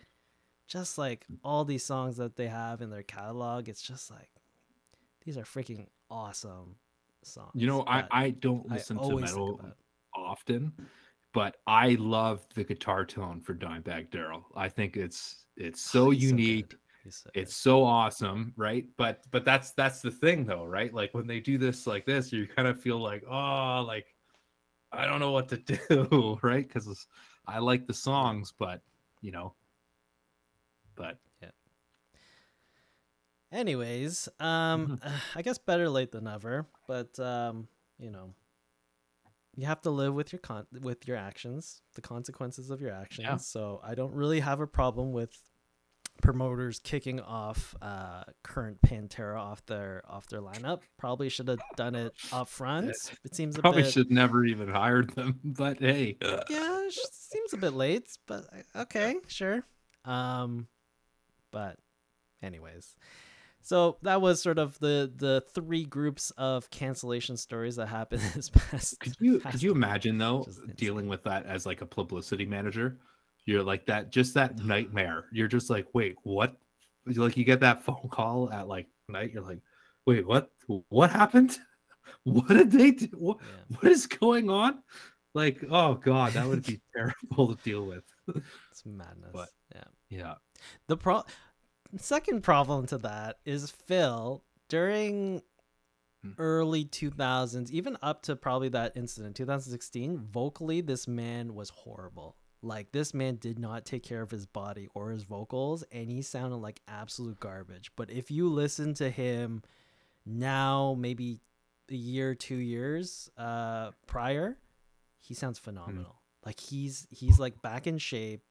just 0.68 0.97
like 0.97 1.26
all 1.43 1.65
these 1.65 1.84
songs 1.84 2.18
that 2.18 2.36
they 2.36 2.47
have 2.47 2.82
in 2.82 2.89
their 2.89 3.03
catalog. 3.03 3.68
It's 3.70 3.82
just 3.82 4.09
like 4.11 4.30
these 5.26 5.38
are 5.38 5.43
freaking 5.43 5.88
awesome 6.09 6.76
songs. 7.24 7.51
you 7.53 7.68
know 7.68 7.84
i 7.86 8.05
i 8.11 8.30
don't 8.30 8.65
I 8.70 8.76
listen 8.76 8.95
to 8.95 9.01
always 9.03 9.26
metal 9.26 9.59
often 10.15 10.72
but 11.34 11.57
i 11.67 11.89
love 11.99 12.45
the 12.55 12.63
guitar 12.63 13.05
tone 13.05 13.39
for 13.41 13.53
dimebag 13.53 14.09
darrell 14.11 14.45
i 14.55 14.67
think 14.69 14.97
it's 14.97 15.45
it's 15.55 15.82
so 15.82 16.07
Oh, 16.07 16.11
unique. 16.11 16.75
He's 17.03 17.17
so 17.17 17.30
it's 17.34 17.55
so 17.55 17.84
awesome 17.84 18.53
right 18.57 18.86
but 18.97 19.23
but 19.32 19.45
that's 19.45 19.71
that's 19.71 20.01
the 20.01 20.11
thing 20.11 20.45
though 20.45 20.65
right 20.65 20.93
like 20.93 21.13
when 21.13 21.25
they 21.28 21.39
do 21.39 21.57
this 21.57 21.88
like 21.88 22.05
this 22.05 22.32
you 22.34 22.47
kind 22.47 22.67
of 22.67 22.80
feel 22.82 22.99
like 22.99 23.23
oh 23.30 23.84
like 23.88 24.13
i 24.91 25.05
don't 25.05 25.19
know 25.19 25.32
what 25.32 25.47
to 25.49 25.57
do 25.89 26.38
right 26.41 26.67
because 26.67 27.07
i 27.47 27.59
like 27.59 27.88
the 27.88 27.93
songs 27.93 28.53
but 28.57 28.82
you 29.21 29.32
know 29.32 29.53
but 30.95 31.17
yeah. 31.41 31.51
Anyways, 33.51 34.28
um, 34.39 34.99
Mm-hmm. 35.03 35.09
I 35.36 35.41
guess 35.41 35.57
better 35.57 35.89
late 35.89 36.11
than 36.11 36.25
never. 36.25 36.67
But 36.88 37.17
um, 37.19 37.67
you 37.99 38.11
know, 38.11 38.34
you 39.58 39.66
have 39.66 39.82
to 39.82 39.89
live 39.89 40.14
with 40.14 40.32
your 40.32 40.39
con 40.39 40.66
with 40.82 41.08
your 41.08 41.18
actions, 41.18 41.82
the 41.95 42.01
consequences 42.01 42.70
of 42.70 42.80
your 42.80 42.93
actions. 42.93 43.47
So 43.47 43.82
I 43.84 43.95
don't 43.95 44.14
really 44.14 44.39
have 44.39 44.62
a 44.62 44.68
problem 44.68 45.12
with 45.12 45.32
promoters 46.22 46.80
kicking 46.80 47.20
off 47.20 47.76
uh 47.80 48.24
current 48.43 48.82
Pantera 48.82 49.38
off 49.39 49.66
their 49.66 50.03
off 50.08 50.28
their 50.28 50.41
lineup. 50.41 50.82
Probably 50.97 51.30
should 51.30 51.47
have 51.47 51.60
done 51.76 51.95
it 51.95 52.14
up 52.32 52.47
front. 52.47 52.89
It 53.26 53.36
seems 53.36 53.58
a 53.58 53.62
probably 53.62 53.84
bit 53.84 53.91
should 53.91 54.12
never 54.12 54.45
even 54.45 54.70
hired 54.70 55.14
them 55.16 55.39
but 55.43 55.80
hey 55.80 56.18
yeah, 56.22 56.82
it 56.86 56.93
seems 57.12 57.53
a 57.53 57.58
bit 57.58 57.74
late, 57.74 58.10
but 58.28 58.45
uh, 58.76 58.82
okay, 58.82 59.16
sure. 59.28 59.64
Um, 60.05 60.68
but 61.51 61.78
anyways, 62.43 62.95
so 63.68 63.97
that 64.01 64.22
was 64.22 64.41
sort 64.41 64.59
of 64.59 64.80
the 64.80 65.11
the 65.18 65.43
three 65.53 65.84
groups 65.84 66.32
of 66.38 66.70
cancellation 66.70 67.36
stories 67.36 67.76
that 67.76 67.88
happened 67.88 68.22
this 68.34 68.49
past. 68.49 68.97
Could 69.01 69.15
you 69.20 69.41
past 69.41 69.51
could 69.51 69.61
you 69.61 69.74
imagine 69.74 70.18
though 70.18 70.47
dealing 70.78 71.09
with 71.09 71.26
that 71.26 71.45
as 71.45 71.65
like 71.65 71.82
a 71.82 71.86
publicity 71.86 72.45
manager? 72.45 72.97
You're 73.45 73.63
like 73.63 73.86
that, 73.88 74.09
just 74.09 74.36
that 74.36 74.55
mm-hmm. 74.55 74.70
nightmare. 74.70 75.26
You're 75.34 75.49
just 75.49 75.70
like, 75.70 75.86
wait, 75.93 76.15
what? 76.24 76.55
Like 77.05 77.36
you 77.36 77.43
get 77.43 77.59
that 77.59 77.84
phone 77.84 78.07
call 78.09 78.49
at 78.53 78.70
like 78.70 78.88
night. 79.09 79.32
You're 79.34 79.43
like, 79.43 79.59
wait, 80.05 80.26
what? 80.26 80.49
What 80.88 81.11
happened? 81.11 81.57
What 82.24 82.47
did 82.47 82.72
they 82.72 82.91
do? 82.91 83.07
What, 83.13 83.38
Yeah, 83.41 83.78
what 83.78 83.91
is 83.91 84.07
going 84.07 84.49
on? 84.49 84.82
Like, 85.34 85.61
oh 85.70 85.95
god, 85.95 86.34
that 86.34 86.47
would 86.47 86.65
be 86.65 86.80
terrible 86.95 87.53
to 87.53 87.63
deal 87.63 87.86
with. 87.86 88.03
it's 88.28 88.86
madness. 88.86 89.32
But- 89.34 89.49
yeah. 89.76 89.84
Yeah. 90.09 90.34
The 90.88 90.97
pro 90.97 91.24
second 91.97 92.41
problem 92.43 92.85
to 92.88 92.97
that 92.99 93.38
is 93.45 93.71
Phil 93.71 94.43
during 94.69 95.41
Hmm. 96.23 96.31
early 96.39 96.83
2000s, 96.83 97.69
even 97.71 97.95
up 98.01 98.23
to 98.23 98.35
probably 98.35 98.69
that 98.69 98.97
incident 98.97 99.35
2016, 99.35 100.17
vocally 100.17 100.81
this 100.81 101.07
man 101.07 101.53
was 101.53 101.69
horrible. 101.69 102.35
Like 102.63 102.91
this 102.91 103.13
man 103.13 103.35
did 103.35 103.59
not 103.59 103.85
take 103.85 104.01
care 104.01 104.23
of 104.23 104.31
his 104.31 104.47
body 104.47 104.88
or 104.95 105.11
his 105.11 105.23
vocals 105.23 105.83
and 105.91 106.09
he 106.09 106.23
sounded 106.23 106.57
like 106.57 106.81
absolute 106.88 107.39
garbage. 107.39 107.91
But 107.95 108.09
if 108.09 108.31
you 108.31 108.49
listen 108.49 108.95
to 108.95 109.11
him 109.11 109.61
now 110.25 110.95
maybe 110.97 111.39
a 111.89 111.95
year, 111.95 112.33
2 112.33 112.55
years 112.55 113.29
uh 113.38 113.91
prior, 114.07 114.57
he 115.19 115.35
sounds 115.35 115.59
phenomenal. 115.59 116.19
Like 116.43 116.59
he's 116.59 117.05
he's 117.11 117.38
like 117.38 117.61
back 117.61 117.85
in 117.85 117.99
shape. 117.99 118.41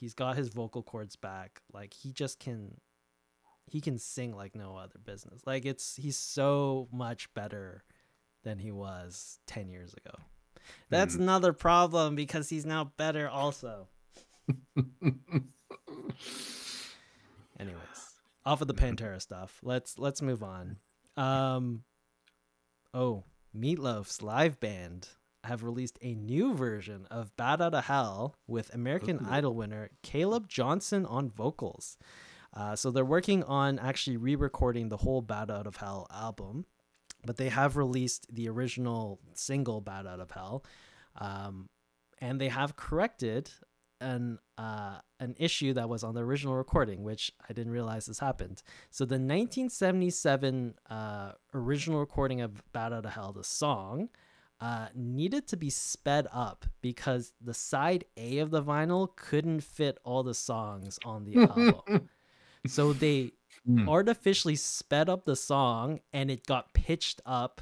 He's 0.00 0.14
got 0.14 0.36
his 0.36 0.48
vocal 0.48 0.82
cords 0.82 1.14
back. 1.14 1.60
Like 1.72 1.92
he 1.94 2.12
just 2.12 2.40
can 2.40 2.78
he 3.66 3.80
can 3.80 3.98
sing 3.98 4.34
like 4.34 4.56
no 4.56 4.76
other 4.76 4.98
business. 5.04 5.42
Like 5.46 5.64
it's 5.66 5.94
he's 5.96 6.16
so 6.16 6.88
much 6.90 7.32
better 7.34 7.84
than 8.42 8.58
he 8.58 8.72
was 8.72 9.38
10 9.46 9.68
years 9.68 9.92
ago. 9.94 10.16
That's 10.88 11.14
Mm. 11.16 11.20
another 11.20 11.52
problem 11.52 12.14
because 12.16 12.48
he's 12.48 12.64
now 12.64 12.92
better 12.96 13.28
also. 13.28 13.88
Anyways, 17.58 18.14
off 18.46 18.60
of 18.62 18.68
the 18.68 18.74
Pantera 18.74 19.20
stuff. 19.20 19.60
Let's 19.62 19.98
let's 19.98 20.22
move 20.22 20.42
on. 20.42 20.76
Um 21.16 21.82
oh, 22.94 23.24
Meatloaf's 23.56 24.22
live 24.22 24.58
band 24.60 25.08
have 25.44 25.62
released 25.62 25.98
a 26.02 26.14
new 26.14 26.54
version 26.54 27.06
of 27.10 27.34
Bat 27.36 27.60
Outta 27.62 27.80
Hell 27.82 28.36
with 28.46 28.72
American 28.74 29.16
Ooh. 29.16 29.30
Idol 29.30 29.54
winner 29.54 29.90
Caleb 30.02 30.48
Johnson 30.48 31.06
on 31.06 31.30
vocals. 31.30 31.96
Uh, 32.52 32.74
so 32.74 32.90
they're 32.90 33.04
working 33.04 33.44
on 33.44 33.78
actually 33.78 34.16
re-recording 34.16 34.88
the 34.88 34.98
whole 34.98 35.22
Bat 35.22 35.50
Out 35.50 35.66
of 35.66 35.76
Hell 35.76 36.06
album, 36.12 36.66
but 37.24 37.36
they 37.36 37.48
have 37.48 37.76
released 37.76 38.26
the 38.34 38.48
original 38.48 39.20
single 39.34 39.80
Bat 39.80 40.06
Out 40.06 40.20
of 40.20 40.30
Hell, 40.32 40.64
um, 41.16 41.68
and 42.20 42.40
they 42.40 42.48
have 42.48 42.76
corrected 42.76 43.50
an 44.00 44.38
uh, 44.58 44.98
an 45.20 45.34
issue 45.38 45.74
that 45.74 45.88
was 45.88 46.02
on 46.02 46.14
the 46.14 46.22
original 46.22 46.56
recording, 46.56 47.02
which 47.02 47.32
I 47.48 47.52
didn't 47.52 47.72
realize 47.72 48.06
this 48.06 48.18
happened. 48.18 48.62
So 48.90 49.04
the 49.04 49.14
1977 49.14 50.74
uh, 50.88 51.32
original 51.54 52.00
recording 52.00 52.40
of 52.40 52.62
Bat 52.72 52.92
Out 52.92 53.06
of 53.06 53.12
Hell, 53.12 53.32
the 53.32 53.44
song, 53.44 54.08
uh, 54.60 54.88
needed 54.94 55.46
to 55.48 55.56
be 55.56 55.70
sped 55.70 56.26
up 56.32 56.66
because 56.82 57.32
the 57.40 57.54
side 57.54 58.04
A 58.16 58.38
of 58.38 58.50
the 58.50 58.62
vinyl 58.62 59.08
couldn't 59.16 59.60
fit 59.62 59.98
all 60.04 60.22
the 60.22 60.34
songs 60.34 60.98
on 61.04 61.24
the 61.24 61.36
album. 61.36 62.10
So 62.66 62.92
they 62.92 63.32
Hmm. 63.66 63.88
artificially 63.88 64.56
sped 64.56 65.08
up 65.10 65.24
the 65.24 65.36
song 65.36 66.00
and 66.12 66.30
it 66.30 66.46
got 66.46 66.72
pitched 66.72 67.20
up 67.26 67.60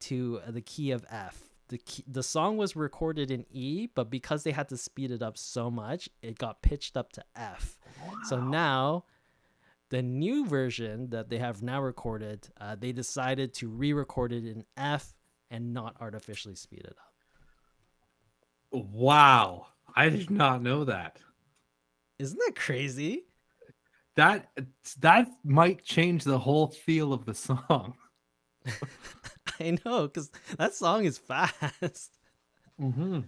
to 0.00 0.40
the 0.48 0.60
key 0.60 0.90
of 0.92 1.04
F. 1.10 1.42
The 1.68 1.78
key, 1.78 2.04
the 2.06 2.22
song 2.22 2.56
was 2.56 2.76
recorded 2.76 3.30
in 3.30 3.46
E, 3.50 3.88
but 3.94 4.10
because 4.10 4.44
they 4.44 4.52
had 4.52 4.68
to 4.68 4.76
speed 4.76 5.10
it 5.10 5.22
up 5.22 5.36
so 5.38 5.70
much, 5.70 6.08
it 6.22 6.38
got 6.38 6.60
pitched 6.62 6.96
up 6.96 7.12
to 7.12 7.24
F. 7.34 7.78
So 8.28 8.38
now 8.40 9.04
the 9.90 10.02
new 10.02 10.46
version 10.46 11.10
that 11.10 11.28
they 11.28 11.38
have 11.38 11.62
now 11.62 11.80
recorded, 11.82 12.48
uh, 12.60 12.76
they 12.76 12.92
decided 12.92 13.52
to 13.54 13.68
re-record 13.68 14.32
it 14.32 14.44
in 14.44 14.64
F 14.76 15.14
and 15.52 15.72
not 15.72 15.94
artificially 16.00 16.56
speed 16.56 16.80
it 16.84 16.96
up. 16.98 17.12
Wow. 18.72 19.66
I 19.94 20.08
did 20.08 20.30
not 20.30 20.62
know 20.62 20.84
that. 20.84 21.18
Isn't 22.18 22.38
that 22.46 22.56
crazy? 22.56 23.24
That 24.16 24.50
that 25.00 25.28
might 25.44 25.84
change 25.84 26.24
the 26.24 26.38
whole 26.38 26.68
feel 26.68 27.12
of 27.12 27.24
the 27.24 27.34
song. 27.34 27.94
I 29.60 29.78
know, 29.84 30.06
because 30.08 30.30
that 30.58 30.74
song 30.74 31.04
is 31.04 31.18
fast. 31.18 32.10
Mm-hmm. 32.80 33.20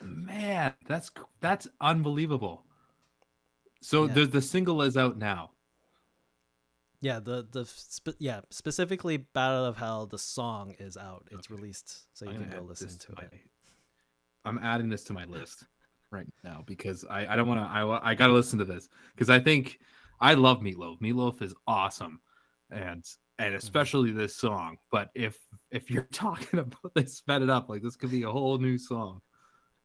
Man, 0.00 0.72
that's 0.86 1.10
that's 1.40 1.68
unbelievable. 1.80 2.64
So 3.80 4.06
Yeah. 4.06 4.14
the 4.14 4.26
the 4.26 4.42
single 4.42 4.82
is 4.82 4.96
out 4.96 5.18
now. 5.18 5.50
Yeah, 7.00 7.20
the 7.20 7.46
the 7.52 7.64
spe- 7.64 8.16
yeah 8.18 8.40
specifically 8.50 9.18
Bat 9.18 9.50
Out 9.52 9.64
of 9.66 9.76
Hell. 9.76 10.06
The 10.06 10.18
song 10.18 10.74
is 10.78 10.96
out. 10.96 11.28
It's 11.30 11.50
released, 11.50 12.06
so 12.12 12.24
you 12.24 12.32
I'm 12.32 12.48
can 12.48 12.58
go 12.58 12.64
listen 12.64 12.88
to 12.88 13.12
my- 13.16 13.22
it. 13.22 13.32
I'm 14.44 14.58
adding 14.62 14.88
this 14.88 15.04
to 15.04 15.12
my 15.12 15.24
list 15.26 15.64
right 16.10 16.26
now 16.42 16.64
because 16.66 17.04
I, 17.08 17.26
I 17.26 17.36
don't 17.36 17.46
want 17.46 17.60
to. 17.60 17.66
I 17.66 18.10
I 18.10 18.14
gotta 18.14 18.32
listen 18.32 18.58
to 18.58 18.64
this 18.64 18.88
because 19.14 19.30
I 19.30 19.38
think 19.38 19.78
I 20.20 20.34
love 20.34 20.60
Meatloaf. 20.60 21.00
Meatloaf 21.00 21.42
is 21.42 21.54
awesome, 21.66 22.20
and 22.70 23.04
and 23.38 23.48
mm-hmm. 23.48 23.56
especially 23.56 24.10
this 24.10 24.34
song. 24.34 24.76
But 24.90 25.10
if 25.14 25.36
if 25.70 25.90
you're 25.90 26.08
talking 26.12 26.60
about 26.60 26.94
they 26.94 27.04
sped 27.04 27.42
it 27.42 27.50
up, 27.50 27.68
like 27.68 27.82
this 27.82 27.96
could 27.96 28.10
be 28.10 28.22
a 28.22 28.30
whole 28.30 28.58
new 28.58 28.78
song. 28.78 29.20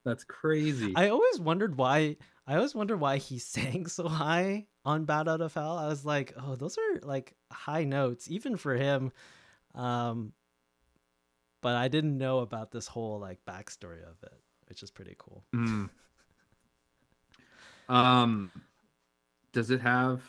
That's 0.05 0.23
crazy. 0.23 0.93
I 0.95 1.09
always 1.09 1.39
wondered 1.39 1.77
why. 1.77 2.17
I 2.45 2.55
always 2.55 2.75
wonder 2.75 2.97
why 2.97 3.17
he 3.17 3.39
sang 3.53 3.87
so 3.87 4.07
high 4.07 4.67
on 4.85 5.05
"Bat 5.05 5.27
Out 5.27 5.41
of 5.41 5.53
Hell." 5.53 5.77
I 5.77 5.87
was 5.87 6.03
like, 6.05 6.33
oh, 6.37 6.55
those 6.55 6.77
are 6.77 6.99
like 7.01 7.35
high 7.51 7.83
notes, 7.85 8.29
even 8.29 8.57
for 8.57 8.75
him. 8.75 9.11
Um, 9.75 10.33
but 11.61 11.75
I 11.75 11.87
didn't 11.87 12.17
know 12.17 12.39
about 12.39 12.71
this 12.71 12.87
whole 12.87 13.19
like 13.19 13.39
backstory 13.45 14.03
of 14.03 14.21
it, 14.23 14.33
which 14.67 14.83
is 14.83 14.91
pretty 14.91 15.15
cool. 15.17 15.43
Mm. 15.55 15.89
Um, 17.89 18.49
does 19.51 19.69
it 19.69 19.81
have 19.81 20.21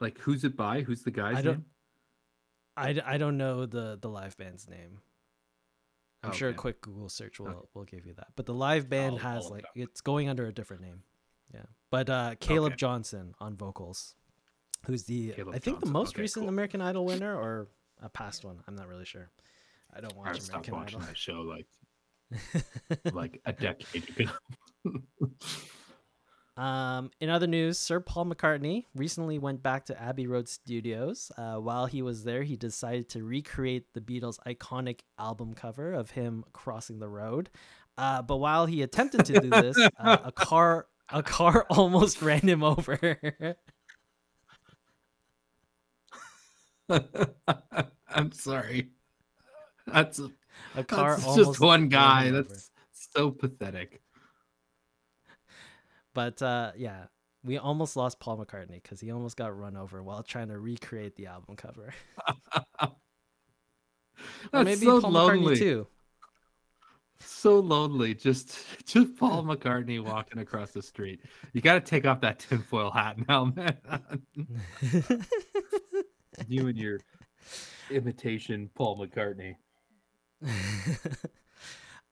like 0.00 0.18
who's 0.18 0.44
it 0.44 0.56
by? 0.56 0.82
Who's 0.82 1.02
the 1.02 1.10
guy's 1.10 1.38
I 1.38 1.42
don't- 1.42 1.52
name? 1.58 1.64
I, 2.76 3.00
I 3.04 3.18
don't 3.18 3.36
know 3.36 3.66
the 3.66 3.98
the 4.00 4.08
live 4.08 4.36
band's 4.36 4.68
name. 4.70 5.00
I'm 6.24 6.32
sure 6.32 6.48
a 6.50 6.54
quick 6.54 6.80
Google 6.80 7.08
search 7.08 7.40
will 7.40 7.48
Okay. 7.48 7.68
will 7.74 7.84
give 7.84 8.06
you 8.06 8.14
that. 8.14 8.28
But 8.36 8.46
the 8.46 8.54
live 8.54 8.88
band 8.88 9.12
I'll- 9.12 9.18
has 9.18 9.44
I'll 9.46 9.50
like 9.50 9.64
it's 9.74 10.00
going 10.00 10.28
under 10.28 10.46
a 10.46 10.52
different 10.52 10.82
name. 10.82 11.02
Yeah. 11.52 11.64
But 11.90 12.08
uh 12.08 12.34
Caleb 12.40 12.72
Okay. 12.72 12.76
Johnson 12.78 13.34
on 13.40 13.56
vocals, 13.56 14.14
who's 14.86 15.04
the 15.04 15.32
Caleb 15.32 15.54
I 15.54 15.58
think 15.58 15.80
the 15.80 15.86
most 15.86 16.14
Okay, 16.14 16.22
recent 16.22 16.42
cool. 16.44 16.48
American 16.48 16.80
Idol 16.80 17.04
winner 17.04 17.36
or 17.36 17.68
a 18.00 18.08
past 18.08 18.44
one. 18.44 18.62
I'm 18.66 18.74
not 18.76 18.88
really 18.88 19.04
sure. 19.04 19.30
I 19.94 20.00
don't 20.00 20.14
I 20.14 20.16
watch 20.16 20.40
stopped 20.40 20.68
American 20.68 20.74
watching 20.74 20.98
Idol. 21.00 21.08
that 21.08 21.16
show 21.18 21.40
like 21.42 21.66
like 23.12 23.40
a 23.44 23.52
decade 23.52 24.08
ago. 24.20 24.30
Um, 26.56 27.10
in 27.18 27.30
other 27.30 27.46
news, 27.46 27.78
Sir 27.78 28.00
Paul 28.00 28.26
McCartney 28.26 28.84
recently 28.94 29.38
went 29.38 29.62
back 29.62 29.86
to 29.86 30.00
Abbey 30.00 30.26
Road 30.26 30.48
Studios. 30.48 31.32
Uh, 31.38 31.54
while 31.56 31.86
he 31.86 32.02
was 32.02 32.24
there, 32.24 32.42
he 32.42 32.56
decided 32.56 33.08
to 33.10 33.24
recreate 33.24 33.94
the 33.94 34.00
Beatles' 34.00 34.38
iconic 34.46 35.00
album 35.18 35.54
cover 35.54 35.94
of 35.94 36.10
him 36.10 36.44
crossing 36.52 36.98
the 36.98 37.08
road. 37.08 37.48
Uh, 37.96 38.20
but 38.20 38.36
while 38.36 38.66
he 38.66 38.82
attempted 38.82 39.24
to 39.26 39.40
do 39.40 39.48
this, 39.48 39.78
uh, 39.98 40.18
a 40.24 40.32
car 40.32 40.86
a 41.08 41.22
car 41.22 41.66
almost 41.70 42.20
ran 42.22 42.40
him 42.40 42.62
over. 42.62 43.18
I'm 48.08 48.32
sorry. 48.32 48.90
That's 49.86 50.20
a 50.76 50.84
car 50.84 51.12
that's 51.16 51.26
almost 51.26 51.48
just 51.48 51.60
one 51.60 51.88
guy. 51.88 52.30
That's 52.30 52.70
so 53.14 53.30
pathetic. 53.30 54.01
But 56.14 56.42
uh, 56.42 56.72
yeah, 56.76 57.04
we 57.44 57.58
almost 57.58 57.96
lost 57.96 58.20
Paul 58.20 58.38
McCartney 58.38 58.82
because 58.82 59.00
he 59.00 59.10
almost 59.10 59.36
got 59.36 59.56
run 59.56 59.76
over 59.76 60.02
while 60.02 60.22
trying 60.22 60.48
to 60.48 60.58
recreate 60.58 61.16
the 61.16 61.26
album 61.26 61.56
cover. 61.56 61.94
That's 64.52 64.64
maybe 64.64 64.86
so 64.86 65.00
Paul 65.00 65.10
lonely. 65.10 65.56
McCartney 65.56 65.58
too. 65.58 65.86
So 67.20 67.60
lonely. 67.60 68.14
Just 68.14 68.58
just 68.84 69.16
Paul 69.16 69.44
McCartney 69.44 70.02
walking 70.02 70.38
across 70.40 70.70
the 70.70 70.82
street. 70.82 71.20
You 71.52 71.60
got 71.60 71.74
to 71.74 71.80
take 71.80 72.06
off 72.06 72.20
that 72.20 72.38
tinfoil 72.40 72.90
hat 72.90 73.16
now, 73.28 73.44
man. 73.56 73.76
you 76.48 76.66
and 76.66 76.78
your 76.78 77.00
imitation 77.90 78.70
Paul 78.74 78.98
McCartney. 78.98 79.56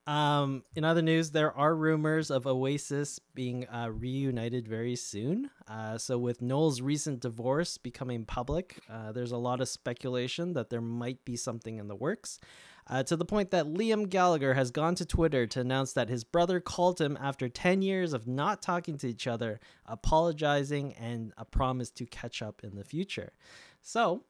Um, 0.06 0.62
in 0.74 0.84
other 0.84 1.02
news, 1.02 1.30
there 1.30 1.56
are 1.56 1.74
rumors 1.74 2.30
of 2.30 2.46
Oasis 2.46 3.20
being 3.34 3.68
uh, 3.68 3.90
reunited 3.90 4.66
very 4.66 4.96
soon. 4.96 5.50
Uh, 5.68 5.98
so, 5.98 6.18
with 6.18 6.40
Noel's 6.40 6.80
recent 6.80 7.20
divorce 7.20 7.78
becoming 7.78 8.24
public, 8.24 8.80
uh, 8.90 9.12
there's 9.12 9.32
a 9.32 9.36
lot 9.36 9.60
of 9.60 9.68
speculation 9.68 10.54
that 10.54 10.70
there 10.70 10.80
might 10.80 11.24
be 11.24 11.36
something 11.36 11.78
in 11.78 11.88
the 11.88 11.94
works. 11.94 12.40
Uh, 12.86 13.04
to 13.04 13.14
the 13.14 13.24
point 13.24 13.52
that 13.52 13.66
Liam 13.66 14.08
Gallagher 14.08 14.54
has 14.54 14.72
gone 14.72 14.96
to 14.96 15.06
Twitter 15.06 15.46
to 15.46 15.60
announce 15.60 15.92
that 15.92 16.08
his 16.08 16.24
brother 16.24 16.58
called 16.58 17.00
him 17.00 17.16
after 17.20 17.48
10 17.48 17.82
years 17.82 18.12
of 18.12 18.26
not 18.26 18.62
talking 18.62 18.98
to 18.98 19.06
each 19.06 19.28
other, 19.28 19.60
apologizing, 19.86 20.94
and 20.94 21.32
a 21.36 21.44
promise 21.44 21.90
to 21.90 22.06
catch 22.06 22.42
up 22.42 22.62
in 22.64 22.74
the 22.74 22.82
future. 22.82 23.32
So, 23.80 24.24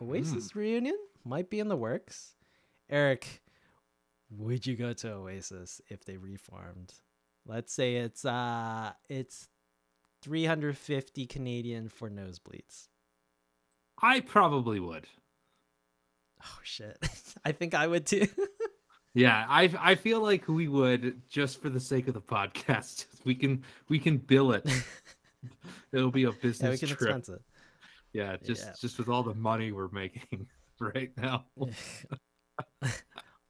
Oasis 0.00 0.56
reunion 0.56 0.96
might 1.24 1.50
be 1.50 1.60
in 1.60 1.68
the 1.68 1.76
works. 1.76 2.36
Eric, 2.88 3.42
would 4.30 4.66
you 4.66 4.76
go 4.76 4.92
to 4.94 5.12
Oasis 5.12 5.80
if 5.88 6.04
they 6.04 6.16
reformed? 6.16 6.92
Let's 7.46 7.72
say 7.74 7.96
it's 7.96 8.24
uh 8.24 8.92
it's 9.08 9.48
350 10.22 11.26
Canadian 11.26 11.88
for 11.88 12.08
nosebleeds. 12.10 12.88
I 14.00 14.20
probably 14.20 14.80
would. 14.80 15.06
Oh 16.42 16.58
shit. 16.62 16.96
I 17.44 17.52
think 17.52 17.74
I 17.74 17.86
would 17.86 18.06
too. 18.06 18.26
Yeah, 19.16 19.46
I 19.48 19.72
I 19.78 19.94
feel 19.94 20.20
like 20.20 20.48
we 20.48 20.66
would 20.66 21.22
just 21.28 21.62
for 21.62 21.68
the 21.70 21.78
sake 21.78 22.08
of 22.08 22.14
the 22.14 22.20
podcast. 22.20 23.06
We 23.24 23.36
can 23.36 23.62
we 23.88 24.00
can 24.00 24.18
bill 24.18 24.50
it. 24.52 24.68
It'll 25.92 26.10
be 26.10 26.24
a 26.24 26.32
business 26.32 26.60
yeah, 26.60 26.70
we 26.70 26.78
can 26.78 26.88
trip. 26.88 27.00
expense 27.00 27.28
it. 27.28 27.40
Yeah, 28.12 28.36
just 28.44 28.64
Yeah. 28.66 28.72
just 28.80 28.98
with 28.98 29.08
all 29.08 29.22
the 29.22 29.34
money 29.34 29.70
we're 29.70 29.88
making 29.92 30.48
right 30.80 31.12
now. 31.16 31.44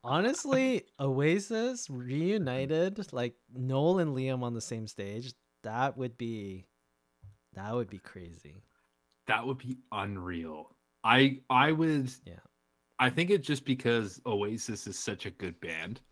Honestly, 0.04 0.84
Oasis 1.00 1.88
reunited, 1.88 3.10
like 3.12 3.34
Noel 3.54 4.00
and 4.00 4.14
Liam 4.14 4.42
on 4.42 4.52
the 4.52 4.60
same 4.60 4.86
stage, 4.86 5.32
that 5.62 5.96
would 5.96 6.18
be 6.18 6.66
that 7.54 7.74
would 7.74 7.88
be 7.88 7.98
crazy. 7.98 8.62
That 9.26 9.46
would 9.46 9.58
be 9.58 9.78
unreal. 9.92 10.76
I 11.02 11.40
I 11.48 11.72
would 11.72 12.10
Yeah. 12.26 12.34
I 12.98 13.08
think 13.08 13.30
it's 13.30 13.46
just 13.46 13.64
because 13.64 14.20
Oasis 14.26 14.86
is 14.86 14.98
such 14.98 15.24
a 15.24 15.30
good 15.30 15.58
band. 15.60 16.02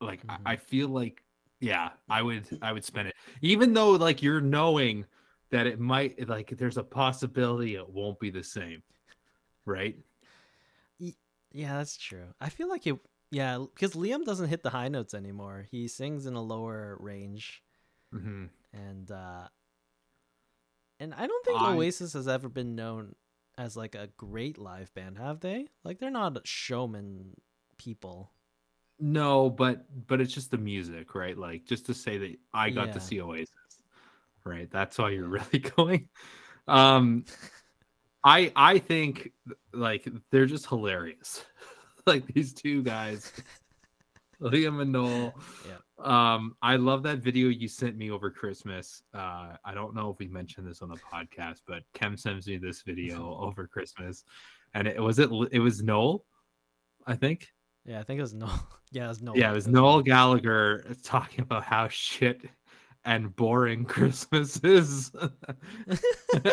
Like 0.00 0.26
Mhm. 0.26 0.40
I, 0.46 0.52
I 0.52 0.56
feel 0.56 0.88
like 0.88 1.22
yeah, 1.60 1.90
I 2.08 2.22
would 2.22 2.46
I 2.62 2.72
would 2.72 2.84
spend 2.84 3.08
it. 3.08 3.14
Even 3.42 3.74
though 3.74 3.90
like 3.90 4.22
you're 4.22 4.40
knowing 4.40 5.04
that 5.50 5.66
it 5.66 5.78
might 5.78 6.28
like 6.28 6.56
there's 6.56 6.78
a 6.78 6.82
possibility 6.82 7.74
it 7.74 7.88
won't 7.88 8.18
be 8.18 8.30
the 8.30 8.42
same. 8.42 8.82
Right? 9.66 9.98
Yeah, 11.54 11.78
that's 11.78 11.96
true. 11.96 12.34
I 12.40 12.50
feel 12.50 12.68
like 12.68 12.86
it 12.86 12.98
yeah, 13.30 13.58
because 13.58 13.94
Liam 13.94 14.24
doesn't 14.24 14.48
hit 14.48 14.62
the 14.62 14.70
high 14.70 14.88
notes 14.88 15.14
anymore. 15.14 15.66
He 15.70 15.88
sings 15.88 16.26
in 16.26 16.34
a 16.34 16.42
lower 16.42 16.96
range 17.00 17.62
hmm 18.12 18.44
and 18.72 19.10
uh 19.10 19.48
and 21.00 21.14
I 21.14 21.26
don't 21.26 21.44
think 21.44 21.60
I- 21.60 21.64
Oasis 21.64 22.12
has 22.14 22.28
ever 22.28 22.48
been 22.48 22.74
known 22.74 23.14
as 23.58 23.76
like 23.76 23.94
a 23.94 24.08
great 24.16 24.58
live 24.58 24.92
band, 24.94 25.18
have 25.18 25.40
they? 25.40 25.68
Like 25.84 25.98
they're 25.98 26.10
not 26.10 26.46
showman 26.46 27.34
people. 27.78 28.32
No, 28.98 29.50
but 29.50 29.86
but 30.06 30.20
it's 30.20 30.32
just 30.32 30.50
the 30.50 30.58
music, 30.58 31.14
right? 31.14 31.36
Like 31.36 31.64
just 31.64 31.86
to 31.86 31.94
say 31.94 32.18
that 32.18 32.36
I 32.52 32.70
got 32.70 32.92
Yeah. 32.92 32.92
to 32.92 33.00
see 33.00 33.20
Oasis, 33.20 33.48
right? 34.44 34.70
That's 34.70 34.98
all 34.98 35.10
you're 35.10 35.28
really 35.28 35.60
going. 35.60 36.08
Um, 36.68 37.24
I 38.24 38.50
I 38.56 38.78
think 38.78 39.32
like 39.72 40.08
they're 40.30 40.46
just 40.46 40.66
hilarious, 40.66 41.44
like 42.06 42.26
these 42.26 42.54
two 42.54 42.82
guys, 42.82 43.32
Liam 44.40 44.80
and 44.80 44.92
Noel. 44.92 45.34
Yeah. 45.68 45.74
Um, 45.98 46.56
I 46.60 46.76
love 46.76 47.02
that 47.04 47.18
video 47.18 47.48
you 47.48 47.68
sent 47.68 47.96
me 47.96 48.10
over 48.10 48.30
Christmas. 48.30 49.02
Uh, 49.12 49.56
I 49.64 49.74
don't 49.74 49.94
know 49.94 50.10
if 50.10 50.18
we 50.18 50.26
mentioned 50.26 50.66
this 50.66 50.82
on 50.82 50.88
the 50.88 50.96
podcast, 50.96 51.60
but 51.68 51.82
Kem 51.92 52.16
sends 52.16 52.48
me 52.48 52.56
this 52.56 52.82
video 52.82 53.36
over 53.40 53.66
Christmas, 53.66 54.24
and 54.72 54.88
it 54.88 55.00
was 55.00 55.18
it 55.18 55.30
it 55.52 55.60
was 55.60 55.82
Noel, 55.82 56.24
I 57.06 57.14
think. 57.16 57.48
Yeah, 57.84 58.00
I 58.00 58.04
think 58.04 58.18
it 58.18 58.22
was 58.22 58.32
Noel. 58.32 58.66
Yeah, 58.90 59.04
it 59.04 59.08
was 59.08 59.22
Noel. 59.22 59.36
Yeah, 59.36 59.50
it 59.50 59.54
was 59.54 59.68
Noel 59.68 60.00
Gallagher 60.00 60.96
talking 61.02 61.42
about 61.42 61.64
how 61.64 61.88
shit 61.88 62.40
and 63.04 63.36
boring 63.36 63.84
Christmas 63.84 64.56
is, 64.64 65.12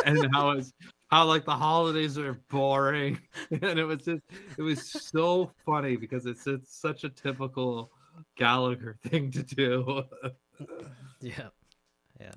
and 0.06 0.28
how 0.34 0.52
it's 0.52 0.74
how 1.12 1.26
like 1.26 1.43
the 1.45 1.51
holidays 1.51 2.18
are 2.18 2.39
boring, 2.49 3.20
and 3.51 3.78
it 3.78 3.84
was 3.84 3.99
just 3.99 4.22
it 4.57 4.62
was 4.62 4.89
so 4.89 5.51
funny 5.66 5.97
because 5.97 6.26
it's 6.26 6.47
it's 6.47 6.76
such 6.76 7.03
a 7.03 7.09
typical 7.09 7.91
Gallagher 8.38 8.97
thing 9.03 9.32
to 9.32 9.43
do. 9.43 10.03
Yeah, 11.24 11.49
yeah. 12.20 12.32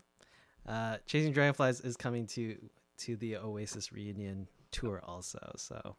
Uh, 0.66 0.98
Chasing 1.06 1.32
Dragonflies 1.32 1.80
is 1.80 1.96
coming 1.96 2.26
to 2.28 2.56
to 2.98 3.16
the 3.16 3.36
Oasis 3.36 3.92
reunion 3.92 4.46
tour 4.70 5.02
also. 5.02 5.52
So, 5.56 5.96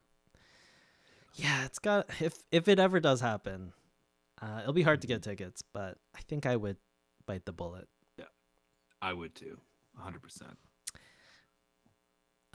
yeah, 1.34 1.66
it's 1.66 1.80
got 1.80 2.10
if 2.20 2.36
if 2.52 2.68
it 2.68 2.78
ever 2.78 3.00
does 3.00 3.22
happen, 3.22 3.74
uh, 4.40 4.60
it'll 4.62 4.74
be 4.74 4.84
hard 4.84 5.02
to 5.02 5.08
get 5.08 5.24
tickets, 5.24 5.64
but 5.74 5.98
I 6.16 6.22
think 6.22 6.46
I 6.46 6.56
would 6.56 6.78
bite 7.26 7.46
the 7.46 7.54
bullet. 7.54 7.88
Yeah. 8.18 8.26
I 9.02 9.14
would 9.14 9.34
too, 9.34 9.60
hundred 9.96 10.22
percent. 10.22 10.58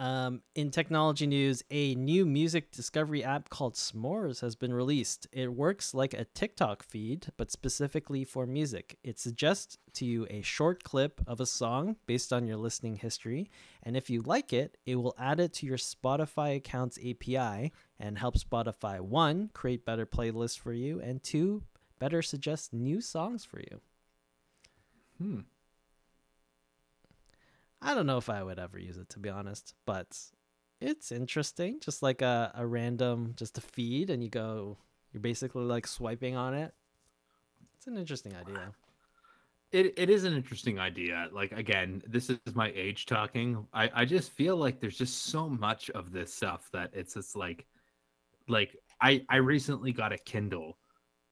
Um, 0.01 0.41
in 0.55 0.71
technology 0.71 1.27
news, 1.27 1.63
a 1.71 1.95
new 1.95 2.25
music 2.25 2.73
discovery 2.73 3.23
app 3.23 3.51
called 3.51 3.75
S'mores 3.75 4.41
has 4.41 4.57
been 4.57 4.73
released. 4.73 5.27
It 5.31 5.53
works 5.53 5.93
like 5.93 6.15
a 6.15 6.25
TikTok 6.25 6.83
feed, 6.83 7.27
but 7.37 7.51
specifically 7.51 8.25
for 8.25 8.47
music. 8.47 8.97
It 9.05 9.19
suggests 9.19 9.77
to 9.93 10.07
you 10.07 10.27
a 10.31 10.41
short 10.41 10.85
clip 10.85 11.21
of 11.27 11.39
a 11.39 11.45
song 11.45 11.97
based 12.07 12.33
on 12.33 12.47
your 12.47 12.57
listening 12.57 12.97
history, 12.97 13.51
and 13.83 13.95
if 13.95 14.09
you 14.09 14.23
like 14.23 14.55
it, 14.55 14.79
it 14.87 14.97
will 14.97 15.15
add 15.19 15.39
it 15.39 15.53
to 15.55 15.67
your 15.67 15.77
Spotify 15.77 16.57
account's 16.57 16.99
API 16.99 17.71
and 17.99 18.17
help 18.17 18.39
Spotify 18.39 19.01
one 19.01 19.51
create 19.53 19.85
better 19.85 20.07
playlists 20.07 20.59
for 20.59 20.73
you, 20.73 20.99
and 21.03 21.23
two 21.23 21.63
better 21.99 22.23
suggest 22.23 22.73
new 22.73 23.03
songs 23.03 23.45
for 23.45 23.61
you. 23.61 23.83
Hmm. 25.19 25.41
I 27.83 27.95
don't 27.95 28.07
know 28.07 28.19
if 28.19 28.29
I 28.29 28.43
would 28.43 28.59
ever 28.59 28.79
use 28.79 28.99
it 28.99 29.09
to 29.11 29.19
be 29.19 29.31
honest, 29.31 29.75
but 29.87 30.19
it's 30.81 31.13
interesting. 31.13 31.81
Just 31.81 32.03
like 32.03 32.23
a, 32.23 32.53
a 32.55 32.67
random, 32.67 33.35
just 33.37 33.59
a 33.59 33.61
feed, 33.61 34.11
and 34.11 34.23
you 34.23 34.29
go, 34.29 34.79
you're 35.13 35.21
basically 35.21 35.65
like 35.65 35.87
swiping 35.87 36.37
on 36.37 36.55
it. 36.55 36.75
It's 37.77 37.87
an 37.87 37.97
interesting 37.97 38.35
idea. 38.37 38.73
It 39.73 39.95
it 39.97 40.11
is 40.11 40.25
an 40.25 40.35
interesting 40.35 40.79
idea. 40.79 41.29
Like 41.33 41.53
again, 41.53 42.03
this 42.07 42.29
is 42.29 42.39
my 42.55 42.73
age 42.75 43.07
talking. 43.07 43.67
I 43.73 43.91
I 43.95 44.05
just 44.05 44.33
feel 44.33 44.57
like 44.57 44.81
there's 44.81 44.99
just 44.99 45.27
so 45.27 45.49
much 45.49 45.91
of 45.91 46.13
this 46.13 46.35
stuff 46.35 46.69
that 46.73 46.91
it's 46.93 47.15
just 47.15 47.37
like 47.37 47.67
like 48.49 48.77
I 49.01 49.25
I 49.29 49.37
recently 49.37 49.93
got 49.93 50.13
a 50.13 50.19
Kindle 50.19 50.77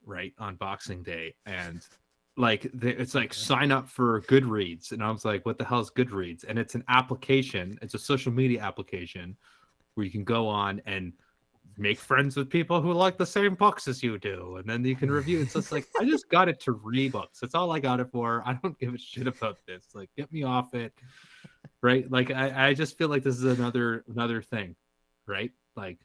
right 0.05 0.33
on 0.39 0.55
Boxing 0.55 1.03
Day 1.03 1.35
and 1.45 1.85
like 2.39 2.69
the, 2.73 2.89
it's 2.89 3.13
like 3.13 3.33
sign 3.33 3.71
up 3.71 3.89
for 3.89 4.21
Goodreads. 4.21 4.91
And 4.91 5.03
I 5.03 5.11
was 5.11 5.25
like 5.25 5.45
what 5.45 5.57
the 5.57 5.65
hell 5.65 5.81
is 5.81 5.91
Goodreads? 5.91 6.45
And 6.47 6.57
it's 6.57 6.75
an 6.75 6.83
application 6.87 7.77
it's 7.81 7.93
a 7.93 7.99
social 7.99 8.31
media 8.31 8.61
application 8.61 9.35
where 9.93 10.05
you 10.05 10.11
can 10.11 10.23
go 10.23 10.47
on 10.47 10.81
and 10.85 11.13
make 11.77 11.99
friends 11.99 12.35
with 12.35 12.49
people 12.49 12.81
who 12.81 12.93
like 12.93 13.17
the 13.17 13.25
same 13.25 13.55
books 13.55 13.87
as 13.87 14.01
you 14.01 14.17
do 14.17 14.55
and 14.55 14.69
then 14.69 14.83
you 14.83 14.95
can 14.95 15.11
review. 15.11 15.41
It's 15.53 15.71
like 15.71 15.85
I 15.99 16.05
just 16.05 16.29
got 16.29 16.49
it 16.49 16.59
to 16.61 16.71
read 16.71 17.11
books. 17.11 17.39
That's 17.39 17.55
all 17.55 17.71
I 17.71 17.79
got 17.79 17.99
it 17.99 18.09
for. 18.11 18.41
I 18.45 18.53
don't 18.53 18.77
give 18.79 18.93
a 18.93 18.97
shit 18.97 19.27
about 19.27 19.57
this. 19.67 19.85
Like 19.93 20.09
get 20.17 20.31
me 20.31 20.43
off 20.43 20.73
it. 20.73 20.93
Right? 21.81 22.09
Like 22.09 22.31
I, 22.31 22.69
I 22.69 22.73
just 22.73 22.97
feel 22.97 23.09
like 23.09 23.23
this 23.23 23.35
is 23.35 23.43
another 23.43 24.05
another 24.07 24.41
thing. 24.41 24.75
Right? 25.27 25.51
Like 25.75 25.99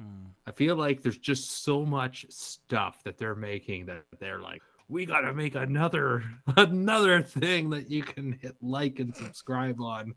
Hmm. 0.00 0.26
I 0.46 0.52
feel 0.52 0.76
like 0.76 1.02
there's 1.02 1.18
just 1.18 1.64
so 1.64 1.84
much 1.84 2.26
stuff 2.28 3.02
that 3.04 3.18
they're 3.18 3.34
making 3.34 3.86
that 3.86 4.04
they're 4.20 4.40
like, 4.40 4.62
we 4.88 5.06
gotta 5.06 5.32
make 5.34 5.54
another 5.54 6.24
another 6.56 7.22
thing 7.22 7.70
that 7.70 7.90
you 7.90 8.02
can 8.02 8.32
hit 8.32 8.56
like 8.60 8.98
and 8.98 9.14
subscribe 9.14 9.80
on. 9.80 10.14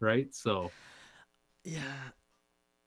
Right? 0.00 0.34
So 0.34 0.70
Yeah. 1.64 2.10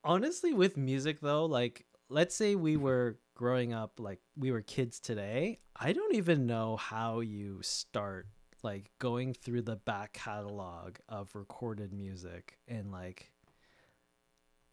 Honestly, 0.03 0.53
with 0.53 0.77
music 0.77 1.19
though, 1.19 1.45
like 1.45 1.85
let's 2.09 2.35
say 2.35 2.55
we 2.55 2.77
were 2.77 3.19
growing 3.35 3.73
up, 3.73 3.99
like 3.99 4.19
we 4.35 4.51
were 4.51 4.61
kids 4.61 4.99
today, 4.99 5.59
I 5.75 5.93
don't 5.93 6.15
even 6.15 6.45
know 6.45 6.77
how 6.77 7.19
you 7.19 7.59
start 7.61 8.27
like 8.63 8.91
going 8.99 9.33
through 9.33 9.63
the 9.63 9.75
back 9.75 10.13
catalog 10.13 10.97
of 11.09 11.35
recorded 11.35 11.91
music 11.93 12.57
and 12.67 12.91
like 12.91 13.31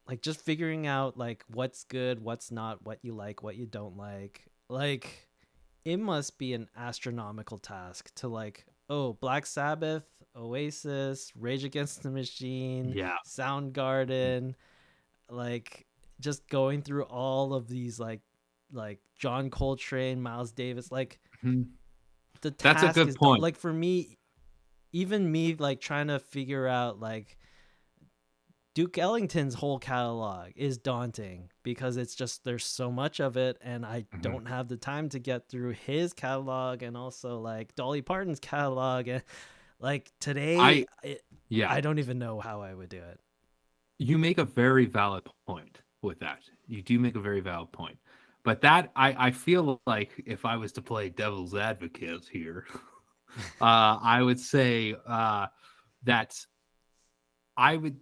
like 0.07 0.22
just 0.22 0.41
figuring 0.41 0.86
out 0.86 1.18
like 1.18 1.45
what's 1.53 1.84
good, 1.84 2.20
what's 2.20 2.51
not, 2.51 2.84
what 2.84 2.99
you 3.03 3.14
like, 3.14 3.43
what 3.43 3.57
you 3.57 3.66
don't 3.66 3.97
like. 3.97 4.45
Like 4.70 5.28
it 5.85 5.99
must 5.99 6.39
be 6.39 6.55
an 6.55 6.68
astronomical 6.76 7.59
task 7.59 8.12
to 8.16 8.29
like, 8.29 8.66
oh, 8.91 9.14
Black 9.14 9.47
Sabbath, 9.47 10.05
Oasis, 10.37 11.33
Rage 11.37 11.64
Against 11.64 12.03
the 12.03 12.11
Machine, 12.11 12.93
Yeah. 12.95 13.16
Soundgarden, 13.26 14.55
like 15.31 15.87
just 16.20 16.49
going 16.49 16.83
through 16.83 17.05
all 17.05 17.55
of 17.55 17.68
these 17.68 17.99
like 18.01 18.20
like 18.72 18.99
John 19.16 19.51
Coltrane, 19.51 20.20
Miles 20.20 20.53
Davis, 20.53 20.91
like 20.93 21.18
mhm. 21.45 21.68
the 22.43 22.55
That's 22.59 22.83
a 22.83 22.93
good 22.93 23.09
is 23.09 23.16
point. 23.16 23.41
like 23.43 23.57
for 23.57 23.72
me 23.72 24.18
even 24.93 25.31
me 25.31 25.55
like 25.55 25.81
trying 25.81 26.09
to 26.09 26.18
figure 26.18 26.66
out 26.66 26.99
like 27.01 27.37
Duke 28.79 28.97
Ellington's 28.97 29.55
whole 29.55 29.81
catalog 29.81 30.53
is 30.55 30.79
daunting 30.79 31.51
because 31.64 31.97
it's 31.97 32.14
just 32.14 32.45
there's 32.45 32.64
so 32.64 32.93
much 32.93 33.18
of 33.18 33.37
it 33.37 33.59
and 33.61 33.85
I 33.85 34.03
Mhm. 34.03 34.22
don't 34.22 34.47
have 34.47 34.68
the 34.68 34.76
time 34.76 35.09
to 35.09 35.18
get 35.18 35.49
through 35.49 35.70
his 35.70 36.12
catalog 36.12 36.85
and 36.85 36.97
also 36.97 37.41
like 37.41 37.74
Dolly 37.74 38.03
Parton's 38.03 38.39
catalog 38.39 39.09
and 39.09 39.24
like 39.81 40.12
today 40.20 40.61
I- 40.61 40.87
it, 41.03 41.24
yeah, 41.49 41.72
I 41.72 41.81
don't 41.81 41.99
even 41.99 42.20
know 42.20 42.39
how 42.39 42.61
I 42.62 42.72
would 42.72 42.89
do 42.89 43.03
it. 43.03 43.18
you 43.99 44.16
make 44.16 44.39
a 44.39 44.45
very 44.45 44.87
valid 44.87 45.26
point 45.49 45.81
with 46.03 46.20
that. 46.20 46.49
You 46.68 46.81
do 46.81 47.01
make 47.01 47.16
a 47.16 47.20
very 47.20 47.41
valid 47.41 47.72
point. 47.72 47.99
But 48.45 48.61
that 48.61 48.93
I, 48.95 49.26
I 49.26 49.31
feel 49.33 49.83
like 49.89 50.22
if 50.24 50.45
I 50.45 50.57
was 50.57 50.70
to 50.74 50.83
play 50.83 51.09
devil's 51.09 51.53
advocate 51.53 52.29
here, 52.31 52.64
uh, 53.61 53.99
I 54.01 54.22
would 54.22 54.39
say 54.39 54.95
uh, 55.05 55.49
that 56.05 56.39
I 57.57 57.76
would 57.76 57.99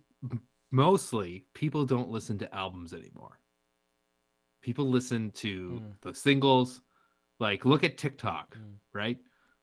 mostly 0.71 1.47
people 1.55 1.85
don't 1.85 2.11
listen 2.11 2.39
to 2.39 2.55
albums 2.55 2.93
anymore. 2.93 3.39
People 4.63 4.89
listen 4.91 5.31
to 5.33 5.71
Mm. 5.81 6.01
the 6.01 6.15
singles. 6.15 6.81
Like 7.39 7.65
look 7.65 7.85
at 7.85 7.99
TikTok, 7.99 8.57
Mm. 8.57 8.79
right? 8.93 9.19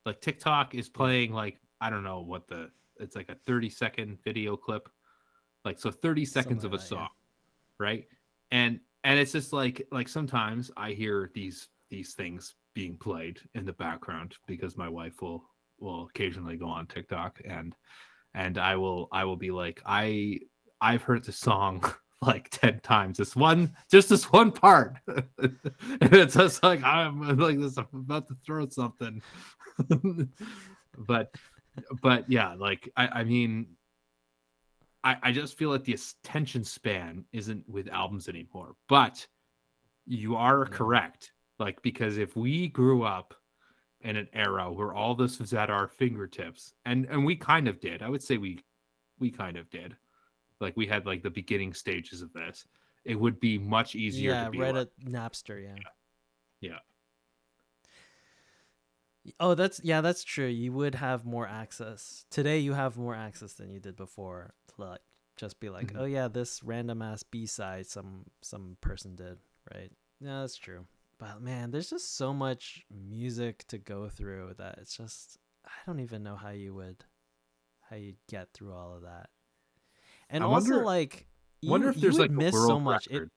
Like 0.06 0.22
TikTok 0.22 0.76
is 0.76 0.90
playing 0.90 1.34
like 1.34 1.60
I 1.82 1.90
don't 1.90 2.04
know 2.04 2.22
what 2.22 2.48
the 2.48 2.72
it's 3.00 3.16
like 3.16 3.30
a 3.30 3.36
30 3.46 3.70
second 3.70 4.24
video 4.24 4.56
clip. 4.56 4.88
Like 5.66 5.80
so 5.80 5.92
30 5.92 6.26
seconds 6.26 6.62
Something 6.62 6.66
of 6.68 6.74
a 6.74 6.76
like 6.78 6.90
that, 6.90 6.96
yeah. 6.96 7.00
song, 7.08 7.10
right? 7.80 8.08
And 8.52 8.80
and 9.04 9.20
it's 9.20 9.32
just 9.34 9.52
like 9.54 9.86
like 9.92 10.08
sometimes 10.08 10.72
I 10.78 10.92
hear 10.94 11.30
these 11.34 11.70
these 11.90 12.14
things 12.14 12.56
being 12.74 12.98
played 12.98 13.40
in 13.56 13.66
the 13.66 13.74
background 13.74 14.36
because 14.48 14.78
my 14.78 14.88
wife 14.90 15.22
will 15.22 15.50
will 15.80 16.06
occasionally 16.08 16.56
go 16.58 16.68
on 16.68 16.88
TikTok 16.88 17.42
and 17.46 17.76
and 18.34 18.58
I 18.58 18.76
will 18.78 19.10
I 19.12 19.26
will 19.26 19.36
be 19.36 19.52
like 19.52 19.82
I 19.86 20.40
I've 20.84 21.02
heard 21.04 21.24
this 21.24 21.38
song 21.38 21.84
like 22.22 22.50
10 22.50 22.82
times. 22.82 23.18
This 23.18 23.36
one 23.36 23.74
just 23.92 24.10
this 24.10 24.26
one 24.32 24.52
part. 24.52 24.98
And 25.40 26.14
it's 26.14 26.36
just 26.36 26.62
like 26.64 26.84
I'm 26.84 27.38
like 27.38 27.60
this 27.60 27.78
I'm 27.78 27.88
about 27.94 28.28
to 28.28 28.36
throw 28.46 28.68
something. 28.70 29.22
But 30.98 31.34
but 32.04 32.30
yeah 32.30 32.54
like 32.54 32.88
I 32.96 33.08
I 33.08 33.24
mean 33.24 33.68
I 35.04 35.18
I 35.24 35.32
just 35.32 35.58
feel 35.58 35.70
like 35.72 35.84
the 35.86 35.96
attention 35.96 36.64
span 36.64 37.26
isn't 37.34 37.68
with 37.68 37.88
albums 37.90 38.30
anymore. 38.30 38.76
But 38.88 39.26
you 40.06 40.36
are 40.36 40.68
Yeah. 40.70 40.78
correct. 40.78 41.32
Like 41.60 41.82
because 41.82 42.18
if 42.18 42.36
we 42.36 42.68
grew 42.68 43.04
up 43.04 43.34
in 44.02 44.18
an 44.18 44.28
era 44.34 44.72
where 44.72 44.94
all 44.94 45.16
this 45.16 45.40
was 45.40 45.54
at 45.54 45.70
our 45.70 45.88
fingertips 45.88 46.74
and 46.86 47.06
and 47.06 47.26
we 47.26 47.38
kind 47.38 47.70
of 47.70 47.80
did 47.80 48.02
i 48.04 48.10
would 48.10 48.22
say 48.22 48.36
we 48.38 48.60
we 49.18 49.32
kind 49.32 49.56
of 49.56 49.70
did 49.70 49.96
like 50.64 50.76
we 50.76 50.88
had 50.88 51.06
like 51.06 51.22
the 51.22 51.30
beginning 51.30 51.74
stages 51.74 52.22
of 52.22 52.34
this 52.34 52.66
it 53.06 53.20
would 53.20 53.40
be 53.40 53.58
much 53.58 53.96
easier 53.96 54.32
yeah, 54.34 54.46
to 54.46 54.52
be 54.52 54.60
right 54.60 54.76
at 54.76 54.90
Napster. 55.06 55.62
Yeah. 55.62 55.76
Yeah. 56.62 56.80
Oh, 59.40 59.56
that's 59.56 59.82
yeah, 59.84 60.02
that's 60.02 60.24
true. 60.24 60.48
You 60.48 60.74
would 60.74 60.96
have 60.96 61.26
more 61.26 61.48
access 61.48 62.26
today. 62.30 62.60
You 62.60 62.74
have 62.74 62.98
more 62.98 63.16
access 63.16 63.54
than 63.54 63.70
you 63.70 63.80
did 63.80 63.96
before. 63.96 64.54
To 64.76 64.82
like 64.86 65.02
just 65.36 65.60
be 65.60 65.70
like, 65.70 65.94
Mhm. 65.94 66.00
oh 66.00 66.06
yeah, 66.06 66.28
this 66.28 66.64
random 66.64 67.02
ass 67.02 67.24
B 67.24 67.46
side 67.46 67.88
some 67.88 68.26
some 68.42 68.78
person 68.82 69.16
did, 69.16 69.40
right? 69.74 69.92
Yeah, 70.20 70.42
that's 70.42 70.58
true. 70.58 70.86
But 71.18 71.42
man, 71.42 71.72
there's 71.72 71.90
just 71.90 72.16
so 72.18 72.34
much 72.34 72.86
music 72.90 73.66
to 73.68 73.78
go 73.78 74.10
through 74.10 74.56
that 74.58 74.78
it's 74.80 74.96
just 74.96 75.38
I 75.66 75.72
don't 75.86 76.00
even 76.00 76.24
know 76.24 76.36
how 76.36 76.50
you 76.52 76.74
would 76.76 77.06
how 77.90 77.96
you 77.98 78.16
get 78.30 78.54
through 78.54 78.74
all 78.74 78.96
of 78.96 79.04
that. 79.04 79.30
And 80.34 80.44
I 80.44 80.48
also 80.48 80.72
wonder- 80.72 80.86
like 80.86 81.26
you, 81.62 81.72
wonder 81.72 81.90
if 81.90 81.96
there's 81.96 82.20
like 82.20 82.32
miss 82.32 82.54
so 82.54 82.80
much. 82.80 83.08
It. 83.08 83.30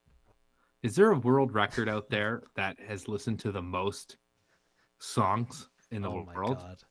Is 0.83 0.97
there 0.97 1.13
a 1.13 1.19
world 1.19 1.55
record 1.55 1.89
out 1.89 2.11
there 2.11 2.43
that 2.57 2.79
has 2.81 3.07
listened 3.07 3.39
to 3.41 3.53
the 3.53 3.63
most 3.63 4.17
songs 4.99 5.69
in 5.93 6.03
the 6.03 6.09
oh 6.11 6.25
my 6.25 6.35
world 6.35 6.57
god. 6.59 6.83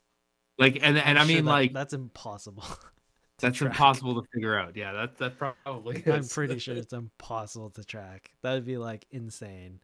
like 0.58 0.76
and 0.82 0.98
and 0.98 1.18
I'm 1.20 1.26
i 1.26 1.28
sure 1.28 1.36
mean 1.36 1.46
that- 1.46 1.52
like 1.52 1.74
that's 1.74 1.94
impossible. 1.94 2.64
that's 3.40 3.58
track. 3.58 3.72
impossible 3.72 4.22
to 4.22 4.28
figure 4.34 4.58
out 4.58 4.76
yeah 4.78 4.94
that 4.94 5.18
that 5.18 5.38
probably 5.38 6.02
I'm 6.12 6.26
pretty 6.28 6.58
sure 6.60 6.76
it's 6.76 6.94
impossible 6.94 7.72
to 7.72 7.84
track. 7.84 8.32
That 8.44 8.54
would 8.54 8.66
be 8.66 8.78
like 8.78 9.06
insane. 9.12 9.82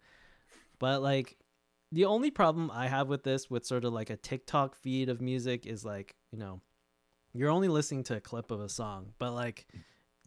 But 0.79 1.01
like 1.01 1.37
the 1.91 2.05
only 2.05 2.31
problem 2.31 2.71
I 2.71 2.87
have 2.87 3.07
with 3.09 3.23
this 3.23 3.49
with 3.49 3.65
sort 3.65 3.83
of 3.83 3.91
like 3.91 4.09
a 4.09 4.15
TikTok 4.17 4.75
feed 4.75 5.09
of 5.09 5.19
music 5.19 5.65
is 5.65 5.83
like, 5.83 6.15
you 6.31 6.37
know, 6.39 6.61
you're 7.33 7.49
only 7.49 7.67
listening 7.67 8.03
to 8.05 8.15
a 8.15 8.21
clip 8.21 8.49
of 8.51 8.61
a 8.61 8.69
song, 8.69 9.13
but 9.19 9.33
like 9.33 9.67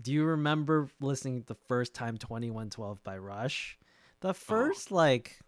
do 0.00 0.12
you 0.12 0.24
remember 0.24 0.88
listening 1.00 1.44
the 1.46 1.54
first 1.54 1.94
time 1.94 2.16
2112 2.18 3.02
by 3.02 3.16
Rush? 3.18 3.78
The 4.20 4.34
first 4.34 4.90
like 4.90 5.38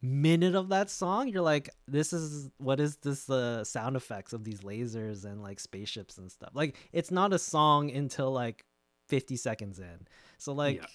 minute 0.00 0.54
of 0.54 0.68
that 0.70 0.90
song, 0.90 1.28
you're 1.28 1.42
like, 1.42 1.70
this 1.86 2.12
is 2.12 2.50
what 2.58 2.80
is 2.80 2.96
this 2.96 3.30
uh, 3.30 3.62
sound 3.64 3.96
effects 3.96 4.32
of 4.32 4.44
these 4.44 4.60
lasers 4.60 5.24
and 5.24 5.42
like 5.42 5.60
spaceships 5.60 6.18
and 6.18 6.30
stuff. 6.30 6.50
Like 6.54 6.76
it's 6.92 7.10
not 7.10 7.32
a 7.32 7.38
song 7.38 7.90
until 7.90 8.30
like 8.32 8.64
50 9.08 9.36
seconds 9.36 9.78
in. 9.78 10.06
So 10.38 10.52
like 10.52 10.78
Yeah. 10.80 10.86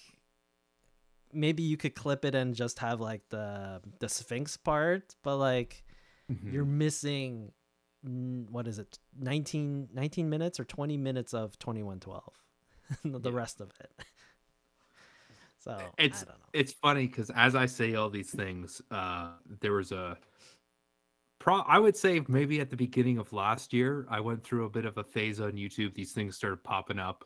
maybe 1.32 1.62
you 1.62 1.76
could 1.76 1.94
clip 1.94 2.24
it 2.24 2.34
and 2.34 2.54
just 2.54 2.78
have 2.78 3.00
like 3.00 3.22
the 3.30 3.80
the 3.98 4.08
Syrinx 4.08 4.56
part, 4.56 5.14
but 5.22 5.36
like 5.36 5.84
Mhm. 6.30 6.52
you're 6.52 6.64
missing 6.64 7.52
what 8.02 8.68
is 8.68 8.78
it 8.78 8.98
19 9.18 9.88
19 9.92 10.30
minutes 10.30 10.60
or 10.60 10.64
20 10.64 10.96
minutes 10.96 11.34
of 11.34 11.58
2112 11.58 12.22
the 13.04 13.30
Yeah. 13.30 13.36
rest 13.36 13.60
of 13.60 13.70
it 13.80 13.90
so 15.58 15.76
It's- 15.98 16.22
i 16.22 16.24
don't 16.26 16.38
know 16.38 16.44
it's 16.54 16.72
funny 16.72 17.06
because 17.06 17.30
as 17.30 17.54
I 17.54 17.66
say 17.66 17.94
all 17.94 18.08
these 18.10 18.30
things, 18.30 18.80
uh, 18.90 19.32
there 19.60 19.74
was 19.74 19.92
a 19.92 20.16
pro. 21.38 21.56
I 21.58 21.78
would 21.78 21.94
say 21.96 22.22
maybe 22.26 22.58
at 22.60 22.70
the 22.70 22.76
beginning 22.76 23.18
of 23.18 23.32
last 23.32 23.72
year, 23.72 24.06
I 24.10 24.18
went 24.20 24.42
through 24.42 24.64
a 24.64 24.70
bit 24.70 24.86
of 24.86 24.96
a 24.98 25.04
phase 25.04 25.40
on 25.40 25.52
YouTube. 25.52 25.94
These 25.94 26.12
things 26.12 26.36
started 26.36 26.64
popping 26.64 26.98
up 26.98 27.22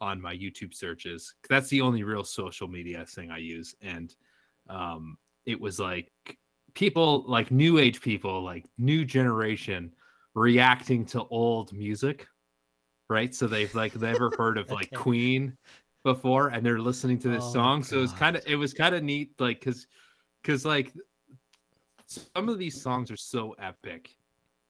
on 0.00 0.20
my 0.20 0.34
YouTube 0.36 0.74
searches. 0.74 1.34
That's 1.48 1.68
the 1.68 1.80
only 1.80 2.02
real 2.02 2.24
social 2.24 2.66
media 2.68 3.06
thing 3.06 3.30
I 3.30 3.38
use, 3.38 3.74
and 3.80 4.14
um, 4.68 5.16
it 5.46 5.58
was 5.60 5.78
like 5.78 6.10
people, 6.74 7.24
like 7.28 7.50
new 7.52 7.78
age 7.78 8.00
people, 8.00 8.42
like 8.42 8.66
new 8.76 9.04
generation, 9.04 9.94
reacting 10.34 11.06
to 11.06 11.22
old 11.28 11.72
music, 11.72 12.26
right? 13.12 13.34
So 13.34 13.46
they've 13.46 13.74
like 13.74 13.94
never 14.00 14.30
heard 14.38 14.58
of 14.58 14.70
like 14.70 14.86
Okay. 14.92 14.96
Queen 14.96 15.56
before 16.04 16.48
and 16.48 16.66
they're 16.66 16.80
listening 16.80 17.16
to 17.20 17.28
this 17.28 17.44
Oh, 17.44 17.52
song 17.52 17.84
so 17.84 18.02
it's 18.02 18.12
kind 18.12 18.34
of 18.34 18.42
it 18.44 18.56
was 18.56 18.74
kind 18.74 18.92
of 18.92 19.04
neat 19.04 19.30
like 19.38 19.60
because 19.60 19.86
because 20.42 20.64
like 20.64 20.92
some 22.06 22.48
of 22.48 22.58
these 22.58 22.80
songs 22.82 23.08
are 23.10 23.16
so 23.16 23.52
epic 23.52 24.16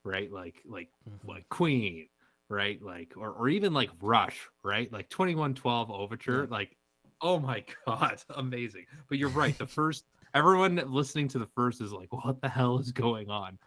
right 0.04 0.30
like 0.30 0.60
like 0.66 0.90
Mhm. 1.08 1.26
like 1.26 1.48
queen 1.48 2.06
right 2.50 2.82
like 2.82 3.14
or, 3.16 3.30
or 3.30 3.48
even 3.48 3.72
like 3.72 3.88
rush 4.02 4.46
right 4.62 4.92
like 4.92 5.08
2112 5.08 5.90
overture 5.90 6.42
Yeah. 6.42 6.46
like 6.50 6.76
oh 7.22 7.38
my 7.38 7.64
god 7.86 8.22
amazing 8.36 8.84
but 9.08 9.16
you're 9.16 9.30
right 9.30 9.56
the 9.56 9.66
first 9.66 10.04
everyone 10.34 10.76
listening 10.86 11.28
to 11.28 11.38
the 11.38 11.46
first 11.46 11.80
is 11.80 11.94
like 11.94 12.12
what 12.12 12.42
the 12.42 12.48
hell 12.48 12.78
is 12.78 12.92
going 12.92 13.30
on 13.30 13.58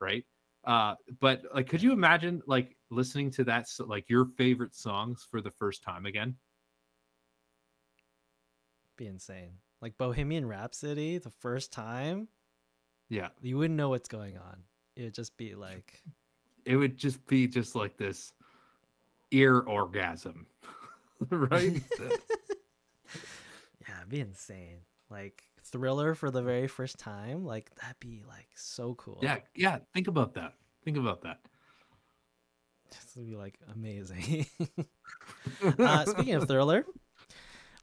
right 0.00 0.24
uh 0.64 0.94
but 1.18 1.42
like 1.52 1.66
could 1.68 1.82
you 1.82 1.92
imagine 1.92 2.42
like 2.46 2.76
listening 2.90 3.30
to 3.32 3.44
that 3.44 3.66
like 3.80 4.08
your 4.08 4.26
favorite 4.36 4.74
songs 4.74 5.26
for 5.30 5.40
the 5.40 5.50
first 5.50 5.82
time 5.82 6.06
again? 6.06 6.36
Be 8.96 9.06
insane. 9.06 9.52
Like 9.80 9.96
bohemian 9.96 10.46
rhapsody 10.46 11.18
the 11.18 11.30
first 11.30 11.72
time? 11.72 12.28
Yeah. 13.08 13.28
You 13.40 13.58
wouldn't 13.58 13.76
know 13.76 13.90
what's 13.90 14.08
going 14.08 14.36
on. 14.36 14.62
It 14.96 15.04
would 15.04 15.14
just 15.14 15.36
be 15.36 15.54
like 15.54 16.02
it 16.64 16.76
would 16.76 16.96
just 16.96 17.24
be 17.26 17.46
just 17.46 17.74
like 17.74 17.96
this 17.96 18.32
ear 19.30 19.60
orgasm 19.60 20.46
right? 21.30 21.82
Yeah 23.88 23.96
it'd 24.00 24.10
be 24.10 24.20
insane. 24.20 24.80
Like 25.08 25.44
thriller 25.62 26.14
for 26.14 26.30
the 26.30 26.42
very 26.42 26.66
first 26.66 26.98
time 26.98 27.44
like 27.44 27.70
that'd 27.76 27.98
be 28.00 28.22
like 28.26 28.48
so 28.54 28.94
cool. 28.94 29.18
Yeah 29.22 29.38
yeah 29.54 29.78
think 29.94 30.08
about 30.08 30.34
that. 30.34 30.54
Think 30.84 30.96
about 30.96 31.22
that 31.22 31.38
this 32.90 33.16
would 33.16 33.26
be 33.26 33.36
like 33.36 33.58
amazing 33.74 34.46
uh, 35.78 36.04
speaking 36.04 36.34
of 36.34 36.46
thriller, 36.46 36.84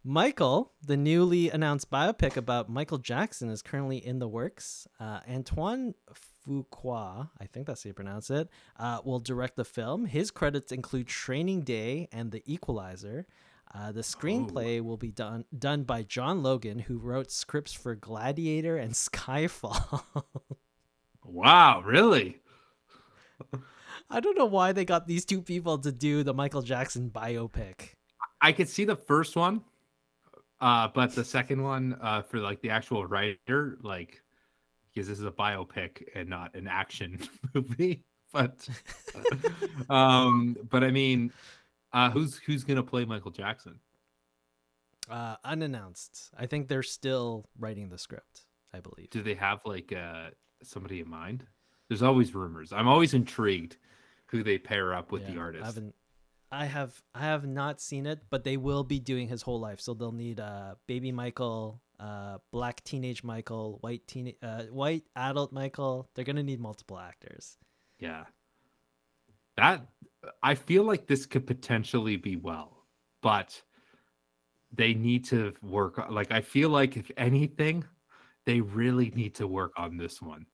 Michael, 0.07 0.71
the 0.85 0.97
newly 0.97 1.49
announced 1.49 1.89
biopic 1.89 2.37
about 2.37 2.69
Michael 2.69 2.99
Jackson, 2.99 3.49
is 3.49 3.63
currently 3.63 3.97
in 3.97 4.19
the 4.19 4.27
works. 4.27 4.87
Uh, 4.99 5.21
Antoine 5.27 5.95
Fuqua, 6.47 7.31
I 7.41 7.45
think 7.47 7.65
that's 7.65 7.83
how 7.83 7.87
you 7.87 7.93
pronounce 7.95 8.29
it, 8.29 8.47
uh, 8.77 8.99
will 9.03 9.19
direct 9.19 9.55
the 9.55 9.65
film. 9.65 10.05
His 10.05 10.29
credits 10.29 10.71
include 10.71 11.07
Training 11.07 11.61
Day 11.61 12.07
and 12.11 12.31
The 12.31 12.43
Equalizer. 12.45 13.25
Uh, 13.73 13.91
the 13.91 14.01
screenplay 14.01 14.79
will 14.79 14.95
be 14.95 15.11
done 15.11 15.45
done 15.57 15.83
by 15.83 16.03
John 16.03 16.43
Logan, 16.43 16.79
who 16.79 16.99
wrote 16.99 17.31
scripts 17.31 17.73
for 17.73 17.95
Gladiator 17.95 18.77
and 18.77 18.93
Skyfall. 18.93 20.03
wow 21.23 21.81
really 21.83 22.37
I 24.09 24.19
don't 24.19 24.37
know 24.37 24.45
why 24.45 24.71
they 24.71 24.85
got 24.85 25.07
these 25.07 25.25
two 25.25 25.41
people 25.41 25.77
to 25.79 25.91
do 25.91 26.23
the 26.23 26.33
Michael 26.33 26.61
Jackson 26.61 27.09
biopic. 27.09 27.93
i 28.41 28.51
could 28.51 28.69
see 28.69 28.85
the 28.85 28.95
first 28.95 29.35
one 29.35 29.61
uh 30.61 30.87
but 30.93 31.13
the 31.15 31.23
second 31.23 31.61
one 31.63 31.97
uh 32.01 32.21
for 32.21 32.39
like 32.39 32.61
the 32.61 32.69
actual 32.69 33.05
writer 33.07 33.77
like 33.81 34.21
because 34.93 35.07
this 35.07 35.19
is 35.19 35.25
a 35.25 35.31
biopic 35.31 36.03
and 36.15 36.29
not 36.29 36.53
an 36.55 36.67
action 36.67 37.19
movie 37.53 38.03
but 38.31 38.67
um 39.89 40.55
but 40.69 40.83
i 40.83 40.91
mean 40.91 41.31
uh 41.93 42.09
who's 42.09 42.37
who's 42.45 42.63
gonna 42.63 42.83
play 42.83 43.05
michael 43.05 43.31
jackson 43.31 43.79
Uh, 45.09 45.35
unannounced. 45.43 46.31
I 46.35 46.45
think 46.47 46.67
they're 46.67 46.81
still 46.83 47.45
writing 47.59 47.89
the 47.89 47.97
script. 47.97 48.41
I 48.73 48.79
believe. 48.81 49.09
do 49.11 49.21
they 49.23 49.35
have 49.35 49.59
like 49.65 49.93
uh 49.93 50.29
somebody 50.63 50.99
in 50.99 51.09
mind 51.09 51.45
there's 51.87 52.03
always 52.03 52.33
rumors 52.35 52.73
i'm 52.73 52.87
always 52.87 53.13
intrigued 53.13 53.77
who 54.35 54.43
they 54.43 54.57
pair 54.57 54.93
up 54.93 55.11
with 55.11 55.25
the 55.27 55.39
artist 55.39 55.63
I 55.63 55.67
haven't. 55.67 55.95
I 56.51 56.65
have. 56.65 57.01
I 57.13 57.21
have 57.21 57.45
not 57.45 57.81
seen 57.81 58.05
it, 58.05 58.19
but 58.29 58.43
they 58.43 58.57
will 58.57 58.83
be 58.83 58.99
doing 58.99 59.27
his 59.27 59.41
whole 59.41 59.59
life, 59.59 59.79
so 59.79 59.93
they'll 59.93 60.11
need 60.11 60.39
uh 60.39 60.75
baby 60.87 61.11
Michael, 61.11 61.81
uh, 61.99 62.37
black 62.51 62.83
teenage 62.83 63.23
Michael, 63.23 63.77
white 63.81 64.05
teen, 64.07 64.33
uh, 64.41 64.63
white 64.63 65.03
adult 65.15 65.51
Michael. 65.51 66.09
They're 66.13 66.25
gonna 66.25 66.43
need 66.43 66.59
multiple 66.59 66.99
actors. 66.99 67.57
Yeah. 67.99 68.25
That 69.57 69.87
I 70.43 70.55
feel 70.55 70.83
like 70.83 71.07
this 71.07 71.25
could 71.25 71.47
potentially 71.47 72.17
be 72.17 72.35
well, 72.35 72.85
but 73.21 73.61
they 74.71 74.93
need 74.93 75.25
to 75.25 75.53
work 75.61 76.09
like 76.09 76.31
I 76.31 76.41
feel 76.41 76.69
like 76.69 76.97
if 76.97 77.09
anything, 77.17 77.85
they 78.45 78.61
really 78.61 79.11
need 79.11 79.35
to 79.35 79.47
work 79.47 79.71
on 79.77 79.97
this 79.97 80.21
one. 80.21 80.45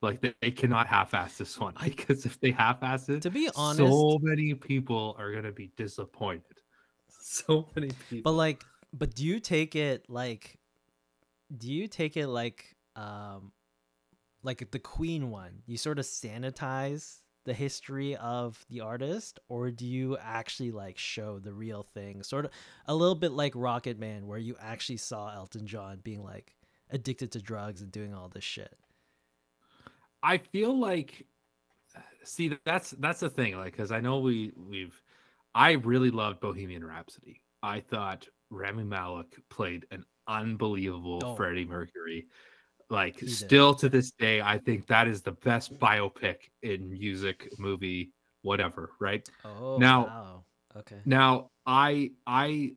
Like 0.00 0.20
they, 0.20 0.34
they 0.40 0.50
cannot 0.50 0.86
half-ass 0.86 1.38
this 1.38 1.58
one 1.58 1.74
because 1.82 2.24
if 2.24 2.40
they 2.40 2.52
half-ass 2.52 3.08
it, 3.08 3.22
To 3.22 3.30
be 3.30 3.50
honest, 3.56 3.78
so 3.78 4.18
many 4.22 4.54
people 4.54 5.16
are 5.18 5.32
gonna 5.32 5.52
be 5.52 5.70
disappointed. 5.76 6.42
So 7.20 7.68
many 7.76 7.90
people. 8.08 8.32
but 8.32 8.38
like, 8.38 8.64
but 8.92 9.14
do 9.14 9.22
you 9.22 9.38
take 9.38 9.76
it 9.76 10.06
like, 10.08 10.58
do 11.54 11.70
you 11.70 11.86
take 11.86 12.16
it 12.16 12.26
like, 12.26 12.74
um, 12.96 13.52
like 14.42 14.70
the 14.70 14.78
Queen 14.78 15.30
one? 15.30 15.62
You 15.66 15.76
sort 15.76 15.98
of 15.98 16.06
sanitize 16.06 17.20
the 17.44 17.52
history 17.52 18.16
of 18.16 18.64
the 18.70 18.80
artist, 18.80 19.40
or 19.48 19.70
do 19.70 19.86
you 19.86 20.16
actually 20.22 20.70
like 20.70 20.96
show 20.96 21.38
the 21.38 21.52
real 21.52 21.82
thing? 21.82 22.22
Sort 22.22 22.46
of 22.46 22.50
a 22.86 22.94
little 22.94 23.14
bit 23.14 23.32
like 23.32 23.52
Rocketman, 23.52 24.24
where 24.24 24.38
you 24.38 24.56
actually 24.60 24.96
saw 24.98 25.34
Elton 25.34 25.66
John 25.66 26.00
being 26.02 26.22
like 26.22 26.54
addicted 26.90 27.32
to 27.32 27.42
drugs 27.42 27.82
and 27.82 27.92
doing 27.92 28.14
all 28.14 28.28
this 28.28 28.44
shit. 28.44 28.74
I 30.22 30.38
feel 30.38 30.76
like 30.78 31.26
see 32.24 32.58
that's 32.64 32.90
that's 32.98 33.20
the 33.20 33.30
thing 33.30 33.56
like 33.56 33.74
cuz 33.76 33.90
I 33.90 34.00
know 34.00 34.18
we 34.18 34.52
we've 34.56 35.00
I 35.54 35.72
really 35.72 36.10
loved 36.10 36.40
Bohemian 36.40 36.84
Rhapsody. 36.84 37.40
I 37.62 37.80
thought 37.80 38.28
Rami 38.50 38.84
Malek 38.84 39.36
played 39.48 39.86
an 39.90 40.04
unbelievable 40.26 41.20
Oh. 41.24 41.34
Freddie 41.36 41.64
Mercury. 41.64 42.26
Like 42.90 43.16
He 43.18 43.26
did. 43.26 43.34
still 43.34 43.74
to 43.76 43.88
this 43.88 44.10
day 44.12 44.40
I 44.42 44.58
think 44.58 44.86
that 44.88 45.08
is 45.08 45.22
the 45.22 45.32
best 45.32 45.74
biopic 45.78 46.50
in 46.62 46.90
music, 46.90 47.48
movie, 47.58 48.12
whatever, 48.42 48.90
right? 49.00 49.26
Oh, 49.44 49.78
Now- 49.78 50.06
wow. 50.06 50.44
okay. 50.76 51.00
Now, 51.06 51.50
I 51.66 52.12
I 52.26 52.74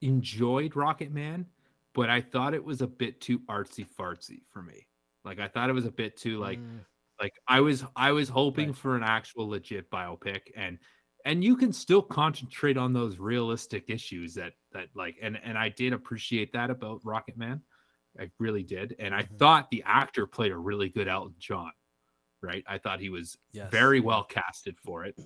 enjoyed 0.00 0.72
Rocketman, 0.72 1.46
but 1.94 2.08
I 2.10 2.20
thought 2.20 2.54
it 2.54 2.64
was 2.64 2.82
a 2.82 2.86
bit 2.86 3.20
too 3.20 3.38
artsy 3.40 3.86
fartsy 3.88 4.42
for 4.52 4.62
me. 4.62 4.86
Like 5.24 5.38
I 5.38 5.48
thought 5.48 5.70
it 5.70 5.74
was 5.74 5.86
a 5.86 5.90
bit 5.92 6.16
too 6.16 6.38
like 6.38 6.62
Mm, 6.62 6.84
like 7.20 7.34
I 7.48 7.60
was 7.60 7.84
I 7.96 8.12
was 8.12 8.28
hoping 8.28 8.72
Right. 8.72 8.74
for 8.74 8.96
an 8.96 9.02
actual 9.02 9.48
legit 9.48 9.90
biopic 9.90 10.42
and 10.56 10.78
and 11.24 11.42
you 11.44 11.56
can 11.56 11.72
still 11.72 12.02
concentrate 12.02 12.76
on 12.76 12.92
those 12.92 13.18
realistic 13.18 13.90
issues 13.90 14.34
that 14.34 14.54
that 14.72 14.88
like 14.94 15.16
and 15.20 15.36
and 15.42 15.58
I 15.58 15.68
did 15.70 15.92
appreciate 15.92 16.52
that 16.52 16.70
about 16.70 17.02
Rocketman. 17.04 17.62
I 18.18 18.30
really 18.38 18.62
did. 18.64 18.96
And 18.98 19.14
I 19.14 19.28
Mhm. 19.30 19.38
thought 19.38 19.70
the 19.70 19.82
actor 19.86 20.26
played 20.26 20.52
a 20.52 20.58
really 20.58 20.88
good 20.88 21.08
Elton 21.08 21.36
John. 21.38 21.72
Right? 22.42 22.64
I 22.68 22.78
thought 22.78 23.00
he 23.00 23.08
was 23.10 23.36
Yes, 23.52 23.70
very 23.70 24.00
well 24.00 24.24
casted 24.24 24.78
for 24.80 25.04
it. 25.04 25.16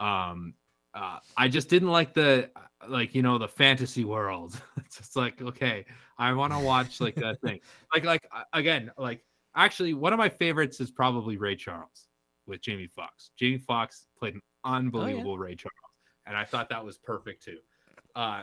Um 0.00 0.54
uh, 0.94 1.18
I 1.36 1.48
just 1.48 1.68
didn't 1.70 1.90
like 1.90 2.14
the 2.14 2.50
uh, 2.56 2.88
like 2.88 3.14
you 3.16 3.22
know 3.22 3.38
the 3.38 3.48
fantasy 3.48 4.04
world. 4.04 4.60
it's 4.78 4.96
just 4.98 5.16
like 5.16 5.42
okay, 5.42 5.86
I 6.18 6.32
want 6.34 6.52
to 6.52 6.60
watch 6.60 7.00
like 7.00 7.18
that 7.18 7.40
thing. 7.42 7.60
Like 7.94 8.04
like 8.04 8.26
uh, 8.32 8.44
again, 8.52 8.92
like 8.98 9.24
actually 9.56 9.94
one 9.94 10.12
of 10.12 10.18
my 10.18 10.28
favorites 10.28 10.80
is 10.80 10.90
probably 10.90 11.36
Ray 11.36 11.56
Charles 11.56 12.08
with 12.46 12.60
Jamie 12.60 12.88
Foxx. 12.88 13.30
Jamie 13.38 13.58
Foxx 13.58 14.06
played 14.18 14.34
an 14.34 14.40
unbelievable 14.64 15.38
Ray 15.38 15.54
Charles, 15.54 15.72
and 16.26 16.36
I 16.36 16.44
thought 16.44 16.68
that 16.70 16.84
was 16.84 16.98
perfect 16.98 17.44
too. 17.44 17.58
Uh, 18.14 18.42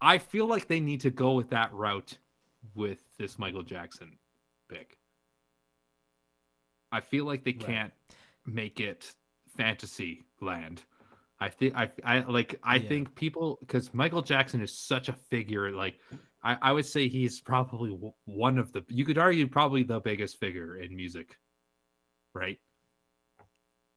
I 0.00 0.18
feel 0.18 0.46
like 0.46 0.66
they 0.68 0.80
need 0.80 1.00
to 1.02 1.10
go 1.10 1.32
with 1.32 1.50
that 1.50 1.72
route 1.72 2.18
with 2.74 3.02
this 3.18 3.38
Michael 3.38 3.62
Jackson 3.62 4.18
pick. 4.68 4.96
I 6.90 7.00
feel 7.00 7.24
like 7.24 7.44
they 7.44 7.52
Right. 7.52 7.60
can't 7.60 7.92
make 8.46 8.80
it 8.80 9.14
fantasy 9.56 10.24
land. 10.40 10.82
I 11.40 11.48
think 11.48 11.74
I 11.74 11.90
I 12.04 12.20
like 12.20 12.58
I 12.62 12.76
Yeah. 12.76 12.88
think 12.88 13.14
people 13.14 13.58
because 13.60 13.92
Michael 13.94 14.22
Jackson 14.22 14.60
is 14.60 14.76
such 14.76 15.08
a 15.08 15.12
figure. 15.12 15.70
Like 15.72 15.98
I, 16.44 16.56
I 16.60 16.72
would 16.72 16.86
say 16.86 17.08
he's 17.08 17.40
probably 17.40 17.96
one 18.24 18.58
of 18.58 18.72
the 18.72 18.84
you 18.88 19.04
could 19.04 19.18
argue 19.18 19.46
probably 19.46 19.82
the 19.82 20.00
biggest 20.00 20.40
figure 20.40 20.76
in 20.76 20.94
music, 20.94 21.36
right? 22.34 22.58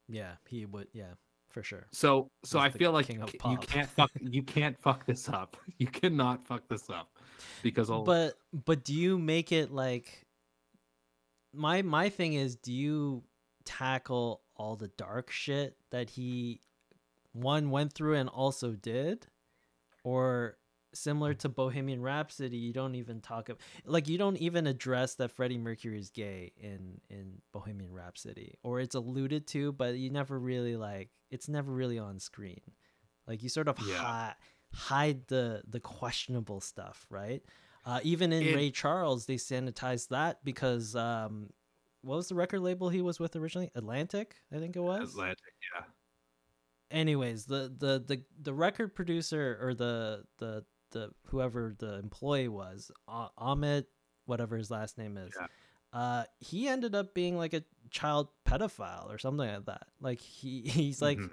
Yeah, 0.07 0.33
he 0.47 0.65
would. 0.65 0.87
Yeah, 0.93 1.13
for 1.49 1.63
sure. 1.63 1.87
So 1.91 2.29
so 2.43 2.59
He's 2.59 2.75
I 2.75 2.77
feel 2.77 2.91
like 2.91 3.09
you 3.09 3.57
can't 3.57 3.89
fuck 3.89 4.11
you 4.19 4.43
can't 4.43 4.79
fuck 4.79 5.05
this 5.05 5.29
up. 5.29 5.57
You 5.77 5.87
cannot 5.87 6.45
fuck 6.47 6.67
this 6.69 6.89
up 6.89 7.09
because 7.61 7.89
I'll, 7.89 8.03
But 8.03 8.35
but 8.65 8.83
do 8.85 8.93
you 8.93 9.17
make 9.17 9.51
it 9.51 9.71
like 9.71 10.25
my 11.53 11.81
my 11.81 12.09
thing 12.09 12.33
is 12.33 12.55
do 12.55 12.71
you 12.71 13.23
tackle 13.65 14.41
all 14.55 14.75
the 14.75 14.87
dark 14.89 15.31
shit 15.31 15.75
that 15.91 16.11
he 16.11 16.61
one 17.33 17.71
went 17.71 17.91
through 17.91 18.15
and 18.15 18.29
also 18.29 18.71
did 18.71 19.27
or 20.03 20.57
similar 20.95 21.33
to 21.35 21.49
Bohemian 21.49 22.01
Rhapsody 22.01 22.57
you 22.57 22.73
don't 22.73 22.95
even 22.95 23.21
talk 23.21 23.49
of 23.49 23.57
like 23.85 24.07
you 24.07 24.17
don't 24.17 24.37
even 24.37 24.65
address 24.67 25.15
that 25.15 25.31
Freddie 25.31 25.57
Mercury 25.57 25.99
is 25.99 26.09
gay 26.09 26.51
in 26.57 26.99
in 27.09 27.41
Bohemian 27.51 27.91
Rhapsody 27.93 28.55
or 28.63 28.79
it's 28.79 28.95
alluded 28.95 29.45
to 29.47 29.71
but 29.73 29.95
you 29.97 30.09
never 30.09 30.39
really 30.39 30.75
like 30.75 31.09
it's 31.29 31.47
never 31.49 31.71
really 31.71 31.99
on 31.99 32.19
screen 32.19 32.61
like 33.27 33.43
you 33.43 33.49
sort 33.49 33.67
of 33.67 33.77
Yeah. 33.87 33.95
hi- 33.97 34.35
hide 34.73 35.27
the 35.27 35.61
the 35.67 35.79
questionable 35.79 36.61
stuff 36.61 37.05
right 37.09 37.43
uh, 37.87 37.99
even 38.03 38.33
in 38.33 38.41
It- 38.47 38.55
Ray 38.55 38.71
Charles, 38.71 39.27
they 39.27 39.35
sanitized 39.35 40.07
that 40.07 40.43
because 40.43 40.95
um, 40.95 41.51
what 42.01 42.15
was 42.15 42.29
the 42.29 42.33
record 42.33 42.61
label 42.61 42.89
he 42.89 43.03
was 43.03 43.19
with 43.19 43.35
originally? 43.35 43.69
Atlantic, 43.75 44.35
I 44.51 44.57
think 44.57 44.75
it 44.75 44.79
was. 44.79 45.11
Atlantic, 45.11 45.53
yeah. 45.75 45.83
Anyways, 46.91 47.45
the, 47.45 47.71
the 47.77 48.03
the 48.05 48.23
the 48.41 48.53
record 48.53 48.95
producer 48.95 49.57
or 49.61 49.73
the 49.73 50.23
the 50.37 50.63
the 50.91 51.11
whoever 51.27 51.75
the 51.77 51.95
employee 51.99 52.47
was, 52.47 52.91
Ah- 53.07 53.31
Ahmed, 53.37 53.85
whatever 54.25 54.57
his 54.57 54.69
last 54.71 54.97
name 54.97 55.17
is. 55.17 55.33
Yeah. 55.39 55.47
Uh, 55.93 56.23
he 56.39 56.67
ended 56.67 56.93
up 56.95 57.13
being 57.13 57.37
like 57.37 57.53
a 57.53 57.63
child 57.89 58.27
pedophile 58.45 59.09
or 59.13 59.17
something 59.17 59.47
like 59.47 59.65
that. 59.65 59.87
Like 60.01 60.19
he 60.19 60.61
he's 60.65 61.01
like 61.01 61.17
Mhm. 61.17 61.31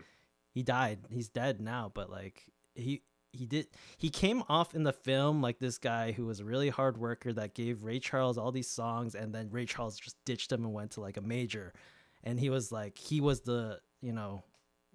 he 0.53 0.63
died. 0.63 1.01
He's 1.11 1.29
dead 1.29 1.61
now, 1.61 1.91
but 1.93 2.11
like 2.11 2.45
he 2.75 3.03
he 3.33 3.47
did 3.47 3.67
he 3.97 4.11
came 4.11 4.43
off 4.49 4.75
in 4.75 4.83
the 4.83 4.93
film 4.93 5.41
like 5.41 5.59
this 5.59 5.79
guy 5.79 6.13
who 6.13 6.27
was 6.27 6.39
a 6.41 6.45
really 6.45 6.69
hard 6.69 6.99
worker 6.99 7.33
that 7.33 7.55
gave 7.55 7.83
Ray 7.83 7.99
Charles 7.99 8.37
all 8.39 8.53
these 8.53 8.69
songs 8.69 9.15
and 9.15 9.35
then 9.35 9.49
Ray 9.51 9.65
Charles 9.65 9.99
just 9.99 10.17
ditched 10.27 10.53
him 10.53 10.65
and 10.65 10.73
went 10.75 10.93
to 10.93 11.01
like 11.01 11.17
a 11.17 11.23
major. 11.23 11.73
And 12.23 12.39
he 12.39 12.51
was 12.51 12.71
like 12.71 12.99
he 12.99 13.21
was 13.21 13.41
the, 13.41 13.81
you 14.01 14.13
know, 14.13 14.45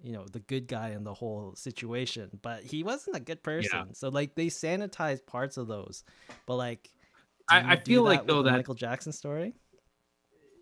you 0.02 0.12
know, 0.12 0.24
the 0.32 0.40
good 0.40 0.68
guy 0.68 0.90
in 0.90 1.02
the 1.04 1.12
whole 1.14 1.54
situation, 1.56 2.30
but 2.42 2.62
he 2.62 2.82
wasn't 2.84 3.16
a 3.16 3.20
good 3.20 3.42
person. 3.42 3.94
So 3.94 4.08
like 4.08 4.34
they 4.34 4.46
sanitized 4.46 5.26
parts 5.26 5.56
of 5.56 5.66
those. 5.66 6.04
But 6.46 6.56
like 6.56 6.88
I- 7.50 7.72
I 7.72 7.76
feel 7.76 8.02
like, 8.02 8.26
though, 8.26 8.42
the 8.42 8.50
that- 8.50 8.56
Michael 8.58 8.74
Jackson 8.74 9.10
story? 9.12 9.54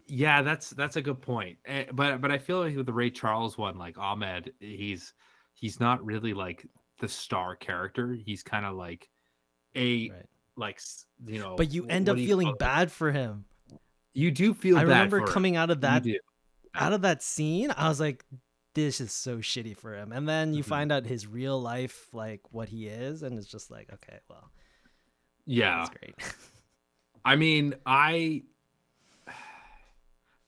Yeah, 0.09 0.43
that's 0.43 0.70
that's 0.70 0.97
a 0.97 1.03
good 1.03 1.20
point. 1.20 1.59
Eh, 1.66 1.87
But 1.93 2.20
but 2.20 2.30
I 2.30 2.39
feel 2.39 2.61
like 2.61 2.76
with 2.76 2.87
the 2.87 2.93
Ray 2.93 3.11
Charles 3.11 3.59
one, 3.59 3.76
like 3.76 3.99
Ahmed, 3.99 4.53
he's 4.61 5.12
he's 5.55 5.80
not 5.80 6.05
really 6.05 6.32
like 6.32 6.64
the 7.01 7.09
star 7.09 7.57
character. 7.57 8.14
He's 8.14 8.43
kind 8.45 8.64
of 8.64 8.76
like 8.76 9.09
a 9.74 10.11
Right. 10.11 10.26
like 10.57 10.80
you 11.26 11.41
know. 11.41 11.57
But 11.57 11.72
you 11.72 11.87
end 11.87 12.09
up 12.09 12.16
feeling 12.16 12.55
bad 12.59 12.93
for 12.93 13.11
him. 13.11 13.47
You 14.14 14.30
do 14.30 14.55
feel. 14.55 14.76
I 14.78 14.84
bad 14.84 14.89
remember 14.91 15.18
for 15.18 15.26
him. 15.26 15.32
coming 15.32 15.57
out 15.57 15.70
of 15.70 15.80
that 15.80 16.07
out 16.74 16.93
of 16.93 17.03
that 17.03 17.22
scene, 17.22 17.72
I 17.76 17.89
was 17.89 17.99
like, 17.99 18.24
this 18.85 19.01
is 19.01 19.11
so 19.11 19.39
shitty 19.39 19.77
for 19.77 19.95
him. 19.97 20.12
And 20.12 20.29
then 20.29 20.55
you 20.55 20.62
Mhm. 20.62 20.66
find 20.68 20.93
out 20.93 21.07
his 21.07 21.27
real 21.27 21.61
life, 21.61 22.12
like 22.12 22.43
what 22.53 22.68
he 22.68 22.87
is, 22.87 23.22
and 23.22 23.37
it's 23.39 23.49
just 23.49 23.70
like, 23.70 23.93
okay, 23.93 24.20
well, 24.29 24.51
Yeah, 25.47 25.79
that's 25.79 25.99
great. 25.99 26.14
I 27.24 27.35
mean, 27.37 27.74
I 27.85 28.43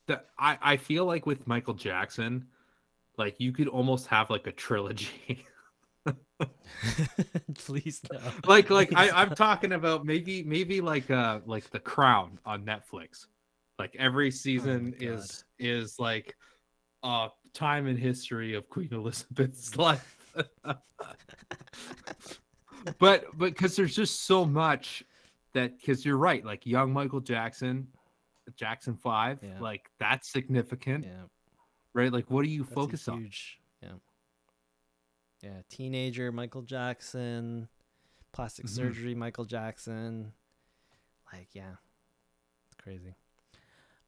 the 0.07 0.23
I 0.39 0.59
I 0.61 0.77
feel 0.77 1.05
like 1.05 1.27
with 1.27 1.47
Michael 1.47 1.75
Jackson, 1.75 2.47
like 3.17 3.41
you 3.41 3.53
could 3.53 3.69
almost 3.69 4.07
have 4.09 4.31
like 4.31 4.47
a 4.47 4.53
trilogy. 4.53 5.47
Please 7.55 8.01
no. 8.13 8.19
like 8.47 8.71
like 8.71 8.93
I, 8.95 9.07
Please 9.09 9.13
I'm 9.15 9.31
talking 9.35 9.73
about 9.73 10.05
maybe 10.07 10.43
maybe 10.45 10.81
like 10.81 11.11
uh 11.11 11.41
like 11.47 11.69
the 11.71 11.81
crown 11.81 12.39
on 12.45 12.65
Netflix. 12.65 13.27
Like 13.79 13.95
every 13.99 14.31
season 14.31 14.95
Oh 15.01 15.05
is 15.05 15.45
is 15.59 15.99
like 15.99 16.37
a 17.03 17.29
time 17.55 17.87
in 17.87 17.97
history 17.97 18.55
of 18.55 18.69
Queen 18.69 18.89
Elizabeth's 18.93 19.77
life. 19.87 20.17
but 22.99 23.25
but 23.37 23.39
because 23.39 23.77
there's 23.77 23.95
just 23.95 24.25
so 24.25 24.45
much 24.45 25.05
that 25.55 25.79
because 25.79 26.05
you're 26.05 26.17
right, 26.19 26.45
like 26.45 26.65
young 26.67 26.93
Michael 26.93 27.21
Jackson, 27.21 27.89
Jackson 28.57 28.97
Five, 28.97 29.41
Yeah. 29.43 29.61
like 29.61 29.91
that's 29.99 30.29
significant, 30.31 31.05
Yeah, 31.05 31.25
right? 31.95 32.13
Like 32.13 32.31
what 32.31 32.45
do 32.45 32.51
you 32.51 32.63
that's 32.63 32.75
focus 32.75 33.09
on? 33.09 33.31
Yeah. 33.83 33.89
Yeah, 35.43 35.61
teenager 35.69 36.33
Michael 36.33 36.63
Jackson, 36.63 37.69
plastic 38.33 38.67
Mhm. 38.67 38.71
surgery 38.71 39.15
Michael 39.15 39.45
Jackson, 39.45 40.33
Like, 41.33 41.49
yeah, 41.53 41.75
it's 42.67 42.75
crazy. 42.83 43.15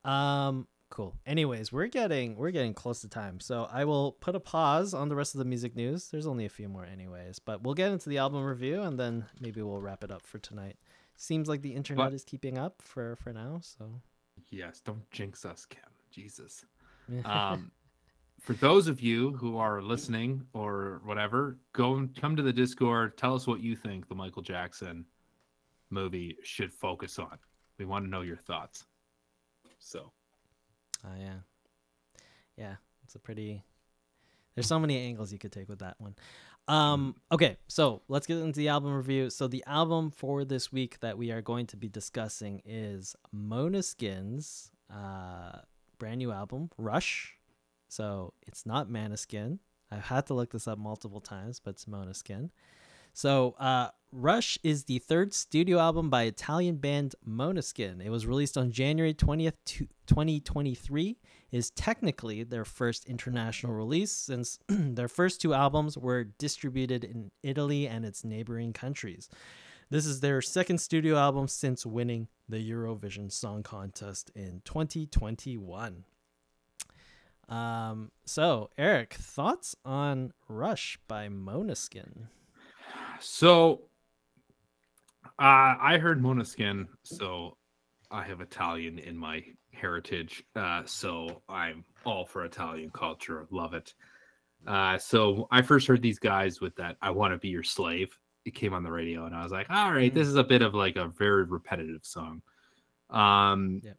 Um, 0.05 0.66
cool. 0.91 1.16
Anyways, 1.24 1.72
we're 1.72 1.86
getting 1.86 2.36
we're 2.36 2.51
getting 2.51 2.74
close 2.74 3.01
to 3.01 3.09
time, 3.09 3.41
so 3.41 3.66
I 3.72 3.84
will 3.84 4.12
put 4.12 4.34
a 4.36 4.41
pause 4.41 4.93
on 4.93 5.09
the 5.09 5.16
rest 5.16 5.34
of 5.34 5.38
the 5.38 5.45
music 5.45 5.74
news. 5.74 6.09
There's 6.09 6.26
only 6.26 6.45
a 6.45 6.51
few 6.51 6.68
more, 6.68 6.84
anyways, 6.84 7.38
but 7.38 7.62
we'll 7.62 7.74
get 7.74 7.93
into 7.93 8.09
the 8.09 8.18
album 8.18 8.45
review 8.45 8.82
and 8.82 8.99
then 8.99 9.24
maybe 9.41 9.62
we'll 9.62 9.80
wrap 9.80 10.05
it 10.05 10.11
up 10.11 10.26
for 10.26 10.38
tonight. 10.38 10.76
Seems 11.16 11.49
like 11.49 11.62
the 11.62 11.74
internet 11.74 12.07
But- 12.07 12.14
is 12.14 12.24
keeping 12.24 12.59
up 12.59 12.82
for 12.82 13.16
for 13.16 13.32
now, 13.32 13.61
so. 13.62 14.01
Yes, 14.51 14.80
don't 14.80 15.09
jinx 15.11 15.45
us, 15.45 15.64
Kim. 15.66 15.82
Jesus. 16.11 16.64
Um, 17.24 17.72
for 18.41 18.53
those 18.55 18.86
of 18.86 19.01
you 19.01 19.32
who 19.32 19.59
are 19.59 19.82
listening 19.82 20.47
or 20.53 21.01
whatever, 21.05 21.59
go 21.72 21.97
and 21.97 22.14
come 22.14 22.36
to 22.36 22.43
the 22.43 22.53
Discord. 22.53 23.18
Tell 23.18 23.34
us 23.34 23.47
what 23.49 23.61
you 23.61 23.74
think 23.76 24.09
the 24.09 24.14
Michael 24.14 24.43
Jackson 24.43 25.05
movie 25.91 26.36
should 26.45 26.72
focus 26.72 27.18
on. 27.18 27.36
We 27.78 27.84
want 27.84 28.05
to 28.05 28.09
know 28.11 28.20
your 28.22 28.36
thoughts. 28.36 28.86
So, 29.80 30.12
Oh 31.05 31.18
yeah, 31.18 31.40
yeah. 32.57 32.74
It's 33.05 33.14
a 33.14 33.18
pretty. 33.18 33.64
There's 34.55 34.66
so 34.66 34.78
many 34.78 34.98
angles 34.98 35.32
you 35.32 35.38
could 35.38 35.53
take 35.53 35.68
with 35.68 35.80
that 35.80 35.96
one. 35.98 36.14
Um. 36.68 37.16
Okay, 37.32 37.57
so 37.68 38.03
let's 38.09 38.26
get 38.26 38.38
into 38.38 38.59
the 38.59 38.68
album 38.68 38.94
review. 38.94 39.30
So 39.30 39.48
the 39.48 39.64
album 39.66 40.11
for 40.11 40.44
this 40.44 40.72
week 40.72 41.01
that 41.01 41.16
we 41.18 41.30
are 41.30 41.42
going 41.42 41.66
to 41.66 41.76
be 41.76 41.88
discussing 41.88 42.62
is 42.64 43.16
Mona 43.32 43.82
Skin's 43.82 44.70
uh 44.92 45.61
brand 45.98 46.18
new 46.18 46.32
album, 46.32 46.70
Rush. 46.76 47.36
So 47.88 48.32
it's 48.46 48.66
not 48.66 48.88
Manaskin. 48.88 49.59
I've 49.90 50.05
had 50.05 50.26
to 50.26 50.34
look 50.34 50.53
this 50.53 50.68
up 50.68 50.78
multiple 50.78 51.20
times, 51.20 51.61
but 51.61 51.70
it's 51.70 51.86
Mona 51.86 52.14
Skin. 52.14 52.51
So, 53.12 53.54
uh, 53.58 53.88
Rush 54.12 54.58
is 54.64 54.84
the 54.84 54.98
third 54.98 55.32
studio 55.32 55.78
album 55.78 56.11
by 56.11 56.24
Italian 56.24 56.76
band 56.76 57.14
Måneskin. 57.28 58.04
It 58.04 58.11
was 58.11 58.26
released 58.26 58.58
on 58.58 58.72
January 58.72 59.14
20th, 59.14 59.54
to 59.66 59.86
2023. 60.08 61.16
It 61.52 61.56
is 61.56 61.70
technically 61.70 62.42
their 62.42 62.64
first 62.64 63.04
international 63.04 63.72
release 63.72 64.11
since 64.11 64.58
their 64.68 65.06
first 65.06 65.40
two 65.40 65.54
albums 65.54 65.96
were 65.96 66.24
distributed 66.24 67.04
in 67.04 67.30
Italy 67.44 67.86
and 67.86 68.04
its 68.04 68.24
neighboring 68.24 68.72
countries. 68.72 69.28
This 69.90 70.06
is 70.06 70.20
their 70.20 70.42
second 70.42 70.78
studio 70.78 71.16
album 71.16 71.46
since 71.46 71.86
winning 71.86 72.26
the 72.48 72.58
Eurovision 72.58 73.30
Song 73.30 73.62
Contest 73.62 74.32
in 74.34 74.62
2021. 74.64 76.04
Um, 77.48 78.11
so, 78.24 78.70
Eric, 78.78 79.14
thoughts 79.14 79.76
on 79.84 80.32
Rush 80.48 80.98
by 81.06 81.28
Måneskin? 81.28 82.28
So 83.21 83.83
uh, 85.39 85.75
I 85.81 85.99
heard 85.99 86.23
Måneskin, 86.23 86.87
so 87.03 87.57
I 88.11 88.25
have 88.25 88.41
Italian 88.41 88.99
in 88.99 89.16
my 89.16 89.43
heritage. 89.73 90.43
Uh, 90.57 90.83
so 90.85 91.43
I'm 91.49 91.85
all 92.05 92.25
for 92.27 92.45
Italian 92.45 92.91
culture. 92.91 93.47
Love 93.51 93.75
it. 93.75 93.95
Uh, 94.66 94.99
so 94.99 95.49
I 95.51 95.62
first 95.62 95.87
heard 95.87 96.03
these 96.03 96.18
guys 96.18 96.61
with 96.61 96.77
that 96.77 96.97
"I 97.01 97.11
Want 97.11 97.33
to 97.33 97.39
Be 97.39 97.49
Your 97.49 97.62
Slave." 97.62 98.16
It 98.45 98.55
came 98.55 98.75
on 98.75 98.83
the 98.83 98.91
radio, 98.91 99.27
and 99.27 99.35
I 99.35 99.43
was 99.43 99.53
like, 99.53 99.71
"All 99.71 99.93
right, 99.93 100.12
this 100.12 100.27
is 100.29 100.37
a 100.37 100.45
bit 100.45 100.62
of 100.62 100.75
like 100.75 100.97
a 100.97 101.09
very 101.09 101.45
repetitive 101.45 102.05
song." 102.05 102.43
Um, 103.09 103.81
Yep. 103.85 103.97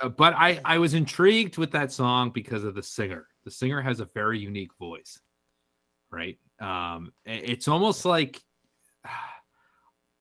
uh, 0.00 0.08
but 0.10 0.34
I 0.34 0.60
I 0.64 0.78
was 0.78 0.94
intrigued 0.94 1.56
with 1.56 1.70
that 1.72 1.92
song 1.92 2.30
because 2.30 2.64
of 2.64 2.74
the 2.74 2.82
singer. 2.82 3.28
The 3.44 3.50
singer 3.50 3.80
has 3.80 4.00
a 4.00 4.06
very 4.14 4.38
unique 4.38 4.74
voice, 4.78 5.20
right? 6.10 6.38
Um, 6.60 7.12
it's 7.24 7.68
almost 7.68 8.04
like 8.04 8.42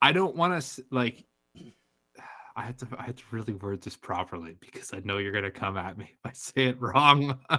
I 0.04 0.12
don't 0.12 0.36
want 0.36 0.62
to 0.62 0.86
like. 0.92 1.24
I 2.56 2.62
had 2.62 2.78
to 2.80 2.88
I 3.00 3.04
had 3.04 3.18
to 3.18 3.24
really 3.32 3.54
word 3.54 3.82
this 3.82 3.96
properly 3.96 4.56
because 4.60 4.94
I 4.94 5.00
know 5.04 5.18
you're 5.18 5.32
gonna 5.32 5.50
come 5.50 5.76
at 5.78 5.98
me 5.98 6.10
if 6.12 6.20
I 6.26 6.32
say 6.34 6.66
it 6.68 6.80
wrong. 6.82 7.40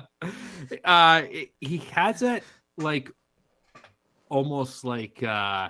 uh, 0.85 1.23
it- 1.25 1.55
he 1.61 1.79
has 1.79 2.23
it 2.23 2.45
like 2.77 3.11
almost 4.29 4.85
like 4.85 5.23
uh, 5.23 5.69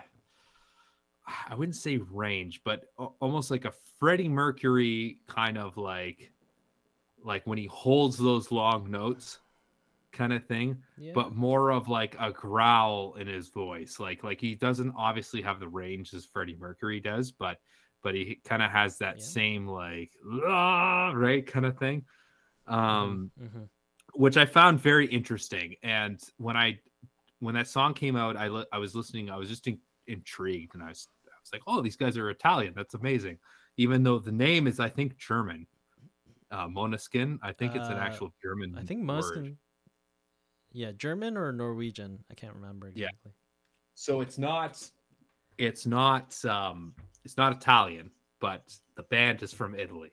I 1.49 1.55
wouldn't 1.57 1.77
say 1.77 1.99
range, 2.11 2.61
but 2.65 2.87
almost 3.21 3.51
like 3.51 3.65
a 3.65 3.73
Freddie 3.99 4.29
Mercury 4.29 5.19
kind 5.29 5.57
of 5.57 5.77
like 5.77 6.33
like 7.25 7.47
when 7.47 7.57
he 7.57 7.67
holds 7.67 8.19
those 8.19 8.51
long 8.53 8.91
notes 8.91 9.39
kind 10.15 10.33
of 10.33 10.47
thing 10.47 10.83
Yeah. 10.97 11.13
but 11.15 11.35
more 11.35 11.71
of 11.73 11.89
like 11.89 12.17
a 12.19 12.31
growl 12.33 13.15
in 13.17 13.27
his 13.27 13.49
voice. 13.49 14.01
Like 14.01 14.25
like 14.25 14.41
he 14.41 14.55
doesn't 14.55 14.93
obviously 14.97 15.43
have 15.43 15.61
the 15.61 15.69
range 15.69 16.15
as 16.15 16.25
Freddie 16.25 16.57
Mercury 16.57 17.01
does, 17.01 17.31
but 17.33 17.59
but 18.03 18.15
he 18.15 18.37
kind 18.45 18.63
of 18.63 18.71
has 18.71 18.97
that 18.99 19.19
Yeah. 19.19 19.25
same 19.25 19.67
like 19.67 20.13
"Ah," 20.47 21.13
right 21.15 21.47
kind 21.47 21.67
of 21.67 21.77
thing. 21.79 22.07
Um 22.67 23.31
Mhm. 23.41 23.69
which 24.15 24.37
I 24.37 24.47
found 24.47 24.81
very 24.81 25.07
interesting. 25.09 25.75
And 25.83 26.21
when 26.39 26.57
I 26.57 26.81
when 27.41 27.55
that 27.57 27.69
song 27.69 27.93
came 27.95 28.17
out, 28.17 28.37
I 28.37 28.49
li- 28.49 28.67
I 28.73 28.79
was 28.79 28.95
listening, 28.95 29.29
I 29.29 29.37
was 29.37 29.49
just 29.51 29.67
in- 29.67 29.81
intrigued 30.07 30.75
and 30.75 30.83
I 30.83 30.89
was 30.91 31.09
I 31.27 31.37
was 31.41 31.53
like, 31.53 31.63
"Oh, 31.67 31.83
these 31.83 31.97
guys 31.97 32.17
are 32.17 32.31
Italian. 32.31 32.73
That's 32.75 32.95
amazing." 32.95 33.39
Even 33.77 34.03
though 34.05 34.19
the 34.21 34.33
name 34.33 34.67
is 34.67 34.81
I 34.81 34.89
think 34.89 35.17
German. 35.19 35.67
Uh 36.51 36.69
Måneskin, 36.69 37.39
I 37.43 37.53
think 37.53 37.75
it's 37.75 37.89
an 37.89 37.97
Uh, 37.99 38.01
actual 38.09 38.33
German 38.43 38.79
I 38.79 38.83
think. 38.85 39.03
Måneskin. 39.03 39.57
Yeah, 40.75 40.91
German 40.93 41.37
or 41.37 41.53
Norwegian. 41.53 42.19
I 42.31 42.35
can't 42.35 42.53
remember 42.55 42.89
exactly. 42.89 43.17
Yeah. 43.25 43.31
so 43.95 44.21
it's 44.21 44.37
not 44.39 44.85
it's 45.57 45.87
not 45.87 46.45
um 46.45 46.93
it's 47.25 47.37
not 47.37 47.53
italian 47.53 48.11
but 48.41 48.75
the 48.97 49.05
band 49.05 49.43
is 49.43 49.53
from 49.53 49.75
italy. 49.77 50.11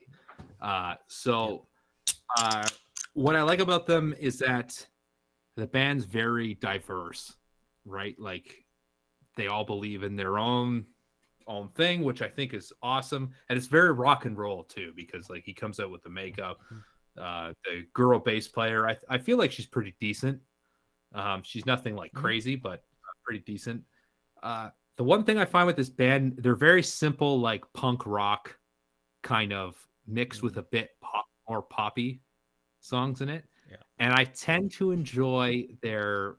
Uh 0.61 0.93
so 1.07 1.65
uh 2.39 2.67
what 3.13 3.35
i 3.35 3.41
like 3.41 3.59
about 3.59 3.87
them 3.87 4.13
is 4.19 4.37
that 4.37 4.85
the 5.57 5.65
band's 5.67 6.05
very 6.05 6.53
diverse 6.55 7.33
right? 7.83 8.15
Like 8.19 8.63
they 9.35 9.47
all 9.47 9.63
believe 9.65 10.03
in 10.03 10.15
their 10.15 10.37
own 10.37 10.85
own 11.47 11.69
thing 11.69 12.03
which 12.03 12.21
i 12.21 12.27
think 12.29 12.53
is 12.53 12.71
awesome. 12.83 13.31
And 13.49 13.57
it's 13.57 13.67
very 13.67 13.91
rock 13.91 14.25
and 14.25 14.37
roll 14.37 14.63
too 14.63 14.93
because 14.95 15.27
like 15.27 15.43
he 15.43 15.53
comes 15.55 15.79
out 15.79 15.89
with 15.89 16.03
the 16.03 16.09
makeup. 16.11 16.59
Uh 17.19 17.53
the 17.65 17.85
girl 17.93 18.19
bass 18.19 18.47
player 18.47 18.87
i, 18.87 18.95
I 19.09 19.17
feel 19.17 19.39
like 19.39 19.51
she's 19.51 19.65
pretty 19.65 19.95
decent 19.99 20.39
um 21.13 21.41
she's 21.43 21.65
nothing 21.65 21.95
like 21.95 22.11
Mhm. 22.13 22.21
crazy 22.21 22.55
but 22.55 22.83
pretty 23.23 23.43
decent. 23.45 23.83
Uh 24.41 24.69
the 24.97 25.03
one 25.03 25.23
thing 25.23 25.37
i 25.37 25.45
find 25.45 25.67
with 25.67 25.75
this 25.75 25.89
band 25.89 26.35
they're 26.39 26.55
very 26.55 26.83
simple 26.83 27.39
like 27.39 27.63
punk 27.73 28.05
rock 28.05 28.57
kind 29.23 29.53
of 29.53 29.75
mixed 30.07 30.41
with 30.43 30.57
a 30.57 30.63
bit 30.63 30.89
pop 31.01 31.25
more 31.47 31.61
poppy 31.61 32.21
songs 32.81 33.21
in 33.21 33.29
it. 33.29 33.45
Yeah. 33.69 33.77
and 33.99 34.13
i 34.13 34.25
tend 34.25 34.71
to 34.73 34.91
enjoy 34.91 35.67
their 35.81 36.37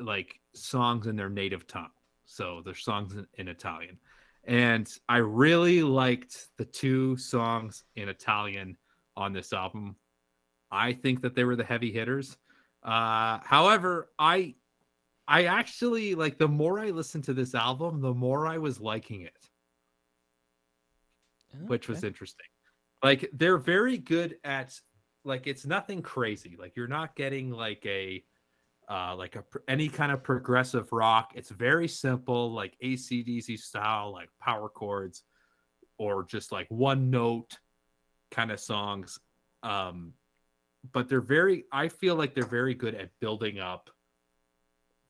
like 0.00 0.40
songs 0.54 1.06
in 1.06 1.14
their 1.16 1.28
native 1.28 1.66
tongue. 1.66 1.90
So 2.26 2.62
their 2.64 2.74
songs 2.74 3.14
in, 3.14 3.26
in 3.34 3.48
italian. 3.48 3.98
And 4.44 4.90
i 5.08 5.18
really 5.18 5.82
liked 5.82 6.48
the 6.56 6.64
two 6.64 7.16
songs 7.16 7.84
in 7.96 8.08
italian 8.08 8.76
on 9.16 9.32
this 9.32 9.52
album. 9.52 9.96
I 10.72 10.92
think 10.92 11.20
that 11.22 11.34
they 11.34 11.44
were 11.44 11.56
the 11.56 11.64
heavy 11.64 11.92
hitters 11.92 12.36
uh 12.82 13.38
however 13.42 14.10
i 14.18 14.54
I 15.30 15.44
actually 15.44 16.16
like 16.16 16.38
the 16.38 16.48
more 16.48 16.80
I 16.80 16.90
listened 16.90 17.22
to 17.24 17.32
this 17.32 17.54
album, 17.54 18.00
the 18.00 18.12
more 18.12 18.48
I 18.48 18.58
was 18.58 18.80
liking 18.80 19.20
it, 19.20 19.48
which 21.68 21.88
was 21.88 22.02
interesting. 22.02 22.46
Like 23.00 23.30
they're 23.32 23.56
very 23.56 23.96
good 23.96 24.38
at 24.42 24.76
like 25.24 25.46
it's 25.46 25.64
nothing 25.64 26.02
crazy. 26.02 26.56
Like 26.58 26.74
you're 26.74 26.88
not 26.88 27.14
getting 27.14 27.52
like 27.52 27.86
a 27.86 28.24
uh 28.88 29.14
like 29.14 29.36
a 29.36 29.44
any 29.68 29.88
kind 29.88 30.10
of 30.10 30.24
progressive 30.24 30.90
rock. 30.90 31.30
It's 31.36 31.50
very 31.50 31.86
simple, 31.86 32.52
like 32.52 32.76
ACDC 32.82 33.56
style, 33.56 34.12
like 34.12 34.30
power 34.40 34.68
chords 34.68 35.22
or 35.96 36.24
just 36.24 36.50
like 36.50 36.66
one 36.70 37.08
note 37.08 37.56
kind 38.32 38.50
of 38.50 38.58
songs. 38.58 39.20
Um 39.62 40.14
but 40.92 41.08
they're 41.08 41.20
very 41.20 41.64
I 41.72 41.88
feel 41.88 42.16
like 42.16 42.34
they're 42.34 42.44
very 42.44 42.74
good 42.74 42.94
at 42.94 43.10
building 43.20 43.58
up 43.58 43.90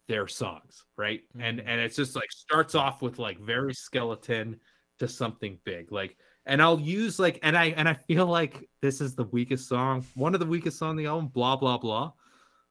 their 0.09 0.27
songs, 0.27 0.85
right? 0.97 1.23
And 1.39 1.61
Mhm. 1.61 1.65
and 1.67 1.81
it's 1.81 1.97
just 1.97 2.17
like 2.17 2.31
starts 2.33 2.75
off 2.75 3.01
with 3.03 3.19
like 3.19 3.39
very 3.39 3.75
skeleton 3.75 4.61
to 4.99 5.09
something 5.09 5.59
big. 5.65 5.93
Like 5.93 6.17
and 6.47 6.61
I'll 6.61 6.81
use 6.81 7.19
like 7.19 7.39
and 7.43 7.57
I 7.57 7.67
and 7.67 7.89
I 7.89 7.95
feel 7.95 8.27
like 8.27 8.69
this 8.83 9.01
is 9.01 9.15
the 9.15 9.25
weakest 9.25 9.69
song, 9.69 10.05
one 10.15 10.35
of 10.35 10.41
the 10.41 10.47
weakest 10.47 10.79
song 10.79 10.91
on 10.91 10.97
the 10.97 11.07
album, 11.07 11.29
blah 11.29 11.57
blah 11.57 11.79
blah. 11.79 12.13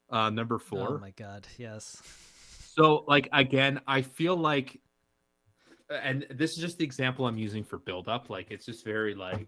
Uh 0.10 0.30
number 0.30 0.60
Oh 0.72 0.98
my 0.98 1.12
god, 1.12 1.48
yes. 1.58 2.02
So 2.76 3.06
like 3.08 3.30
again, 3.32 3.80
I 3.88 4.02
feel 4.02 4.36
like 4.36 4.82
and 5.90 6.28
this 6.30 6.52
is 6.52 6.58
just 6.58 6.78
the 6.78 6.84
example 6.84 7.26
I'm 7.26 7.38
using 7.38 7.64
for 7.64 7.78
build 7.78 8.08
up. 8.08 8.30
Like 8.30 8.52
it's 8.52 8.66
just 8.66 8.84
very 8.86 9.16
like, 9.16 9.48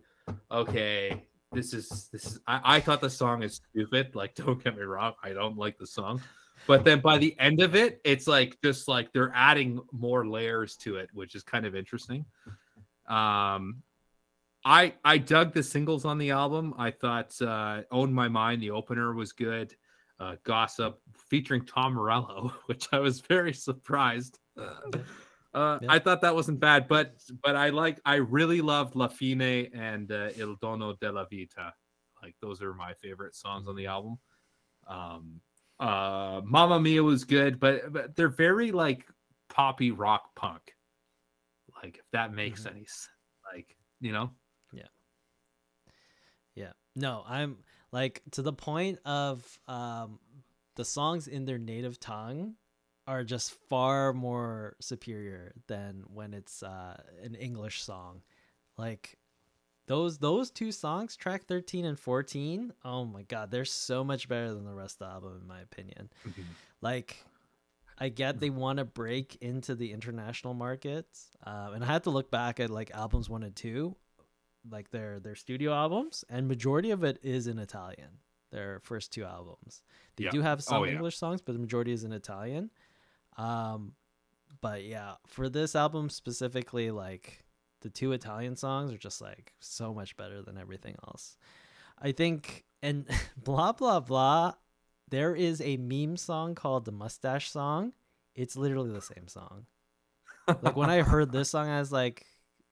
okay, 0.50 1.26
this 1.52 1.74
is 1.74 2.10
this 2.12 2.26
is 2.26 2.40
I, 2.48 2.78
I 2.78 2.80
thought 2.80 3.02
the 3.02 3.10
song 3.10 3.44
is 3.44 3.62
stupid. 3.72 4.16
Like, 4.16 4.36
don't 4.36 4.64
get 4.64 4.78
me 4.78 4.84
wrong, 4.84 5.14
I 5.24 5.34
don't 5.34 5.58
like 5.58 5.78
the 5.78 5.88
song. 5.88 6.22
But 6.68 6.84
then 6.84 7.00
by 7.00 7.18
the 7.18 7.36
end 7.40 7.62
of 7.62 7.76
it, 7.76 8.00
it's 8.04 8.28
like 8.28 8.58
just 8.64 8.88
like 8.88 9.12
they're 9.14 9.32
adding 9.34 9.80
more 9.92 10.28
layers 10.28 10.76
to 10.78 10.98
it, 10.98 11.10
which 11.14 11.34
is 11.34 11.44
kind 11.44 11.66
of 11.66 11.76
interesting. 11.76 12.26
Um 13.08 13.84
I 14.64 14.94
I 15.04 15.18
dug 15.18 15.54
the 15.54 15.64
singles 15.64 16.06
on 16.06 16.18
the 16.18 16.32
album. 16.32 16.74
I 16.78 16.92
thought 16.92 17.40
uh, 17.42 17.82
"Own 17.92 18.14
My 18.14 18.28
Mind" 18.28 18.62
the 18.62 18.72
opener 18.72 19.14
was 19.14 19.32
good. 19.32 19.76
Uh, 20.20 20.36
"Gossip" 20.44 21.00
featuring 21.30 21.66
Tom 21.66 21.96
Morello, 21.96 22.54
which 22.68 22.88
I 22.92 23.00
was 23.00 23.22
very 23.22 23.54
surprised. 23.54 24.40
Uh, 25.54 25.80
Yeah. 25.80 25.90
I 25.90 26.00
thought 26.00 26.22
that 26.22 26.36
wasn't 26.36 26.60
bad, 26.60 26.88
but 26.88 27.16
but 27.44 27.56
I 27.56 27.70
like 27.70 28.00
I 28.06 28.16
really 28.16 28.62
loved 28.62 28.96
La 28.96 29.08
Fine 29.10 29.42
and 29.74 30.12
uh, 30.12 30.30
Il 30.38 30.56
Dono 30.56 30.94
della 30.96 31.28
Vita. 31.30 31.74
Like 32.22 32.36
those 32.42 32.62
are 32.62 32.74
my 32.74 32.94
favorite 32.94 33.36
songs 33.36 33.68
on 33.68 33.76
the 33.76 33.88
album. 33.88 34.20
Um, 34.88 35.42
uh, 35.80 36.42
Mamma 36.46 36.80
Mia 36.80 37.04
was 37.04 37.26
good, 37.26 37.60
but 37.60 37.92
but 37.94 38.16
they're 38.16 38.30
very 38.30 38.72
like 38.72 39.08
poppy 39.50 39.92
rock 39.92 40.36
punk. 40.36 40.76
Like 41.84 41.98
if 41.98 42.10
that 42.12 42.34
makes 42.34 42.64
Mhm. 42.64 42.72
any 42.72 42.86
sense. 42.86 43.10
Like 43.54 43.78
you 44.00 44.12
know, 44.12 44.36
Yeah. 44.72 44.88
Yeah. 46.56 46.74
No, 46.96 47.24
I'm 47.26 47.64
like 47.92 48.22
to 48.32 48.42
the 48.42 48.54
point 48.54 49.00
of 49.06 49.60
um 49.68 50.20
the 50.76 50.86
songs 50.86 51.28
in 51.28 51.46
their 51.46 51.58
native 51.58 52.00
tongue 52.00 52.56
are 53.08 53.24
just 53.24 53.52
far 53.70 54.14
more 54.14 54.76
superior 54.80 55.54
than 55.68 56.04
when 56.14 56.34
it's 56.34 56.64
uh 56.64 57.02
an 57.24 57.36
English 57.36 57.82
song. 57.84 58.22
Like 58.78 59.18
those 59.88 60.20
those 60.20 60.52
two 60.52 60.72
songs, 60.72 61.16
track 61.16 61.46
13 61.46 61.86
and 61.86 62.00
14, 62.00 62.72
oh 62.86 63.04
my 63.06 63.24
god, 63.24 63.52
they're 63.52 63.66
so 63.66 64.04
much 64.04 64.30
better 64.30 64.54
than 64.54 64.66
the 64.66 64.74
rest 64.74 65.02
of 65.02 65.08
the 65.08 65.14
album 65.14 65.40
in 65.42 65.48
my 65.48 65.62
opinion. 65.62 66.10
Like 66.82 67.24
I 68.00 68.10
get 68.10 68.40
they 68.40 68.50
want 68.50 68.80
to 68.80 68.86
break 68.86 69.36
into 69.42 69.76
the 69.76 69.92
international 69.92 70.56
markets, 70.56 71.28
uh, 71.46 71.70
and 71.76 71.84
I 71.84 71.88
had 71.88 72.04
to 72.06 72.10
look 72.10 72.32
back 72.32 72.60
at 72.60 72.72
like 72.72 72.90
albums 72.92 73.30
one 73.30 73.44
and 73.44 73.56
two, 73.56 73.96
like 74.70 74.90
their 74.90 75.20
their 75.20 75.36
studio 75.36 75.74
albums, 75.74 76.26
and 76.30 76.48
majority 76.48 76.90
of 76.90 77.04
it 77.04 77.20
is 77.22 77.46
in 77.46 77.60
Italian. 77.60 78.10
Their 78.52 78.80
first 78.84 79.14
two 79.14 79.24
albums, 79.24 79.84
they 80.16 80.24
Yeah. 80.26 80.32
do 80.32 80.42
have 80.42 80.64
some 80.64 80.82
Oh, 80.82 80.84
yeah. 80.86 80.94
English 80.94 81.18
songs, 81.18 81.42
but 81.42 81.54
the 81.54 81.60
majority 81.60 81.92
is 81.92 82.04
in 82.04 82.12
Italian. 82.12 82.72
Um, 83.38 83.94
but 84.62 84.84
yeah, 84.84 85.16
for 85.28 85.50
this 85.50 85.76
album 85.76 86.10
specifically, 86.10 86.92
like 86.92 87.44
the 87.82 87.90
two 87.90 88.12
Italian 88.12 88.56
songs 88.56 88.92
are 88.92 88.98
just 88.98 89.22
like 89.22 89.54
so 89.60 89.94
much 89.94 90.16
better 90.18 90.42
than 90.42 90.58
everything 90.58 90.96
else. 91.08 91.36
I 92.00 92.12
think, 92.12 92.66
and 92.82 93.06
blah 93.44 93.72
blah 93.72 94.00
blah. 94.00 94.54
There 95.10 95.36
is 95.36 95.60
a 95.62 95.76
meme 95.78 96.16
song 96.16 96.56
called 96.56 96.86
the 96.86 96.92
Mustache 96.92 97.52
Song. 97.52 97.92
It's 98.34 98.56
literally 98.56 98.92
the 98.92 99.02
same 99.02 99.28
song. 99.28 99.66
Like 100.48 100.76
when 100.76 100.90
I 100.90 101.02
heard 101.02 101.32
this 101.32 101.50
song, 101.50 101.70
I 101.70 101.80
was 101.80 101.92
like, 101.92 102.26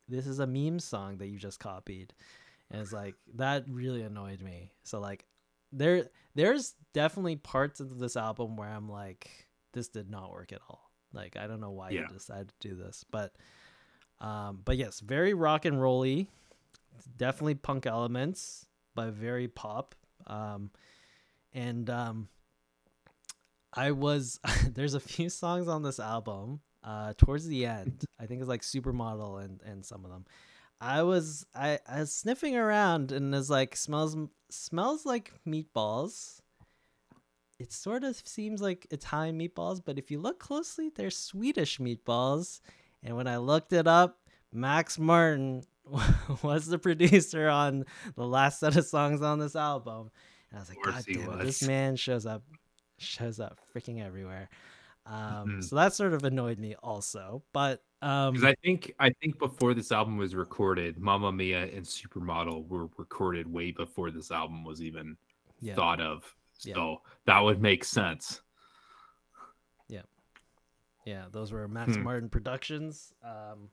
"This 0.08 0.26
is 0.26 0.40
a 0.40 0.48
meme 0.48 0.80
song 0.80 1.18
that 1.18 1.28
you 1.28 1.38
just 1.38 1.60
copied," 1.60 2.14
and 2.72 2.82
it's 2.82 2.94
like 2.94 3.16
that 3.36 3.66
really 3.70 4.02
annoyed 4.02 4.42
me. 4.42 4.72
So 4.84 5.00
like, 5.00 5.26
there 5.72 6.10
there's 6.36 6.76
definitely 6.94 7.36
parts 7.36 7.80
of 7.80 8.00
this 8.00 8.16
album 8.16 8.56
where 8.56 8.70
I'm 8.70 8.90
like, 8.90 9.49
"This 9.74 9.88
did 9.88 10.10
not 10.10 10.32
work 10.32 10.52
at 10.54 10.62
all." 10.70 10.92
Like 11.14 11.36
I 11.38 11.48
don't 11.48 11.60
know 11.60 11.72
why 11.72 11.90
Yeah. 11.90 12.02
you 12.02 12.08
decided 12.08 12.50
to 12.60 12.70
do 12.70 12.76
this, 12.76 13.04
but 13.10 13.34
um, 14.20 14.62
but 14.66 14.78
yes, 14.78 15.00
very 15.00 15.34
rock 15.34 15.66
and 15.66 15.82
rolly, 15.82 16.28
definitely 17.18 17.56
punk 17.56 17.86
elements, 17.88 18.66
but 18.96 19.12
very 19.14 19.48
pop. 19.48 19.96
Um, 20.28 20.72
and 21.54 21.90
um, 21.90 22.28
I 23.74 23.92
was 23.92 24.40
there's 24.74 24.94
a 24.94 25.00
few 25.00 25.30
songs 25.30 25.68
on 25.68 25.84
this 25.84 26.00
album. 26.00 26.62
Uh, 26.82 27.14
towards 27.18 27.46
the 27.46 27.66
end, 27.66 28.06
I 28.20 28.26
think 28.26 28.40
it's 28.40 28.48
like 28.50 28.62
Supermodel 28.62 29.44
and 29.44 29.62
and 29.64 29.86
some 29.86 30.06
of 30.06 30.12
them. 30.12 30.26
I 30.82 31.04
was 31.04 31.46
I, 31.54 31.80
I 31.88 32.00
was 32.00 32.14
sniffing 32.14 32.56
around 32.56 33.12
and 33.12 33.36
it's 33.36 33.50
like 33.50 33.76
smells 33.76 34.16
smells 34.50 35.06
like 35.06 35.34
meatballs. 35.48 36.40
It 37.60 37.74
sort 37.74 38.04
of 38.06 38.22
seems 38.26 38.62
like 38.62 38.88
Italian 38.90 39.38
meatballs, 39.38 39.82
but 39.84 40.00
if 40.00 40.10
you 40.10 40.20
look 40.20 40.40
closely, 40.40 40.90
they're 40.96 41.10
Swedish 41.12 41.78
meatballs. 41.78 42.62
And 43.04 43.16
when 43.18 43.28
I 43.28 43.38
looked 43.38 43.74
it 43.74 43.86
up, 43.86 44.18
Max 44.54 44.98
Martin 44.98 45.64
was 46.42 46.68
the 46.68 46.80
producer 46.80 47.50
on 47.50 47.86
the 48.16 48.26
last 48.26 48.60
set 48.60 48.78
of 48.78 48.86
songs 48.86 49.22
on 49.22 49.40
this 49.40 49.56
album. 49.56 50.10
And 50.50 50.58
I 50.58 50.62
was 50.62 50.70
like, 50.70 50.82
God 50.84 51.04
damn 51.06 51.40
it, 51.40 51.46
this 51.46 51.62
man 51.62 51.96
shows 51.96 52.26
up 52.26 52.44
shows 52.98 53.40
up 53.40 53.60
freaking 53.74 54.04
everywhere. 54.04 54.50
Um, 55.06 55.50
Mhm. 55.50 55.64
so 55.64 55.76
that 55.78 55.94
sort 55.94 56.14
of 56.14 56.24
annoyed 56.24 56.60
me 56.60 56.76
also. 56.76 57.44
But 57.54 57.84
um 58.02 58.34
because 58.34 58.46
I 58.50 58.56
think 58.64 58.94
I 59.00 59.12
think 59.22 59.38
before 59.40 59.74
this 59.74 59.92
album 59.92 60.18
was 60.18 60.36
recorded, 60.36 60.98
Mamma 60.98 61.32
Mia 61.32 61.64
and 61.64 61.86
Supermodel 61.86 62.68
were 62.68 62.90
recorded 62.98 63.52
way 63.52 63.72
before 63.72 64.12
this 64.12 64.32
album 64.32 64.64
was 64.64 64.82
even 64.82 65.18
yeah. 65.60 65.76
thought 65.76 66.00
of. 66.00 66.36
Yeah. 66.64 66.76
So 66.76 67.02
that 67.26 67.40
would 67.40 67.62
make 67.62 67.84
sense. 67.84 68.42
Yeah. 69.88 70.02
Yeah, 71.06 71.26
those 71.32 71.52
were 71.52 71.68
Max 71.68 71.96
Hmm. 71.96 72.04
Martin 72.04 72.30
Productions. 72.30 73.14
Um, 73.24 73.70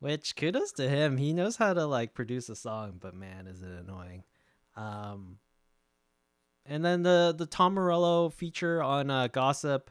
which 0.00 0.36
kudos 0.36 0.72
to 0.72 0.88
him. 0.88 1.16
He 1.16 1.32
knows 1.32 1.56
how 1.56 1.74
to 1.74 1.84
like 1.86 2.14
produce 2.14 2.48
a 2.48 2.54
song, 2.56 2.98
but 3.00 3.14
man, 3.14 3.46
is 3.46 3.62
it 3.62 3.70
annoying. 3.70 4.22
Um, 4.76 5.38
and 6.66 6.84
then 6.84 7.02
the 7.02 7.34
the 7.36 7.46
Tom 7.46 7.74
Morello 7.74 8.28
feature 8.28 8.82
on 8.82 9.10
uh, 9.10 9.26
Gossip. 9.28 9.90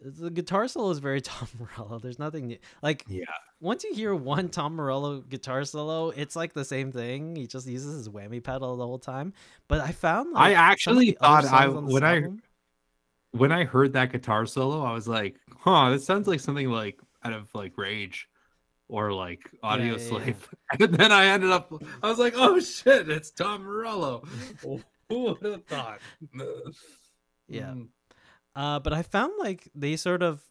The 0.00 0.30
guitar 0.30 0.66
solo 0.68 0.90
is 0.90 0.98
very 1.00 1.20
Tom 1.22 1.48
Morello. 1.58 1.98
There's 1.98 2.18
nothing 2.18 2.46
new. 2.48 2.58
Like 2.82 3.04
Yeah. 3.08 3.24
Once 3.62 3.84
you 3.84 3.94
hear 3.94 4.12
one 4.12 4.48
Tom 4.48 4.74
Morello 4.74 5.20
guitar 5.20 5.64
solo, 5.64 6.10
it's 6.10 6.34
like 6.34 6.52
the 6.52 6.64
same 6.64 6.90
thing. 6.90 7.36
He 7.36 7.46
just 7.46 7.66
uses 7.68 7.94
his 7.94 8.08
whammy 8.08 8.42
pedal 8.42 8.76
the 8.76 8.84
whole 8.84 8.98
time. 8.98 9.32
But 9.68 9.80
I 9.80 9.92
found 9.92 10.32
like, 10.32 10.42
I 10.42 10.52
actually 10.54 11.12
thought 11.12 11.44
I 11.44 11.66
songs 11.66 11.76
on 11.76 11.84
this 11.86 11.94
when 11.94 12.04
I 12.04 12.22
when 13.30 13.52
I 13.52 13.64
heard 13.64 13.92
that 13.92 14.10
guitar 14.10 14.46
solo, 14.46 14.82
I 14.82 14.92
was 14.92 15.06
like, 15.06 15.36
huh, 15.56 15.90
this 15.90 16.04
sounds 16.04 16.26
like 16.26 16.40
something 16.40 16.68
like 16.70 17.00
out 17.22 17.32
of 17.32 17.48
like 17.54 17.78
Rage 17.78 18.28
or 18.88 19.12
like 19.12 19.48
Audio 19.62 19.92
yeah, 19.92 19.92
yeah. 19.92 20.08
Slave. 20.08 20.48
And 20.80 20.94
then 20.94 21.12
I 21.12 21.26
ended 21.26 21.50
up 21.50 21.72
I 22.02 22.08
was 22.08 22.18
like, 22.18 22.34
oh 22.36 22.58
shit, 22.58 23.08
it's 23.08 23.30
Tom 23.30 23.62
Morello. 23.62 24.24
Who 25.08 25.22
would 25.22 25.42
have 25.44 25.64
thought? 25.66 26.00
Yeah. 27.46 27.74
Mm. 27.74 27.88
Uh, 28.56 28.80
but 28.80 28.92
I 28.92 29.02
found 29.02 29.34
like 29.38 29.68
they 29.72 29.94
sort 29.94 30.22
of 30.22 30.42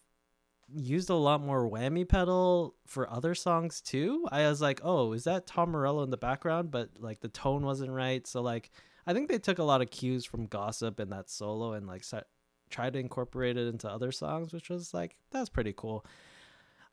used 0.76 1.10
a 1.10 1.16
lot 1.16 1.42
more 1.42 1.70
whammy 1.70 2.08
pedal 2.08 2.76
for 2.86 3.10
other 3.10 3.36
songs 3.36 3.82
too. 3.82 4.28
I 4.32 4.48
was 4.48 4.62
like, 4.62 4.82
oh, 4.84 5.14
is 5.14 5.24
that 5.26 5.48
Tom 5.48 5.72
Morello 5.72 6.04
in 6.04 6.10
the 6.10 6.18
background? 6.18 6.72
But 6.72 6.90
like 7.00 7.22
the 7.22 7.28
tone 7.28 7.66
wasn't 7.66 7.92
right. 7.92 8.26
So 8.26 8.42
like 8.42 8.72
I 9.06 9.14
think 9.14 9.30
they 9.30 9.40
took 9.40 9.60
a 9.60 9.64
lot 9.64 9.82
of 9.82 9.90
cues 9.90 10.26
from 10.26 10.46
Gossip 10.46 11.00
and 11.00 11.12
that 11.12 11.30
solo 11.30 11.74
and 11.74 11.88
like 11.88 12.04
set, 12.04 12.28
tried 12.70 12.94
to 12.94 13.00
incorporate 13.00 13.58
it 13.58 13.68
into 13.68 13.90
other 13.90 14.12
songs, 14.12 14.54
which 14.54 14.70
was 14.70 14.94
like 14.94 15.16
that's 15.32 15.50
pretty 15.50 15.74
cool. 15.76 16.06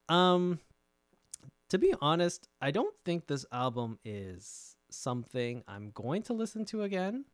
Um, 0.09 0.59
to 1.69 1.79
be 1.79 1.95
honest, 2.01 2.49
I 2.61 2.71
don't 2.71 2.95
think 3.05 3.27
this 3.27 3.45
album 3.53 3.99
is 4.05 4.77
something 4.91 5.63
I'm 5.69 5.91
going 5.91 6.23
to 6.25 6.33
listen 6.33 6.65
to 6.67 6.83
again. 6.83 7.25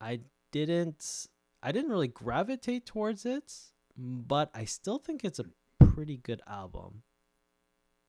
I 0.00 0.20
didn't 0.52 1.28
I 1.62 1.72
didn't 1.72 1.90
really 1.90 2.08
gravitate 2.08 2.86
towards 2.86 3.26
it, 3.26 3.52
but 3.96 4.50
I 4.54 4.64
still 4.64 4.98
think 4.98 5.24
it's 5.24 5.38
a 5.38 5.44
pretty 5.98 6.18
good 6.18 6.40
album. 6.46 7.02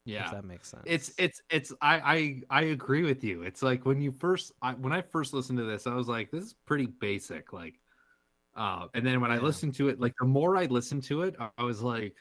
Yeah. 0.05 0.25
If 0.25 0.31
that 0.31 0.45
makes 0.45 0.69
sense. 0.69 0.83
It's 0.85 1.11
it's 1.17 1.41
it's 1.49 1.73
I 1.81 2.41
I 2.49 2.59
I 2.61 2.61
agree 2.65 3.01
with 3.03 3.23
you. 3.23 3.41
It's 3.41 3.63
like 3.63 3.85
when 3.85 3.99
you 3.99 4.11
first 4.11 4.51
I, 4.61 4.73
when 4.73 4.93
I 4.93 5.01
first 5.01 5.33
listened 5.33 5.57
to 5.57 5.65
this, 5.65 5.87
I 5.87 5.95
was 5.95 6.07
like, 6.07 6.29
this 6.29 6.43
is 6.45 6.55
pretty 6.65 6.85
basic. 6.85 7.51
Like, 7.51 7.79
uh, 8.55 8.87
and 8.93 9.05
then 9.05 9.21
when 9.21 9.31
I 9.31 9.39
listened 9.39 9.73
to 9.75 9.89
it, 9.89 9.99
like 9.99 10.13
the 10.19 10.27
more 10.27 10.55
I 10.55 10.65
listened 10.65 11.03
to 11.05 11.23
it, 11.23 11.35
I- 11.39 11.49
I 11.57 11.63
was 11.63 11.81
like, 11.81 12.15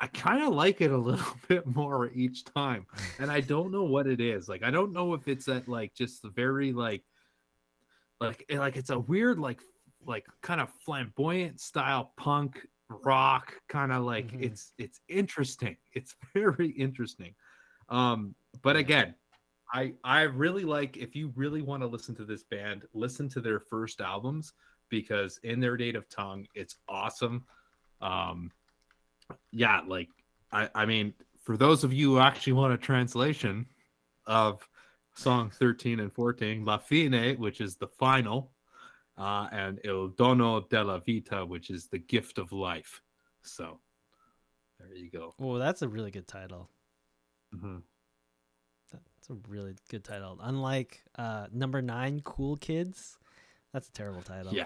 I 0.00 0.06
kind 0.06 0.42
of 0.42 0.54
like 0.54 0.80
it 0.80 0.92
a 0.92 0.96
little 1.10 1.36
bit 1.48 1.66
more 1.66 2.10
each 2.14 2.44
time, 2.44 2.86
and 3.18 3.30
I 3.30 3.40
don't 3.40 3.72
know 3.72 3.84
what 3.84 4.06
it 4.06 4.20
is. 4.20 4.48
Like, 4.48 4.62
I 4.62 4.70
don't 4.70 4.92
know 4.92 5.14
if 5.14 5.26
it's 5.26 5.46
that 5.46 5.66
like 5.68 5.94
just 5.94 6.22
the 6.22 6.30
very 6.30 6.72
like, 6.72 7.02
like 8.20 8.44
like 8.50 8.76
it's 8.76 8.90
a 8.90 8.98
weird 8.98 9.38
like 9.40 9.60
like 10.06 10.26
kind 10.42 10.60
of 10.60 10.70
flamboyant 10.84 11.60
style 11.60 12.12
punk 12.16 12.66
rock 12.88 13.54
kind 13.68 13.92
of 13.92 14.04
like 14.04 14.28
Mhm. 14.32 14.44
it's 14.44 14.72
it's 14.78 15.00
interesting. 15.08 15.76
It's 15.94 16.14
very 16.34 16.70
interesting. 16.70 17.34
Um 17.88 18.34
but 18.62 18.76
again 18.76 19.14
i 19.72 19.92
i 20.04 20.22
really 20.22 20.64
like 20.64 20.96
if 20.96 21.16
you 21.16 21.32
really 21.34 21.60
want 21.62 21.82
to 21.82 21.86
listen 21.88 22.14
to 22.14 22.24
this 22.24 22.44
band 22.44 22.84
listen 22.94 23.28
to 23.30 23.40
their 23.40 23.58
first 23.58 24.00
albums 24.00 24.52
because 24.88 25.38
in 25.42 25.58
their 25.60 25.76
native 25.76 26.08
tongue 26.08 26.46
it's 26.54 26.76
awesome. 26.88 27.44
Um 28.00 28.50
yeah 29.50 29.80
like 29.86 30.08
i 30.52 30.68
i 30.74 30.86
mean 30.86 31.12
for 31.42 31.56
those 31.56 31.82
of 31.82 31.92
you 31.92 32.12
who 32.14 32.18
actually 32.20 32.52
want 32.52 32.72
a 32.72 32.78
translation 32.78 33.66
of 34.26 34.68
song 35.14 35.50
13 35.50 35.98
and 36.00 36.12
14 36.12 36.64
la 36.64 36.78
fine 36.78 37.36
which 37.38 37.60
is 37.60 37.76
the 37.76 37.88
final 37.88 38.52
uh, 39.18 39.48
and 39.52 39.80
Il 39.84 40.08
Dono 40.08 40.60
della 40.68 41.00
Vita, 41.00 41.44
which 41.44 41.70
is 41.70 41.88
the 41.88 41.98
gift 41.98 42.38
of 42.38 42.52
life. 42.52 43.00
So 43.42 43.80
there 44.78 44.94
you 44.94 45.10
go. 45.10 45.34
oh, 45.40 45.58
that's 45.58 45.82
a 45.82 45.88
really 45.88 46.10
good 46.10 46.26
title. 46.28 46.68
Mhm. 47.54 47.82
That 48.92 49.00
It's 49.18 49.30
a 49.30 49.34
really 49.48 49.74
good 49.90 50.04
title. 50.04 50.38
Unlike 50.42 51.02
uh, 51.16 51.46
number 51.52 51.80
nine, 51.82 52.20
Cool 52.24 52.56
Kids. 52.56 53.18
That's 53.72 53.88
a 53.88 53.92
terrible 53.92 54.22
title. 54.22 54.52
Yeah. 54.54 54.64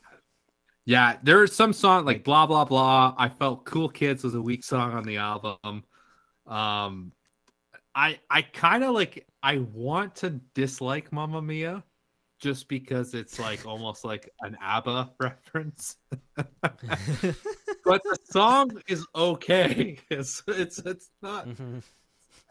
Yeah, 0.86 1.18
there's 1.22 1.54
some 1.54 1.72
song 1.72 2.04
like, 2.04 2.16
Like- 2.18 2.24
blah 2.24 2.46
blah 2.46 2.64
blah. 2.64 3.14
I 3.18 3.28
felt 3.28 3.64
Cool 3.64 3.88
Kids 3.88 4.24
was 4.24 4.34
a 4.34 4.42
weak 4.42 4.64
song 4.64 4.92
on 4.92 5.04
the 5.04 5.18
album. 5.18 5.84
Um 6.46 7.12
I 7.94 8.18
I 8.30 8.42
kind 8.42 8.82
of 8.84 8.94
like 8.94 9.26
I 9.42 9.58
want 9.58 10.16
to 10.16 10.30
dislike 10.54 11.12
Mamma 11.12 11.42
Mia 11.42 11.84
just 12.40 12.68
because 12.68 13.14
it's 13.14 13.38
like 13.38 13.66
almost 13.66 14.04
like 14.04 14.30
an 14.40 14.56
ABBA 14.60 15.10
reference. 15.20 15.96
but 16.36 18.02
the 18.02 18.18
song 18.30 18.80
is 18.88 19.06
okay. 19.14 19.98
It's 20.10 20.42
it's 20.48 20.78
it's 20.78 21.10
not 21.22 21.46
Mhm. 21.46 21.82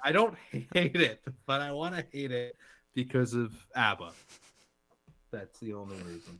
I 0.04 0.12
don't 0.14 0.36
hate 0.74 0.96
it, 0.96 1.22
but 1.46 1.60
I 1.62 1.72
want 1.72 1.96
to 1.96 2.06
hate 2.14 2.32
it 2.32 2.56
because 2.94 3.34
of 3.34 3.54
ABBA. 3.76 4.12
That's 5.32 5.60
the 5.60 5.74
only 5.74 5.98
reason. 5.98 6.40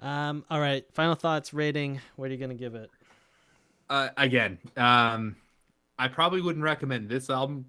Um. 0.00 0.44
All 0.50 0.60
right. 0.60 0.84
Final 0.94 1.14
thoughts. 1.14 1.52
Rating. 1.52 2.00
What 2.16 2.28
are 2.30 2.32
you 2.32 2.38
gonna 2.38 2.54
give 2.54 2.74
it? 2.74 2.90
uh, 3.90 4.08
again, 4.16 4.58
um, 4.76 5.34
I 5.98 6.08
probably 6.08 6.40
wouldn't 6.42 6.62
recommend 6.64 7.08
this 7.08 7.30
album, 7.30 7.64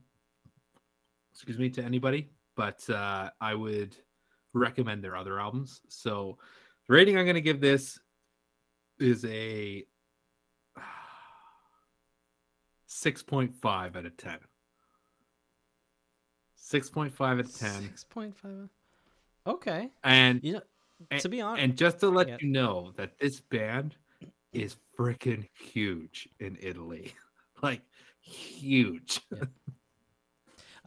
excuse 1.33 1.57
me, 1.57 1.69
to 1.71 1.81
anybody, 1.83 2.29
but 2.59 2.87
uh, 2.89 3.29
I 3.39 3.55
would 3.55 3.95
recommend 4.53 5.01
their 5.01 5.15
other 5.15 5.39
albums. 5.39 5.79
So, 5.87 6.37
the 6.89 6.93
rating 6.93 7.17
I'm 7.17 7.23
going 7.23 7.35
to 7.35 7.41
give 7.41 7.61
this 7.61 7.97
is 8.99 9.23
a 9.23 9.85
6.5 12.89 13.95
out 13.95 14.05
of 14.05 14.17
10. 14.17 14.37
6.5 16.71 17.21
out 17.21 17.39
of 17.39 17.55
10. 17.57 17.81
Six 17.83 18.03
point 18.03 18.37
five. 18.37 18.67
Okay. 19.47 19.89
And 20.03 20.43
You 20.43 20.53
know, 20.53 20.61
And- 21.09 21.21
to 21.21 21.29
be 21.29 21.39
honest, 21.39 21.63
and 21.63 21.77
just 21.77 21.99
to 22.01 22.09
let 22.09 22.27
Yeah. 22.27 22.37
you 22.41 22.49
know 22.49 22.91
that 22.97 23.17
this 23.19 23.39
band 23.39 23.95
is 24.51 24.75
freaking 24.97 25.47
huge 25.53 26.27
in 26.39 26.57
Italy. 26.61 27.13
like 27.63 27.83
huge. 28.19 29.21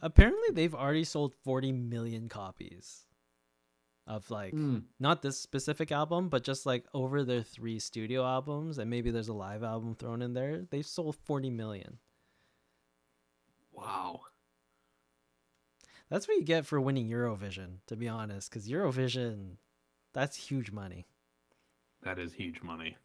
Apparently 0.03 0.49
they've 0.51 0.75
already 0.75 1.03
sold 1.03 1.33
forty 1.43 1.71
million 1.71 2.29
copies 2.29 3.07
of 4.05 4.29
like 4.29 4.53
Mm. 4.53 4.83
not 4.99 5.21
this 5.21 5.39
specific 5.39 5.91
album, 5.91 6.29
but 6.29 6.43
just 6.43 6.65
like 6.65 6.85
over 6.93 7.23
their 7.23 7.41
three 7.41 7.79
studio 7.79 8.23
albums, 8.25 8.77
and 8.77 8.89
maybe 8.89 9.09
there's 9.09 9.29
a 9.29 9.33
live 9.33 9.63
album 9.63 9.95
thrown 9.95 10.21
in 10.21 10.33
there. 10.33 10.67
They've 10.69 10.85
sold 10.85 11.15
forty 11.15 11.49
million. 11.49 11.97
Wow. 13.71 14.21
That's 16.09 16.27
what 16.27 16.37
you 16.37 16.43
get 16.43 16.65
for 16.65 16.79
winning 16.79 17.09
Eurovision, 17.09 17.77
to 17.87 17.95
be 17.95 18.07
honest, 18.07 18.49
because 18.51 18.67
Eurovision, 18.69 19.55
that's 20.13 20.35
huge 20.35 20.71
money. 20.71 21.07
That 22.03 22.19
is 22.19 22.33
huge 22.33 22.61
money. 22.61 22.97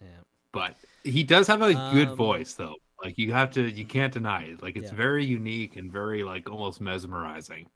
Yeah. 0.00 0.22
But 0.52 0.74
he 1.04 1.22
does 1.22 1.46
have 1.46 1.62
a 1.62 1.74
good 1.92 2.08
Um, 2.08 2.16
voice 2.16 2.54
though. 2.54 2.76
Like 3.02 3.18
you 3.18 3.32
have 3.32 3.50
to 3.52 3.70
you 3.70 3.84
can't 3.84 4.12
deny 4.12 4.44
it. 4.44 4.62
Like 4.62 4.76
it's 4.76 4.90
Yeah. 4.90 4.96
very 4.96 5.24
unique 5.24 5.76
and 5.76 5.90
very 5.90 6.22
like 6.22 6.50
almost 6.50 6.80
mesmerizing. 6.80 7.68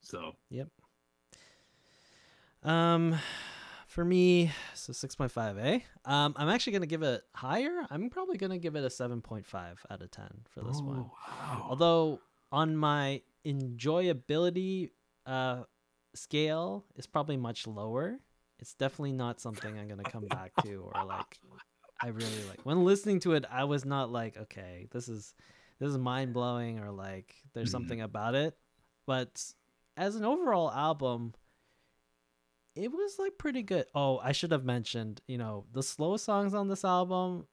So 0.00 0.36
Yep. 0.50 0.68
Um, 2.62 3.18
for 3.86 4.04
me, 4.04 4.52
so 4.74 4.92
six 4.92 5.14
point 5.14 5.32
five, 5.32 5.58
eh? 5.58 5.80
Um, 6.04 6.34
I'm 6.36 6.48
actually 6.48 6.74
gonna 6.74 6.86
give 6.86 7.02
it 7.02 7.22
higher. 7.34 7.86
I'm 7.90 8.10
probably 8.10 8.36
gonna 8.36 8.58
give 8.58 8.76
it 8.76 8.84
a 8.84 8.90
seven 8.90 9.20
point 9.20 9.46
five 9.46 9.84
out 9.90 10.02
of 10.02 10.10
ten 10.10 10.30
for 10.48 10.60
this 10.60 10.80
one. 10.80 11.06
Oh, 11.06 11.12
wow. 11.28 11.66
Although 11.70 12.20
on 12.52 12.76
my 12.76 13.22
enjoyability 13.46 14.90
uh 15.26 15.62
scale 16.14 16.84
is 16.96 17.06
probably 17.06 17.36
much 17.36 17.66
lower. 17.66 18.18
It's 18.58 18.74
definitely 18.74 19.12
not 19.12 19.40
something 19.40 19.78
I'm 19.78 19.88
gonna 19.88 20.04
come 20.04 20.26
back 20.26 20.52
to 20.62 20.82
or 20.94 21.02
like 21.04 21.40
I 22.02 22.08
really 22.08 22.44
like. 22.48 22.60
When 22.64 22.84
listening 22.84 23.20
to 23.20 23.32
it, 23.32 23.44
I 23.50 23.64
was 23.64 23.84
not 23.84 24.10
like, 24.10 24.36
okay, 24.36 24.88
this 24.90 25.08
is 25.08 25.34
this 25.78 25.90
is 25.90 25.98
mind 25.98 26.32
blowing 26.34 26.78
or 26.78 26.90
like 26.90 27.34
there's 27.52 27.68
Mhm. 27.68 27.72
something 27.72 28.00
about 28.00 28.34
it. 28.34 28.56
But 29.06 29.44
as 29.96 30.16
an 30.16 30.24
overall 30.24 30.70
album, 30.70 31.34
it 32.76 32.90
was 32.92 33.18
like 33.18 33.36
pretty 33.38 33.62
good. 33.62 33.86
Oh, 33.94 34.18
I 34.18 34.32
should 34.32 34.52
have 34.52 34.64
mentioned, 34.64 35.20
you 35.26 35.38
know, 35.38 35.66
the 35.72 35.82
slow 35.82 36.16
songs 36.16 36.54
on 36.54 36.68
this 36.68 36.84
album, 36.84 37.46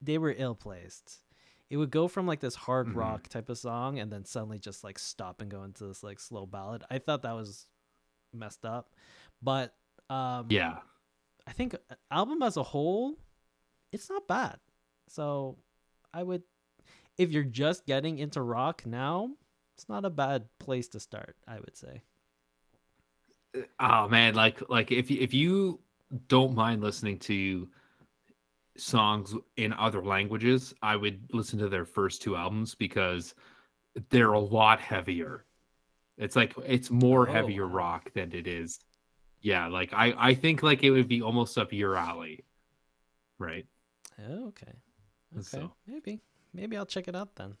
they 0.00 0.18
were 0.18 0.34
ill 0.36 0.54
placed. 0.54 1.22
It 1.68 1.76
would 1.76 1.90
go 1.90 2.08
from 2.08 2.26
like 2.26 2.40
this 2.40 2.56
hard 2.56 2.88
Mhm. 2.88 2.96
rock 2.96 3.28
type 3.28 3.48
of 3.48 3.58
song 3.58 3.98
and 4.00 4.12
then 4.12 4.24
suddenly 4.24 4.58
just 4.58 4.82
like 4.82 4.98
stop 4.98 5.40
and 5.40 5.50
go 5.50 5.62
into 5.62 5.86
this 5.86 6.02
like 6.02 6.18
slow 6.18 6.46
ballad. 6.46 6.82
I 6.90 6.98
thought 6.98 7.22
that 7.22 7.32
was 7.36 7.68
messed 8.32 8.64
up. 8.64 8.92
But 9.40 9.74
um 10.08 10.46
yeah. 10.50 10.80
I 11.46 11.52
think 11.52 11.74
uh, 11.74 11.94
album 12.10 12.42
as 12.42 12.56
a 12.56 12.62
whole, 12.62 13.16
it's 13.92 14.08
not 14.10 14.26
bad. 14.28 14.58
So 15.08 15.58
I 16.12 16.22
would, 16.22 16.42
if 17.18 17.30
you're 17.32 17.44
just 17.44 17.86
getting 17.86 18.18
into 18.18 18.42
rock 18.42 18.84
now, 18.86 19.30
it's 19.76 19.88
not 19.88 20.04
a 20.04 20.10
bad 20.10 20.48
place 20.58 20.88
to 20.88 21.00
start. 21.00 21.36
I 21.46 21.56
would 21.60 21.76
say. 21.76 22.02
Uh, 23.54 23.62
oh 23.80 24.08
man 24.08 24.34
like 24.34 24.62
like 24.68 24.92
if 24.92 25.10
you 25.10 25.18
if 25.20 25.34
you 25.34 25.80
don't 26.28 26.54
mind 26.54 26.82
listening 26.82 27.18
to 27.18 27.68
songs 28.76 29.34
in 29.56 29.72
other 29.74 30.02
languages 30.02 30.72
i 30.82 30.94
would 30.96 31.20
listen 31.32 31.58
to 31.58 31.68
their 31.68 31.84
first 31.84 32.22
two 32.22 32.36
albums 32.36 32.74
because 32.74 33.34
they're 34.10 34.32
a 34.32 34.38
lot 34.40 34.80
heavier 34.80 35.44
it's 36.18 36.36
like 36.36 36.54
it's 36.66 36.90
more 36.90 37.26
Oh, 37.26 37.32
heavier 37.32 37.66
rock 37.66 38.12
than 38.14 38.32
it 38.32 38.46
is 38.46 38.80
yeah 39.42 39.66
like 39.68 39.92
i 39.92 40.14
i 40.18 40.34
think 40.34 40.62
like 40.62 40.82
it 40.84 40.90
would 40.90 41.08
be 41.08 41.22
almost 41.22 41.58
up 41.58 41.72
your 41.72 41.96
alley 41.96 42.44
right 43.38 43.66
okay. 44.48 44.72
Okay. 45.32 45.42
So- 45.42 45.72
Maybe. 45.86 46.20
Maybe 46.52 46.76
I'll 46.76 46.86
check 46.86 47.06
it 47.06 47.14
out 47.14 47.36
then. 47.36 47.56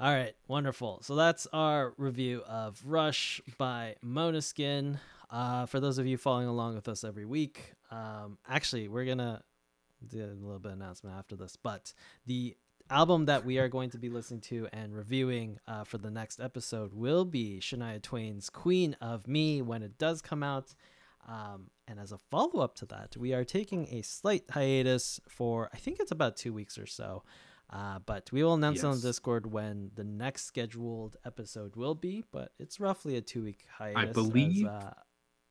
All 0.00 0.12
right. 0.14 0.34
Wonderful. 0.46 1.00
So 1.02 1.16
that's 1.16 1.48
our 1.52 1.94
review 1.96 2.42
of 2.46 2.80
Rush 2.84 3.40
by 3.58 3.96
Måneskin. 4.04 4.98
Uh, 5.30 5.66
for 5.66 5.80
those 5.80 5.98
of 5.98 6.06
you 6.06 6.16
following 6.16 6.46
along 6.46 6.76
with 6.76 6.88
us 6.88 7.02
every 7.02 7.24
week, 7.26 7.72
um, 7.90 8.38
actually, 8.48 8.86
we're 8.88 9.04
going 9.04 9.18
to 9.18 9.42
do 10.06 10.22
a 10.24 10.26
little 10.26 10.60
bit 10.60 10.70
of 10.72 10.78
announcement 10.78 11.16
after 11.18 11.34
this, 11.34 11.56
but 11.56 11.92
the 12.26 12.56
album 12.88 13.26
that 13.26 13.44
we 13.44 13.58
are 13.58 13.68
going 13.68 13.90
to 13.90 13.98
be 13.98 14.08
listening 14.08 14.40
to 14.40 14.68
and 14.72 14.94
reviewing 14.94 15.58
uh, 15.66 15.82
for 15.84 15.98
the 15.98 16.10
next 16.10 16.40
episode 16.40 16.94
will 16.94 17.24
be 17.24 17.58
Shania 17.60 18.00
Twain's 18.00 18.48
Queen 18.48 18.96
of 19.00 19.26
Me 19.26 19.60
when 19.60 19.82
it 19.82 19.98
does 19.98 20.22
come 20.22 20.42
out. 20.44 20.74
Um, 21.28 21.70
and 21.86 22.00
as 22.00 22.10
a 22.12 22.18
follow 22.18 22.60
up 22.62 22.74
to 22.76 22.86
that, 22.86 23.16
we 23.16 23.34
are 23.34 23.44
taking 23.44 23.86
a 23.90 24.02
slight 24.02 24.44
hiatus 24.50 25.20
for 25.28 25.68
I 25.72 25.76
think 25.76 25.98
it's 26.00 26.10
about 26.12 26.36
two 26.36 26.52
weeks 26.54 26.78
or 26.78 26.86
so. 26.86 27.22
Uh, 27.70 27.98
but 28.06 28.32
we 28.32 28.42
will 28.42 28.54
announce 28.54 28.82
on 28.82 28.98
Discord 29.00 29.52
when 29.52 29.90
the 29.94 30.04
next 30.04 30.44
scheduled 30.46 31.16
episode 31.26 31.76
will 31.76 31.94
be. 31.94 32.24
But 32.32 32.52
it's 32.58 32.80
roughly 32.80 33.16
a 33.16 33.20
two 33.20 33.44
week 33.44 33.66
hiatus. 33.78 34.08
as, 34.08 34.14
believe- 34.14 34.66
uh, 34.66 34.90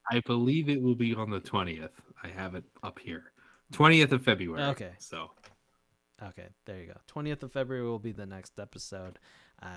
i 0.10 0.22
believe 0.22 0.70
it 0.70 0.82
will 0.82 0.95
be 0.95 1.14
on 1.14 1.30
the 1.30 1.41
20th 1.41 1.90
i 2.24 2.30
have 2.30 2.56
it 2.56 2.64
up 2.82 2.98
here 2.98 3.34
20th 3.74 4.14
of 4.14 4.24
february 4.24 4.64
Okay. 4.70 4.91
so 4.99 5.32
Okay, 6.24 6.48
there 6.66 6.80
you 6.80 6.88
go. 6.88 6.98
20th 7.14 7.44
of 7.44 7.52
February 7.52 7.86
will 7.86 7.99
be 7.99 8.12
the 8.12 8.26
next 8.26 8.58
episode 8.60 9.20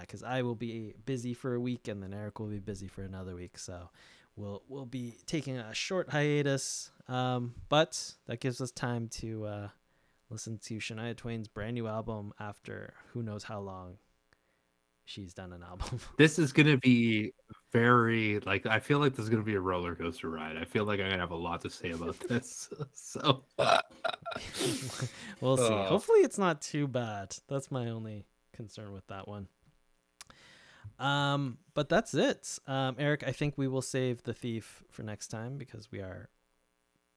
because 0.00 0.22
I 0.22 0.40
will 0.40 0.54
be 0.54 0.94
busy 1.04 1.34
for 1.34 1.52
a 1.54 1.60
week 1.60 1.86
and 1.86 2.02
then 2.02 2.14
Eric 2.14 2.40
will 2.40 2.46
be 2.46 2.60
busy 2.60 2.88
for 2.88 3.02
another 3.02 3.34
week. 3.34 3.58
So 3.58 3.90
we'll 4.40 4.62
we'll 4.68 4.86
be 4.86 5.18
taking 5.26 5.58
a 5.58 5.74
short 5.74 6.10
hiatus, 6.10 6.90
um, 7.08 7.54
but 7.68 8.14
that 8.26 8.40
gives 8.40 8.60
us 8.60 8.70
time 8.70 9.08
to 9.08 9.44
uh, 9.44 9.68
listen 10.30 10.58
to 10.64 10.78
Shania 10.78 11.16
Twain's 11.16 11.48
brand 11.48 11.74
new 11.74 11.86
album 11.86 12.32
after 12.40 12.94
who 13.12 13.22
knows 13.22 13.44
how 13.44 13.60
long 13.60 13.98
she's 15.04 15.34
done 15.34 15.52
an 15.52 15.62
album. 15.62 16.00
this 16.18 16.38
is 16.38 16.52
gonna 16.52 16.78
be 16.78 17.32
very 17.72 18.40
like 18.40 18.66
I 18.66 18.80
feel 18.80 18.98
like 18.98 19.14
this 19.14 19.24
is 19.24 19.28
gonna 19.28 19.42
be 19.42 19.54
a 19.54 19.60
roller 19.60 19.94
coaster 19.94 20.30
ride. 20.30 20.56
I 20.56 20.64
feel 20.64 20.84
like 20.84 21.00
I'm 21.00 21.10
gonna 21.10 21.20
have 21.20 21.32
a 21.32 21.36
lot 21.36 21.60
to 21.62 21.70
say 21.70 21.90
about 21.90 22.18
this. 22.28 22.70
so 22.94 23.44
we'll 25.40 25.56
see. 25.56 25.64
Uh. 25.64 25.84
Hopefully, 25.88 26.20
it's 26.20 26.38
not 26.38 26.62
too 26.62 26.88
bad. 26.88 27.36
That's 27.48 27.70
my 27.70 27.90
only 27.90 28.24
concern 28.52 28.92
with 28.92 29.06
that 29.08 29.28
one. 29.28 29.48
Um, 31.00 31.58
but 31.74 31.88
that's 31.88 32.14
it. 32.14 32.58
Um, 32.66 32.96
Eric, 32.98 33.24
I 33.26 33.32
think 33.32 33.56
we 33.56 33.66
will 33.66 33.82
save 33.82 34.22
the 34.22 34.34
thief 34.34 34.84
for 34.90 35.02
next 35.02 35.28
time 35.28 35.56
because 35.56 35.90
we 35.90 36.00
are 36.00 36.28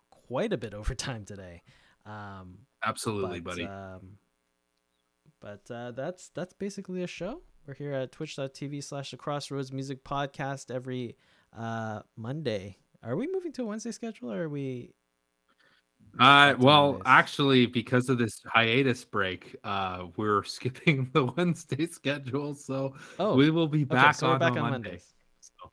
quite 0.10 0.53
a 0.53 0.57
bit 0.57 0.73
over 0.80 0.95
time 0.95 1.26
today. 1.26 1.61
Um, 2.05 2.60
absolutely, 2.84 3.41
but, 3.41 3.51
buddy. 3.51 3.65
Um, 3.65 4.18
but 5.39 5.69
uh, 5.69 5.91
that's 5.91 6.30
that's 6.30 6.53
basically 6.53 7.03
a 7.03 7.07
show. 7.07 7.41
We're 7.68 7.73
here 7.73 7.93
at 7.93 8.11
twitch.tv 8.11 8.84
slash 8.84 9.11
the 9.11 9.18
crossroads 9.18 9.72
music 9.72 10.03
podcast 10.03 10.73
every 10.73 11.18
uh, 11.57 12.01
Monday. 12.15 12.77
Are 13.03 13.15
we 13.15 13.27
moving 13.31 13.51
to 13.53 13.64
a 13.64 13.65
Wednesday 13.65 13.91
schedule 13.91 14.31
or 14.31 14.43
are 14.43 14.49
we 14.49 14.93
Uh, 16.19 16.53
well, 16.60 17.02
actually, 17.06 17.65
because 17.65 18.07
of 18.10 18.18
this 18.18 18.41
hiatus 18.45 19.03
break, 19.03 19.56
uh, 19.64 20.06
we're 20.15 20.44
skipping 20.57 21.10
the 21.14 21.26
Wednesday 21.26 21.88
schedule, 21.88 22.53
so 22.53 22.95
Oh, 23.19 23.35
we 23.35 23.49
will 23.49 23.68
be 23.68 23.80
okay, 23.84 23.95
back 23.95 24.15
so 24.15 24.27
on, 24.27 24.40
back 24.40 24.52
on 24.52 24.60
on 24.60 24.72
Monday. 24.72 24.90
Mondays. 24.90 25.14
So, 25.40 25.72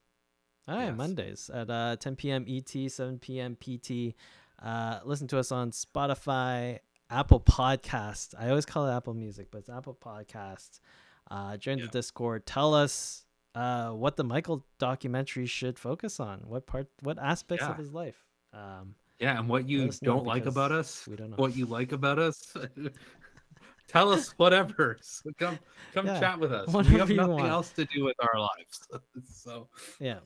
All 0.69 0.77
right, 0.77 0.87
Yes. 0.87 0.97
Mondays 0.97 1.51
at 1.53 1.69
uh, 1.71 1.97
10 1.97 2.17
p.m. 2.17 2.47
ET, 2.49 2.69
7 2.91 3.19
p.m. 3.19 3.57
PT. 3.57 4.15
Uh, 4.62 5.01
listen 5.05 5.27
to 5.29 5.39
us 5.39 5.53
on 5.53 5.73
Spotify, 5.73 6.79
Apple 7.11 7.41
Podcast. 7.41 8.35
I 8.39 8.49
always 8.49 8.65
call 8.67 8.87
it 8.89 8.93
Apple 8.95 9.15
Music, 9.15 9.49
but 9.51 9.59
it's 9.59 9.69
Apple 9.71 9.99
Podcast. 10.03 10.81
Uh, 11.31 11.57
join 11.59 11.79
Yeah. 11.79 11.85
the 11.87 11.91
Discord. 11.91 12.47
Tell 12.47 12.73
us 12.75 13.25
uh, 13.55 13.91
what 13.91 14.17
the 14.17 14.25
Michael 14.25 14.65
documentary 14.79 15.47
should 15.47 15.79
focus 15.79 16.19
on. 16.21 16.41
What 16.47 16.67
part? 16.67 16.89
What 17.03 17.19
aspects 17.19 17.65
of 17.65 17.77
his 17.77 17.93
life? 17.93 18.25
Um, 18.53 18.95
yeah, 19.20 19.38
and 19.38 19.48
what 19.48 19.68
you 19.68 19.90
don't 20.02 20.26
like 20.26 20.47
about 20.47 20.72
us, 20.72 21.06
we 21.09 21.14
don't 21.16 21.30
know. 21.30 21.36
what 21.36 21.55
you 21.55 21.66
like 21.66 21.92
about 21.92 22.18
us, 22.18 22.56
tell 23.88 24.10
us 24.12 24.30
whatever. 24.38 24.97
So 25.01 25.30
come, 25.38 25.59
come 25.92 26.06
Yeah, 26.06 26.20
chat 26.20 26.40
with 26.40 26.52
us. 26.52 26.72
We 26.72 26.84
have 26.98 27.10
nothing 27.10 27.28
want. 27.28 27.51
else 27.51 27.70
to 27.72 27.84
do 27.84 28.05
with 28.05 28.16
our 28.20 28.40
lives, 28.40 28.88
so 29.30 29.68
Yeah, 29.98 30.20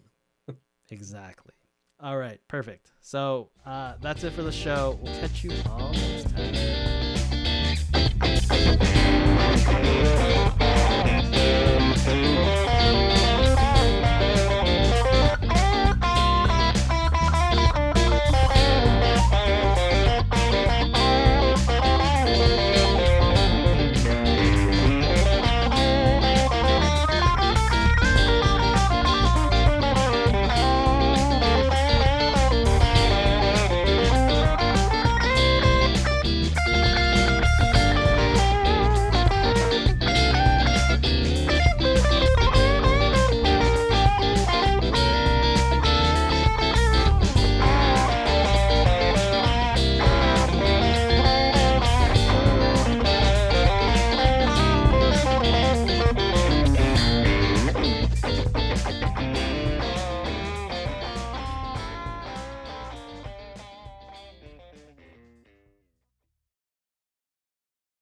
exactly. 0.90 1.52
All 2.00 2.18
right, 2.18 2.40
perfect. 2.48 2.90
So 3.00 3.50
uh, 3.66 3.94
that's 4.00 4.24
it 4.24 4.32
for 4.32 4.42
the 4.42 4.52
show. 4.52 4.98
We'll 5.02 5.14
catch 5.20 5.44
you 5.44 5.52
all 5.68 5.92
next 5.92 6.30
time. 6.34 6.54